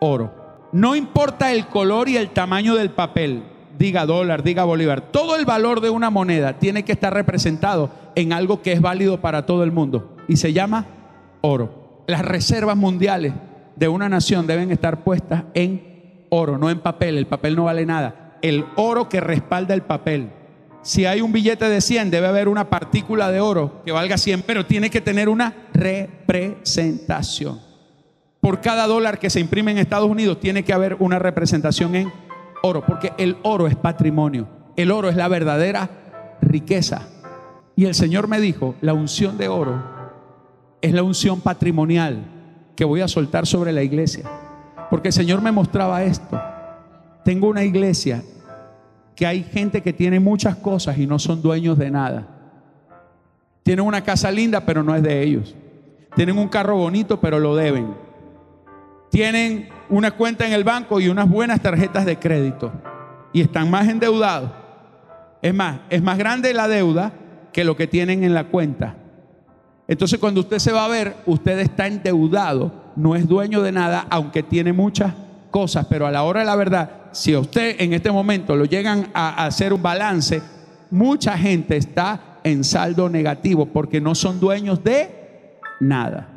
oro. 0.00 0.68
No 0.72 0.96
importa 0.96 1.52
el 1.52 1.68
color 1.68 2.08
y 2.08 2.16
el 2.16 2.30
tamaño 2.30 2.74
del 2.74 2.90
papel, 2.90 3.44
diga 3.78 4.06
dólar, 4.06 4.42
diga 4.42 4.64
bolívar, 4.64 5.12
todo 5.12 5.36
el 5.36 5.44
valor 5.44 5.80
de 5.80 5.90
una 5.90 6.10
moneda 6.10 6.58
tiene 6.58 6.84
que 6.84 6.92
estar 6.92 7.14
representado 7.14 7.90
en 8.14 8.32
algo 8.32 8.62
que 8.62 8.72
es 8.72 8.80
válido 8.80 9.20
para 9.20 9.46
todo 9.46 9.62
el 9.62 9.72
mundo 9.72 10.16
y 10.28 10.36
se 10.36 10.52
llama 10.52 10.86
oro. 11.40 12.02
Las 12.06 12.22
reservas 12.22 12.76
mundiales 12.76 13.32
de 13.76 13.88
una 13.88 14.08
nación 14.08 14.46
deben 14.46 14.70
estar 14.72 15.04
puestas 15.04 15.44
en 15.54 16.26
oro, 16.30 16.58
no 16.58 16.70
en 16.70 16.80
papel. 16.80 17.18
El 17.18 17.26
papel 17.26 17.54
no 17.54 17.64
vale 17.64 17.86
nada. 17.86 18.38
El 18.42 18.64
oro 18.76 19.08
que 19.08 19.20
respalda 19.20 19.74
el 19.74 19.82
papel. 19.82 20.30
Si 20.82 21.04
hay 21.04 21.20
un 21.20 21.32
billete 21.32 21.68
de 21.68 21.80
100, 21.80 22.10
debe 22.10 22.26
haber 22.26 22.48
una 22.48 22.70
partícula 22.70 23.30
de 23.30 23.40
oro 23.40 23.82
que 23.84 23.92
valga 23.92 24.16
100, 24.16 24.42
pero 24.42 24.66
tiene 24.66 24.88
que 24.88 25.00
tener 25.00 25.28
una 25.28 25.68
representación. 25.74 27.60
Por 28.40 28.60
cada 28.60 28.86
dólar 28.86 29.18
que 29.18 29.30
se 29.30 29.40
imprime 29.40 29.72
en 29.72 29.78
Estados 29.78 30.08
Unidos, 30.08 30.38
tiene 30.40 30.62
que 30.62 30.72
haber 30.72 30.96
una 31.00 31.18
representación 31.18 31.96
en 31.96 32.12
oro, 32.62 32.84
porque 32.86 33.12
el 33.18 33.36
oro 33.42 33.66
es 33.66 33.74
patrimonio. 33.74 34.48
El 34.76 34.92
oro 34.92 35.08
es 35.08 35.16
la 35.16 35.28
verdadera 35.28 36.38
riqueza. 36.40 37.08
Y 37.74 37.86
el 37.86 37.94
Señor 37.94 38.28
me 38.28 38.40
dijo, 38.40 38.76
la 38.80 38.94
unción 38.94 39.36
de 39.36 39.48
oro 39.48 39.82
es 40.80 40.94
la 40.94 41.02
unción 41.02 41.40
patrimonial 41.40 42.35
que 42.76 42.84
voy 42.84 43.00
a 43.00 43.08
soltar 43.08 43.46
sobre 43.46 43.72
la 43.72 43.82
iglesia. 43.82 44.24
Porque 44.90 45.08
el 45.08 45.14
Señor 45.14 45.42
me 45.42 45.50
mostraba 45.50 46.04
esto. 46.04 46.40
Tengo 47.24 47.48
una 47.48 47.64
iglesia 47.64 48.22
que 49.16 49.26
hay 49.26 49.42
gente 49.42 49.82
que 49.82 49.92
tiene 49.92 50.20
muchas 50.20 50.56
cosas 50.56 50.98
y 50.98 51.06
no 51.06 51.18
son 51.18 51.42
dueños 51.42 51.78
de 51.78 51.90
nada. 51.90 52.28
Tienen 53.62 53.84
una 53.84 54.02
casa 54.02 54.30
linda, 54.30 54.60
pero 54.60 54.82
no 54.82 54.94
es 54.94 55.02
de 55.02 55.22
ellos. 55.22 55.56
Tienen 56.14 56.38
un 56.38 56.48
carro 56.48 56.76
bonito, 56.76 57.18
pero 57.20 57.40
lo 57.40 57.56
deben. 57.56 57.94
Tienen 59.10 59.70
una 59.88 60.12
cuenta 60.12 60.46
en 60.46 60.52
el 60.52 60.62
banco 60.62 61.00
y 61.00 61.08
unas 61.08 61.28
buenas 61.28 61.60
tarjetas 61.60 62.04
de 62.04 62.18
crédito. 62.18 62.70
Y 63.32 63.40
están 63.40 63.70
más 63.70 63.88
endeudados. 63.88 64.50
Es 65.42 65.54
más, 65.54 65.80
es 65.90 66.02
más 66.02 66.18
grande 66.18 66.54
la 66.54 66.68
deuda 66.68 67.12
que 67.52 67.64
lo 67.64 67.76
que 67.76 67.86
tienen 67.86 68.22
en 68.22 68.34
la 68.34 68.44
cuenta. 68.44 68.96
Entonces 69.88 70.18
cuando 70.18 70.40
usted 70.40 70.58
se 70.58 70.72
va 70.72 70.84
a 70.84 70.88
ver, 70.88 71.16
usted 71.26 71.58
está 71.60 71.86
endeudado, 71.86 72.72
no 72.96 73.14
es 73.14 73.28
dueño 73.28 73.62
de 73.62 73.72
nada, 73.72 74.06
aunque 74.10 74.42
tiene 74.42 74.72
muchas 74.72 75.14
cosas, 75.50 75.86
pero 75.88 76.06
a 76.06 76.10
la 76.10 76.24
hora 76.24 76.40
de 76.40 76.46
la 76.46 76.56
verdad, 76.56 76.90
si 77.12 77.34
a 77.34 77.40
usted 77.40 77.76
en 77.78 77.92
este 77.92 78.10
momento 78.10 78.56
lo 78.56 78.64
llegan 78.64 79.08
a, 79.14 79.46
hacer 79.46 79.72
un 79.72 79.82
balance, 79.82 80.42
mucha 80.90 81.38
gente 81.38 81.76
está 81.76 82.40
en 82.42 82.64
saldo 82.64 83.08
negativo 83.08 83.66
porque 83.66 84.00
no 84.00 84.14
son 84.14 84.40
dueños 84.40 84.82
de 84.82 85.58
nada. 85.80 86.28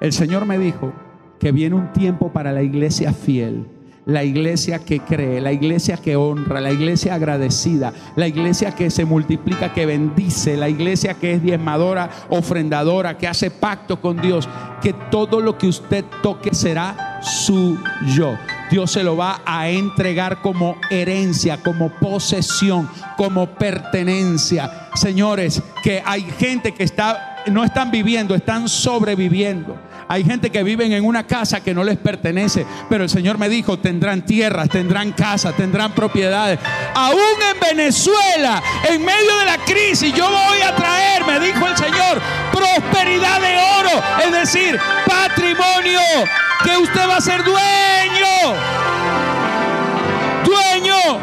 El 0.00 0.12
Señor 0.12 0.44
me 0.44 0.58
dijo 0.58 0.92
que 1.38 1.52
viene 1.52 1.76
un 1.76 1.92
tiempo 1.92 2.32
para 2.32 2.52
la 2.52 2.62
iglesia 2.62 3.12
fiel 3.12 3.66
la 4.10 4.24
iglesia 4.24 4.80
que 4.80 5.00
cree, 5.00 5.40
la 5.40 5.52
iglesia 5.52 5.96
que 5.96 6.16
honra, 6.16 6.60
la 6.60 6.72
iglesia 6.72 7.14
agradecida, 7.14 7.92
la 8.16 8.26
iglesia 8.26 8.74
que 8.74 8.90
se 8.90 9.04
multiplica, 9.04 9.72
que 9.72 9.86
bendice, 9.86 10.56
la 10.56 10.68
iglesia 10.68 11.14
que 11.14 11.34
es 11.34 11.42
diezmadora, 11.42 12.10
ofrendadora, 12.28 13.16
que 13.16 13.28
hace 13.28 13.50
pacto 13.50 14.00
con 14.00 14.20
Dios, 14.20 14.48
que 14.82 14.92
todo 14.92 15.40
lo 15.40 15.56
que 15.56 15.68
usted 15.68 16.04
toque 16.22 16.54
será 16.54 17.20
suyo. 17.22 18.36
Dios 18.70 18.90
se 18.90 19.04
lo 19.04 19.16
va 19.16 19.42
a 19.44 19.68
entregar 19.68 20.40
como 20.42 20.76
herencia, 20.90 21.62
como 21.62 21.90
posesión, 21.90 22.88
como 23.16 23.46
pertenencia. 23.54 24.88
Señores, 24.94 25.62
que 25.82 26.02
hay 26.04 26.22
gente 26.22 26.72
que 26.72 26.84
está 26.84 27.30
no 27.46 27.64
están 27.64 27.90
viviendo, 27.90 28.34
están 28.34 28.68
sobreviviendo. 28.68 29.78
Hay 30.10 30.24
gente 30.24 30.50
que 30.50 30.64
vive 30.64 30.86
en 30.86 31.04
una 31.04 31.24
casa 31.24 31.60
que 31.60 31.72
no 31.72 31.84
les 31.84 31.96
pertenece, 31.96 32.66
pero 32.88 33.04
el 33.04 33.10
Señor 33.10 33.38
me 33.38 33.48
dijo, 33.48 33.78
tendrán 33.78 34.22
tierras, 34.22 34.68
tendrán 34.68 35.12
casas, 35.12 35.56
tendrán 35.56 35.92
propiedades. 35.92 36.58
Aún 36.96 37.20
en 37.48 37.76
Venezuela, 37.76 38.60
en 38.88 39.04
medio 39.04 39.38
de 39.38 39.44
la 39.44 39.58
crisis, 39.58 40.12
yo 40.12 40.28
voy 40.28 40.62
a 40.62 40.74
traer, 40.74 41.24
me 41.24 41.38
dijo 41.38 41.64
el 41.64 41.76
Señor, 41.76 42.20
prosperidad 42.50 43.40
de 43.40 43.56
oro, 43.56 44.02
es 44.24 44.32
decir, 44.32 44.80
patrimonio, 45.06 46.00
que 46.64 46.76
usted 46.76 47.08
va 47.08 47.18
a 47.18 47.20
ser 47.20 47.44
dueño. 47.44 48.56
Dueño. 50.44 51.20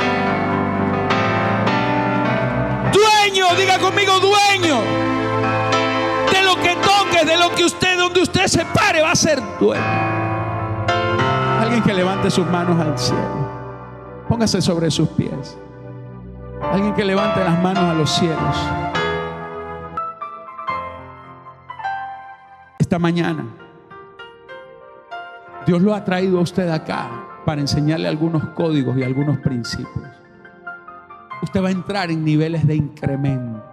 Dueño, 2.94 3.56
diga 3.58 3.80
conmigo 3.80 4.18
dueño 4.22 5.17
de 7.26 7.38
lo 7.38 7.54
que 7.56 7.66
usted, 7.66 7.98
donde 7.98 8.22
usted 8.22 8.46
se 8.48 8.64
pare, 8.66 9.02
va 9.02 9.12
a 9.12 9.16
ser 9.16 9.42
dueño. 9.60 9.84
Alguien 11.60 11.82
que 11.84 11.94
levante 11.94 12.30
sus 12.30 12.46
manos 12.48 12.80
al 12.80 12.98
cielo. 12.98 14.26
Póngase 14.30 14.62
sobre 14.62 14.92
sus 14.92 15.10
pies. 15.10 15.58
Alguien 16.72 16.94
que 16.94 17.04
levante 17.04 17.44
las 17.44 17.62
manos 17.62 17.84
a 17.84 17.94
los 17.94 18.10
cielos. 18.10 18.58
Esta 22.80 23.00
mañana, 23.00 23.46
Dios 25.66 25.82
lo 25.82 25.94
ha 25.94 26.06
traído 26.06 26.40
a 26.40 26.42
usted 26.42 26.70
acá 26.70 27.10
para 27.46 27.60
enseñarle 27.62 28.08
algunos 28.08 28.44
códigos 28.50 28.98
y 28.98 29.04
algunos 29.04 29.40
principios. 29.40 30.08
Usted 31.42 31.64
va 31.64 31.68
a 31.68 31.72
entrar 31.72 32.12
en 32.12 32.24
niveles 32.24 32.66
de 32.66 32.76
incremento. 32.76 33.67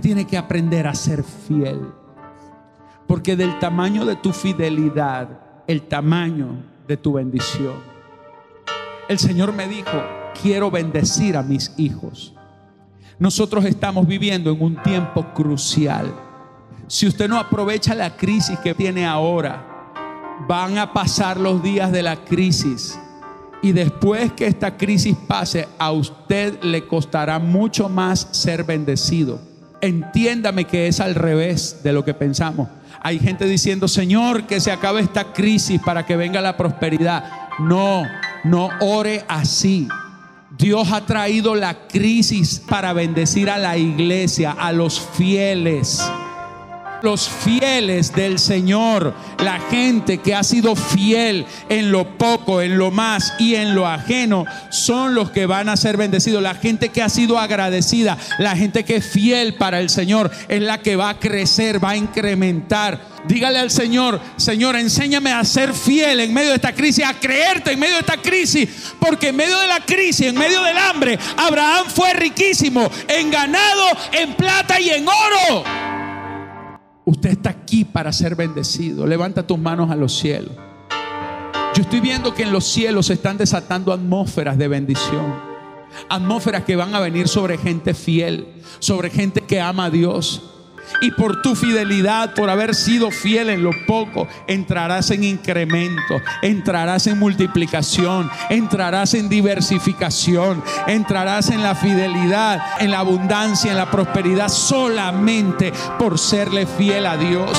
Tiene 0.00 0.26
que 0.26 0.36
aprender 0.36 0.86
a 0.86 0.94
ser 0.94 1.22
fiel. 1.24 1.80
Porque 3.06 3.36
del 3.36 3.58
tamaño 3.58 4.04
de 4.04 4.16
tu 4.16 4.32
fidelidad, 4.32 5.28
el 5.66 5.82
tamaño 5.82 6.56
de 6.86 6.96
tu 6.96 7.14
bendición. 7.14 7.74
El 9.08 9.18
Señor 9.18 9.52
me 9.52 9.68
dijo, 9.68 10.02
quiero 10.40 10.70
bendecir 10.70 11.36
a 11.36 11.42
mis 11.42 11.72
hijos. 11.76 12.34
Nosotros 13.18 13.64
estamos 13.64 14.06
viviendo 14.06 14.50
en 14.50 14.62
un 14.62 14.82
tiempo 14.82 15.32
crucial. 15.34 16.12
Si 16.86 17.06
usted 17.06 17.28
no 17.28 17.38
aprovecha 17.38 17.94
la 17.94 18.16
crisis 18.16 18.58
que 18.58 18.74
tiene 18.74 19.06
ahora, 19.06 19.64
van 20.48 20.78
a 20.78 20.92
pasar 20.92 21.38
los 21.38 21.62
días 21.62 21.92
de 21.92 22.02
la 22.02 22.24
crisis. 22.24 22.98
Y 23.62 23.72
después 23.72 24.32
que 24.32 24.46
esta 24.46 24.76
crisis 24.76 25.16
pase, 25.26 25.68
a 25.78 25.92
usted 25.92 26.62
le 26.62 26.86
costará 26.86 27.38
mucho 27.38 27.88
más 27.88 28.28
ser 28.32 28.64
bendecido 28.64 29.53
entiéndame 29.86 30.64
que 30.64 30.88
es 30.88 31.00
al 31.00 31.14
revés 31.14 31.80
de 31.82 31.92
lo 31.92 32.04
que 32.04 32.14
pensamos. 32.14 32.68
Hay 33.00 33.18
gente 33.18 33.46
diciendo, 33.46 33.88
Señor, 33.88 34.46
que 34.46 34.60
se 34.60 34.72
acabe 34.72 35.00
esta 35.00 35.32
crisis 35.32 35.80
para 35.80 36.06
que 36.06 36.16
venga 36.16 36.40
la 36.40 36.56
prosperidad. 36.56 37.24
No, 37.58 38.02
no 38.44 38.70
ore 38.80 39.24
así. 39.28 39.88
Dios 40.56 40.92
ha 40.92 41.04
traído 41.04 41.54
la 41.54 41.86
crisis 41.88 42.60
para 42.60 42.92
bendecir 42.92 43.50
a 43.50 43.58
la 43.58 43.76
iglesia, 43.76 44.52
a 44.52 44.72
los 44.72 45.00
fieles 45.00 46.02
los 47.04 47.28
fieles 47.28 48.14
del 48.14 48.38
Señor, 48.38 49.14
la 49.38 49.60
gente 49.70 50.18
que 50.18 50.34
ha 50.34 50.42
sido 50.42 50.74
fiel 50.74 51.46
en 51.68 51.92
lo 51.92 52.16
poco, 52.16 52.62
en 52.62 52.78
lo 52.78 52.90
más 52.90 53.34
y 53.38 53.54
en 53.54 53.74
lo 53.74 53.86
ajeno, 53.86 54.46
son 54.70 55.14
los 55.14 55.30
que 55.30 55.46
van 55.46 55.68
a 55.68 55.76
ser 55.76 55.96
bendecidos. 55.96 56.42
La 56.42 56.54
gente 56.54 56.88
que 56.88 57.02
ha 57.02 57.08
sido 57.08 57.38
agradecida, 57.38 58.16
la 58.38 58.56
gente 58.56 58.84
que 58.84 58.96
es 58.96 59.06
fiel 59.06 59.54
para 59.54 59.80
el 59.80 59.90
Señor, 59.90 60.30
es 60.48 60.62
la 60.62 60.78
que 60.78 60.96
va 60.96 61.10
a 61.10 61.18
crecer, 61.18 61.82
va 61.82 61.90
a 61.90 61.96
incrementar. 61.96 63.14
Dígale 63.26 63.58
al 63.58 63.70
Señor, 63.70 64.20
Señor, 64.36 64.76
enséñame 64.76 65.32
a 65.32 65.44
ser 65.44 65.72
fiel 65.72 66.20
en 66.20 66.34
medio 66.34 66.50
de 66.50 66.56
esta 66.56 66.74
crisis, 66.74 67.04
a 67.04 67.14
creerte 67.14 67.72
en 67.72 67.78
medio 67.78 67.94
de 67.94 68.00
esta 68.00 68.16
crisis, 68.18 68.68
porque 68.98 69.28
en 69.28 69.36
medio 69.36 69.58
de 69.60 69.66
la 69.66 69.80
crisis, 69.80 70.26
en 70.26 70.36
medio 70.36 70.62
del 70.62 70.76
hambre, 70.76 71.18
Abraham 71.36 71.86
fue 71.88 72.12
riquísimo 72.14 72.90
en 73.08 73.30
ganado, 73.30 73.84
en 74.12 74.34
plata 74.34 74.80
y 74.80 74.90
en 74.90 75.06
oro. 75.06 75.93
Usted 77.04 77.30
está 77.30 77.50
aquí 77.50 77.84
para 77.84 78.12
ser 78.12 78.34
bendecido. 78.34 79.06
Levanta 79.06 79.46
tus 79.46 79.58
manos 79.58 79.90
a 79.90 79.96
los 79.96 80.16
cielos. 80.18 80.52
Yo 81.74 81.82
estoy 81.82 82.00
viendo 82.00 82.32
que 82.32 82.44
en 82.44 82.52
los 82.52 82.64
cielos 82.64 83.06
se 83.06 83.14
están 83.14 83.36
desatando 83.36 83.92
atmósferas 83.92 84.56
de 84.56 84.68
bendición. 84.68 85.34
Atmósferas 86.08 86.64
que 86.64 86.76
van 86.76 86.94
a 86.94 87.00
venir 87.00 87.28
sobre 87.28 87.58
gente 87.58 87.94
fiel, 87.94 88.46
sobre 88.78 89.10
gente 89.10 89.40
que 89.40 89.60
ama 89.60 89.86
a 89.86 89.90
Dios. 89.90 90.53
Y 91.00 91.10
por 91.12 91.42
tu 91.42 91.54
fidelidad, 91.54 92.34
por 92.34 92.50
haber 92.50 92.74
sido 92.74 93.10
fiel 93.10 93.50
en 93.50 93.62
lo 93.62 93.70
poco, 93.86 94.28
entrarás 94.46 95.10
en 95.10 95.24
incremento, 95.24 96.20
entrarás 96.42 97.06
en 97.06 97.18
multiplicación, 97.18 98.30
entrarás 98.50 99.14
en 99.14 99.28
diversificación, 99.28 100.62
entrarás 100.86 101.50
en 101.50 101.62
la 101.62 101.74
fidelidad, 101.74 102.60
en 102.80 102.90
la 102.90 103.00
abundancia, 103.00 103.70
en 103.70 103.76
la 103.76 103.90
prosperidad, 103.90 104.48
solamente 104.48 105.72
por 105.98 106.18
serle 106.18 106.66
fiel 106.66 107.06
a 107.06 107.16
Dios. 107.16 107.58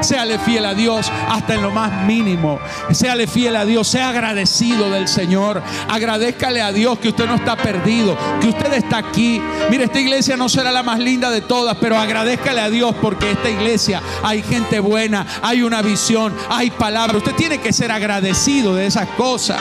Séale 0.00 0.38
fiel 0.38 0.64
a 0.64 0.74
Dios 0.74 1.10
hasta 1.28 1.54
en 1.54 1.62
lo 1.62 1.70
más 1.70 2.04
mínimo. 2.04 2.58
Séale 2.92 3.26
fiel 3.26 3.56
a 3.56 3.64
Dios. 3.64 3.88
Sea 3.88 4.10
agradecido 4.10 4.90
del 4.90 5.08
Señor. 5.08 5.62
Agradezcale 5.88 6.62
a 6.62 6.72
Dios 6.72 6.98
que 6.98 7.08
usted 7.08 7.26
no 7.26 7.34
está 7.34 7.56
perdido, 7.56 8.16
que 8.40 8.48
usted 8.48 8.72
está 8.74 8.98
aquí. 8.98 9.40
Mire, 9.70 9.84
esta 9.84 10.00
iglesia 10.00 10.36
no 10.36 10.48
será 10.48 10.72
la 10.72 10.82
más 10.82 10.98
linda 10.98 11.30
de 11.30 11.40
todas, 11.40 11.76
pero 11.80 11.98
agradezcale 11.98 12.60
a 12.60 12.70
Dios 12.70 12.94
porque 13.00 13.30
esta 13.30 13.48
iglesia 13.48 14.02
hay 14.22 14.42
gente 14.42 14.80
buena, 14.80 15.26
hay 15.42 15.62
una 15.62 15.82
visión, 15.82 16.34
hay 16.48 16.70
palabra. 16.70 17.18
Usted 17.18 17.34
tiene 17.34 17.58
que 17.58 17.72
ser 17.72 17.90
agradecido 17.90 18.74
de 18.74 18.86
esas 18.86 19.08
cosas. 19.10 19.60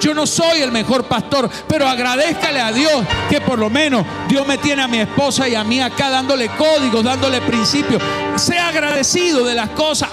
Yo 0.00 0.14
no 0.14 0.26
soy 0.26 0.62
el 0.62 0.70
mejor 0.70 1.04
pastor, 1.04 1.50
pero 1.66 1.88
agradezcale 1.88 2.60
a 2.60 2.72
Dios 2.72 3.04
que 3.28 3.40
por 3.40 3.58
lo 3.58 3.68
menos 3.68 4.04
Dios 4.28 4.46
me 4.46 4.58
tiene 4.58 4.82
a 4.82 4.88
mi 4.88 4.98
esposa 4.98 5.48
y 5.48 5.54
a 5.54 5.64
mí 5.64 5.80
acá 5.80 6.08
dándole 6.10 6.48
códigos, 6.50 7.02
dándole 7.02 7.40
principios. 7.40 8.00
Sea 8.36 8.68
agradecido 8.68 9.44
de 9.44 9.54
las 9.54 9.70
cosas. 9.70 10.10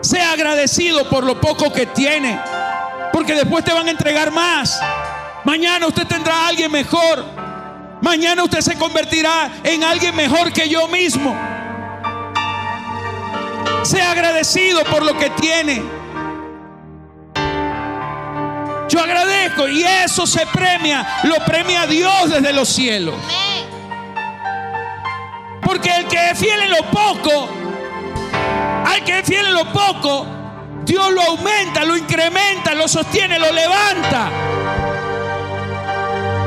Sea 0.00 0.32
agradecido 0.32 1.08
por 1.08 1.24
lo 1.24 1.40
poco 1.40 1.72
que 1.72 1.86
tiene. 1.86 2.40
Porque 3.12 3.34
después 3.34 3.64
te 3.64 3.72
van 3.72 3.86
a 3.86 3.90
entregar 3.90 4.32
más. 4.32 4.80
Mañana 5.44 5.86
usted 5.86 6.06
tendrá 6.06 6.34
a 6.34 6.48
alguien 6.48 6.72
mejor. 6.72 7.24
Mañana 8.00 8.42
usted 8.42 8.60
se 8.60 8.76
convertirá 8.76 9.50
en 9.62 9.84
alguien 9.84 10.16
mejor 10.16 10.52
que 10.52 10.68
yo 10.68 10.88
mismo. 10.88 11.36
Sea 13.82 14.10
agradecido 14.12 14.84
por 14.84 15.04
lo 15.04 15.16
que 15.16 15.30
tiene. 15.30 15.99
Yo 18.90 19.00
agradezco 19.00 19.68
y 19.68 19.84
eso 19.84 20.26
se 20.26 20.44
premia, 20.46 21.06
lo 21.22 21.36
premia 21.44 21.86
Dios 21.86 22.28
desde 22.28 22.52
los 22.52 22.68
cielos. 22.68 23.14
Porque 25.62 25.94
el 25.94 26.08
que 26.08 26.30
es 26.30 26.38
fiel 26.38 26.60
en 26.62 26.70
lo 26.70 26.82
poco, 26.90 27.48
al 28.84 29.04
que 29.04 29.20
es 29.20 29.26
fiel 29.26 29.46
en 29.46 29.54
lo 29.54 29.72
poco, 29.72 30.26
Dios 30.84 31.12
lo 31.12 31.22
aumenta, 31.22 31.84
lo 31.84 31.96
incrementa, 31.96 32.74
lo 32.74 32.88
sostiene, 32.88 33.38
lo 33.38 33.52
levanta. 33.52 34.28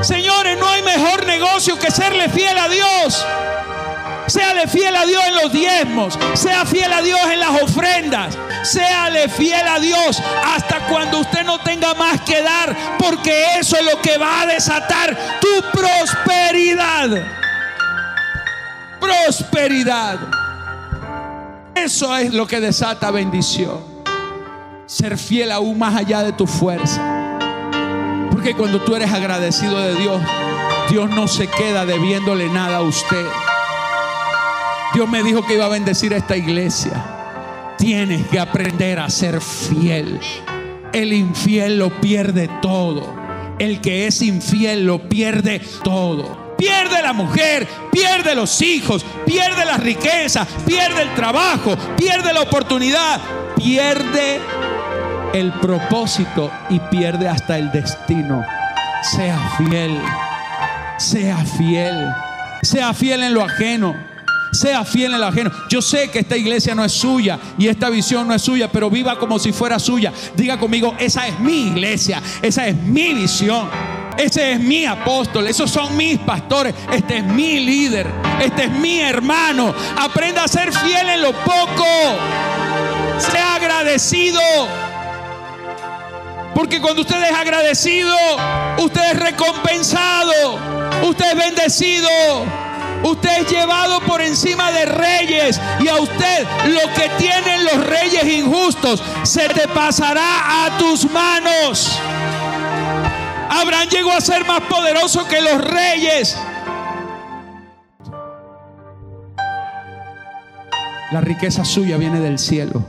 Señores, 0.02 0.58
no 0.58 0.68
hay 0.68 0.82
mejor 0.82 1.26
negocio 1.26 1.80
que 1.80 1.90
serle 1.92 2.28
fiel 2.28 2.58
a 2.58 2.68
Dios. 2.68 3.26
Séale 4.28 4.68
fiel 4.68 4.96
a 4.96 5.06
Dios 5.06 5.22
en 5.28 5.36
los 5.36 5.52
diezmos. 5.52 6.20
Sea 6.34 6.66
fiel 6.66 6.92
a 6.92 7.02
Dios 7.02 7.20
en 7.32 7.40
las 7.40 7.62
ofrendas. 7.62 8.38
Séale 8.64 9.28
fiel 9.30 9.68
a 9.68 9.80
Dios 9.80 10.22
hasta 10.46 10.88
cuando 10.88 11.20
usted 11.20 11.44
no 11.44 11.60
tenga 11.60 11.94
más 11.94 12.22
que 12.22 12.42
dar. 12.42 12.76
Porque 12.98 13.46
eso 13.60 13.76
es 13.78 13.86
lo 13.86 14.02
que 14.02 14.18
va 14.18 14.42
a 14.42 14.46
desatar 14.46 15.18
tu 15.40 15.80
prosperidad. 15.80 17.10
Prosperidad. 19.00 20.20
Eso 21.76 22.16
es 22.16 22.34
lo 22.34 22.48
que 22.48 22.60
desata 22.60 23.12
bendición. 23.12 23.94
Ser 24.86 25.18
fiel 25.18 25.52
aún 25.52 25.78
más 25.78 25.96
allá 25.96 26.24
de 26.24 26.32
tu 26.32 26.48
fuerza. 26.48 27.02
Porque 28.32 28.54
cuando 28.56 28.82
tú 28.82 28.96
eres 28.96 29.12
agradecido 29.12 29.80
de 29.80 29.96
Dios, 29.96 30.22
Dios 30.90 31.10
no 31.10 31.28
se 31.28 31.48
queda 31.48 31.86
debiéndole 31.86 32.48
nada 32.50 32.78
a 32.78 32.82
usted. 32.82 33.26
Dios 34.94 35.10
me 35.10 35.24
dijo 35.24 35.46
que 35.46 35.56
iba 35.56 35.66
a 35.66 35.70
bendecir 35.70 36.14
a 36.14 36.18
esta 36.18 36.38
iglesia. 36.38 36.94
Tienes 37.80 38.28
que 38.28 38.40
aprender 38.40 39.00
a 39.00 39.10
ser 39.10 39.42
fiel. 39.42 40.20
El 40.94 41.14
infiel 41.14 41.80
lo 41.80 41.90
pierde 42.00 42.48
todo. 42.62 43.16
El 43.58 43.82
que 43.82 44.06
es 44.06 44.22
infiel 44.22 44.86
lo 44.86 45.10
pierde 45.10 45.62
todo. 45.84 46.56
Pierde 46.58 47.02
la 47.02 47.12
mujer, 47.12 47.68
pierde 47.92 48.36
los 48.36 48.62
hijos, 48.62 49.04
pierde 49.26 49.66
la 49.66 49.78
riqueza, 49.78 50.48
pierde 50.66 51.02
el 51.02 51.14
trabajo, 51.16 51.76
pierde 51.98 52.32
la 52.32 52.42
oportunidad, 52.42 53.20
pierde 53.56 54.40
el 55.34 55.52
propósito 55.54 56.52
y 56.70 56.80
pierde 56.80 57.28
hasta 57.28 57.58
el 57.58 57.72
destino. 57.72 58.46
Sea 59.02 59.40
fiel, 59.58 60.00
sea 60.98 61.38
fiel, 61.38 62.14
sea 62.62 62.94
fiel 62.94 63.24
en 63.24 63.34
lo 63.34 63.44
ajeno. 63.44 64.13
Sea 64.54 64.86
fiel 64.86 65.14
en 65.14 65.20
lo 65.20 65.28
ajeno. 65.28 65.52
Yo 65.70 65.82
sé 65.82 66.10
que 66.10 66.20
esta 66.20 66.38
iglesia 66.38 66.76
no 66.76 66.86
es 66.86 66.92
suya 66.92 67.40
y 67.58 67.68
esta 67.68 67.90
visión 67.90 68.28
no 68.28 68.34
es 68.34 68.42
suya, 68.42 68.72
pero 68.72 68.90
viva 68.90 69.18
como 69.18 69.40
si 69.40 69.52
fuera 69.52 69.80
suya. 69.80 70.14
Diga 70.36 70.60
conmigo, 70.60 70.96
esa 71.00 71.28
es 71.28 71.40
mi 71.40 71.68
iglesia, 71.68 72.22
esa 72.42 72.68
es 72.68 72.76
mi 72.76 73.14
visión. 73.14 73.68
Ese 74.18 74.52
es 74.54 74.60
mi 74.60 74.86
apóstol, 74.86 75.48
esos 75.48 75.72
son 75.72 75.98
mis 75.98 76.20
pastores, 76.20 76.76
este 76.92 77.18
es 77.18 77.24
mi 77.24 77.60
líder, 77.60 78.06
este 78.40 78.66
es 78.66 78.72
mi 78.72 79.00
hermano. 79.00 79.74
Aprenda 79.98 80.44
a 80.44 80.48
ser 80.48 80.72
fiel 80.72 81.10
en 81.10 81.22
lo 81.24 81.32
poco. 81.32 81.86
Sea 83.18 83.56
agradecido. 83.56 84.40
Porque 86.54 86.80
cuando 86.80 87.02
usted 87.02 87.24
es 87.24 87.36
agradecido, 87.36 88.16
usted 88.78 89.02
es 89.14 89.20
recompensado, 89.20 90.60
usted 91.04 91.32
es 91.32 91.38
bendecido. 91.38 92.63
Usted 93.04 93.42
es 93.42 93.52
llevado 93.52 94.00
por 94.02 94.22
encima 94.22 94.72
de 94.72 94.86
reyes 94.86 95.60
y 95.82 95.88
a 95.90 95.96
usted 95.98 96.48
lo 96.68 96.94
que 96.94 97.10
tienen 97.18 97.66
los 97.66 97.86
reyes 97.86 98.24
injustos 98.24 99.04
se 99.24 99.50
te 99.50 99.68
pasará 99.68 100.66
a 100.66 100.78
tus 100.78 101.10
manos. 101.12 102.00
Abraham 103.50 103.90
llegó 103.90 104.12
a 104.12 104.22
ser 104.22 104.46
más 104.46 104.62
poderoso 104.62 105.28
que 105.28 105.42
los 105.42 105.62
reyes. 105.62 106.38
La 111.12 111.22
riqueza 111.22 111.66
suya 111.66 111.98
viene 111.98 112.20
del 112.20 112.40
cielo. 112.40 112.84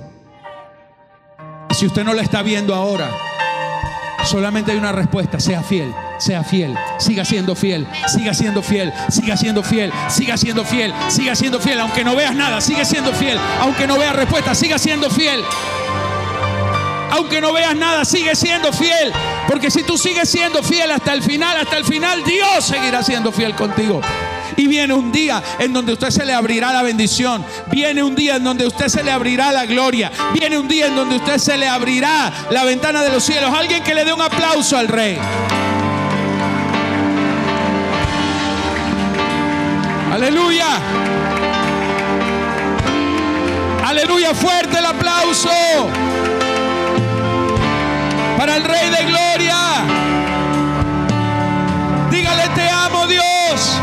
Si 1.70 1.86
usted 1.86 2.04
no 2.04 2.14
la 2.14 2.22
está 2.22 2.42
viendo 2.42 2.74
ahora, 2.74 3.10
solamente 4.24 4.70
hay 4.70 4.78
una 4.78 4.92
respuesta, 4.92 5.40
sea 5.40 5.62
fiel 5.62 5.92
sea 6.24 6.42
fiel, 6.42 6.74
siga 6.98 7.24
siendo 7.24 7.54
fiel, 7.54 7.86
siga 8.06 8.32
siendo 8.32 8.62
fiel, 8.62 8.92
siga 9.10 9.36
siendo 9.36 9.62
fiel, 9.62 9.92
siga 10.08 10.36
siendo 10.36 10.64
fiel, 10.64 10.94
siga 11.08 11.36
siendo 11.36 11.60
fiel, 11.60 11.80
aunque 11.80 12.02
no 12.02 12.16
veas 12.16 12.34
nada, 12.34 12.60
sigue 12.60 12.84
siendo 12.84 13.12
fiel, 13.12 13.38
aunque 13.60 13.86
no 13.86 13.98
veas 13.98 14.16
respuesta, 14.16 14.54
siga 14.54 14.78
siendo 14.78 15.10
fiel. 15.10 15.42
Aunque 17.10 17.40
no 17.40 17.52
veas 17.52 17.76
nada, 17.76 18.04
sigue 18.04 18.34
siendo 18.34 18.72
fiel. 18.72 19.12
Porque 19.46 19.70
si 19.70 19.84
tú 19.84 19.96
sigues 19.96 20.28
siendo 20.28 20.64
fiel 20.64 20.90
hasta 20.90 21.12
el 21.12 21.22
final, 21.22 21.56
hasta 21.56 21.76
el 21.76 21.84
final, 21.84 22.24
Dios 22.24 22.64
seguirá 22.64 23.04
siendo 23.04 23.30
fiel 23.30 23.54
contigo. 23.54 24.00
Y 24.56 24.66
viene 24.66 24.94
un 24.94 25.12
día 25.12 25.40
en 25.60 25.72
donde 25.72 25.92
usted 25.92 26.10
se 26.10 26.24
le 26.24 26.32
abrirá 26.32 26.72
la 26.72 26.82
bendición. 26.82 27.44
Viene 27.70 28.02
un 28.02 28.16
día 28.16 28.36
en 28.36 28.44
donde 28.44 28.66
usted 28.66 28.88
se 28.88 29.04
le 29.04 29.12
abrirá 29.12 29.52
la 29.52 29.64
gloria. 29.64 30.10
Viene 30.32 30.58
un 30.58 30.66
día 30.66 30.86
en 30.86 30.96
donde 30.96 31.16
usted 31.16 31.38
se 31.38 31.56
le 31.56 31.68
abrirá 31.68 32.32
la 32.50 32.64
ventana 32.64 33.02
de 33.02 33.10
los 33.10 33.22
cielos. 33.22 33.52
Alguien 33.54 33.84
que 33.84 33.94
le 33.94 34.04
dé 34.04 34.12
un 34.12 34.22
aplauso 34.22 34.76
al 34.76 34.88
rey. 34.88 35.16
Aleluya. 40.14 40.66
Aleluya, 43.84 44.32
fuerte 44.32 44.78
el 44.78 44.86
aplauso 44.86 45.48
para 48.38 48.56
el 48.58 48.62
Rey 48.62 48.90
de 48.90 49.06
Gloria. 49.06 49.56
Dígale, 52.12 52.48
te 52.54 52.68
amo 52.68 53.08
Dios. 53.08 53.80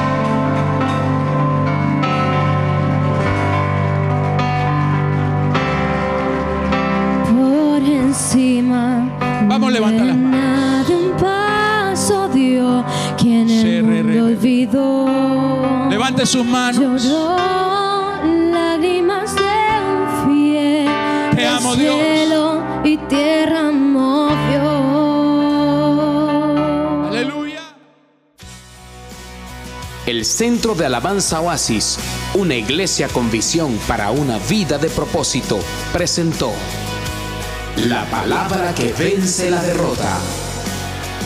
Por 7.30 7.82
encima. 7.82 9.10
Vamos 9.48 9.68
a 9.68 9.72
levantar 9.72 10.06
las 10.06 10.16
manos. 10.16 10.41
Levante 16.22 16.26
sus 16.26 16.46
manos. 16.46 17.04
lágrimas 18.52 19.36
de 19.36 19.42
un 19.42 20.08
fiel. 20.28 21.36
Te 21.36 21.48
amo, 21.48 21.76
Dios. 21.76 21.96
Cielo 21.96 22.64
y 22.84 22.98
tierra 22.98 23.72
movió. 23.72 24.70
Aleluya. 27.08 27.62
El 30.06 30.26
Centro 30.26 30.76
de 30.76 30.86
Alabanza 30.86 31.42
Oasis, 31.42 31.98
una 32.36 32.54
iglesia 32.54 33.08
con 33.08 33.32
visión 33.32 33.80
para 33.88 34.12
una 34.12 34.38
vida 34.38 34.78
de 34.78 34.90
propósito, 34.90 35.60
presentó 35.92 36.52
la 37.78 38.06
palabra 38.12 38.76
que 38.76 38.94
vence 38.94 39.50
la 39.50 39.64
derrota. 39.64 40.20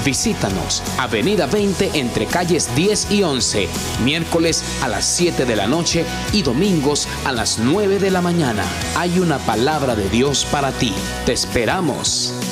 Visítanos, 0.05 0.83
Avenida 0.99 1.47
20 1.47 1.91
entre 1.95 2.27
calles 2.27 2.69
10 2.75 3.11
y 3.11 3.23
11, 3.23 3.67
miércoles 4.03 4.63
a 4.83 4.87
las 4.87 5.03
7 5.03 5.45
de 5.45 5.55
la 5.55 5.65
noche 5.65 6.05
y 6.31 6.43
domingos 6.43 7.07
a 7.25 7.31
las 7.31 7.57
9 7.57 7.97
de 7.97 8.11
la 8.11 8.21
mañana. 8.21 8.63
Hay 8.95 9.17
una 9.17 9.39
palabra 9.39 9.95
de 9.95 10.07
Dios 10.09 10.45
para 10.45 10.71
ti. 10.71 10.93
Te 11.25 11.33
esperamos. 11.33 12.44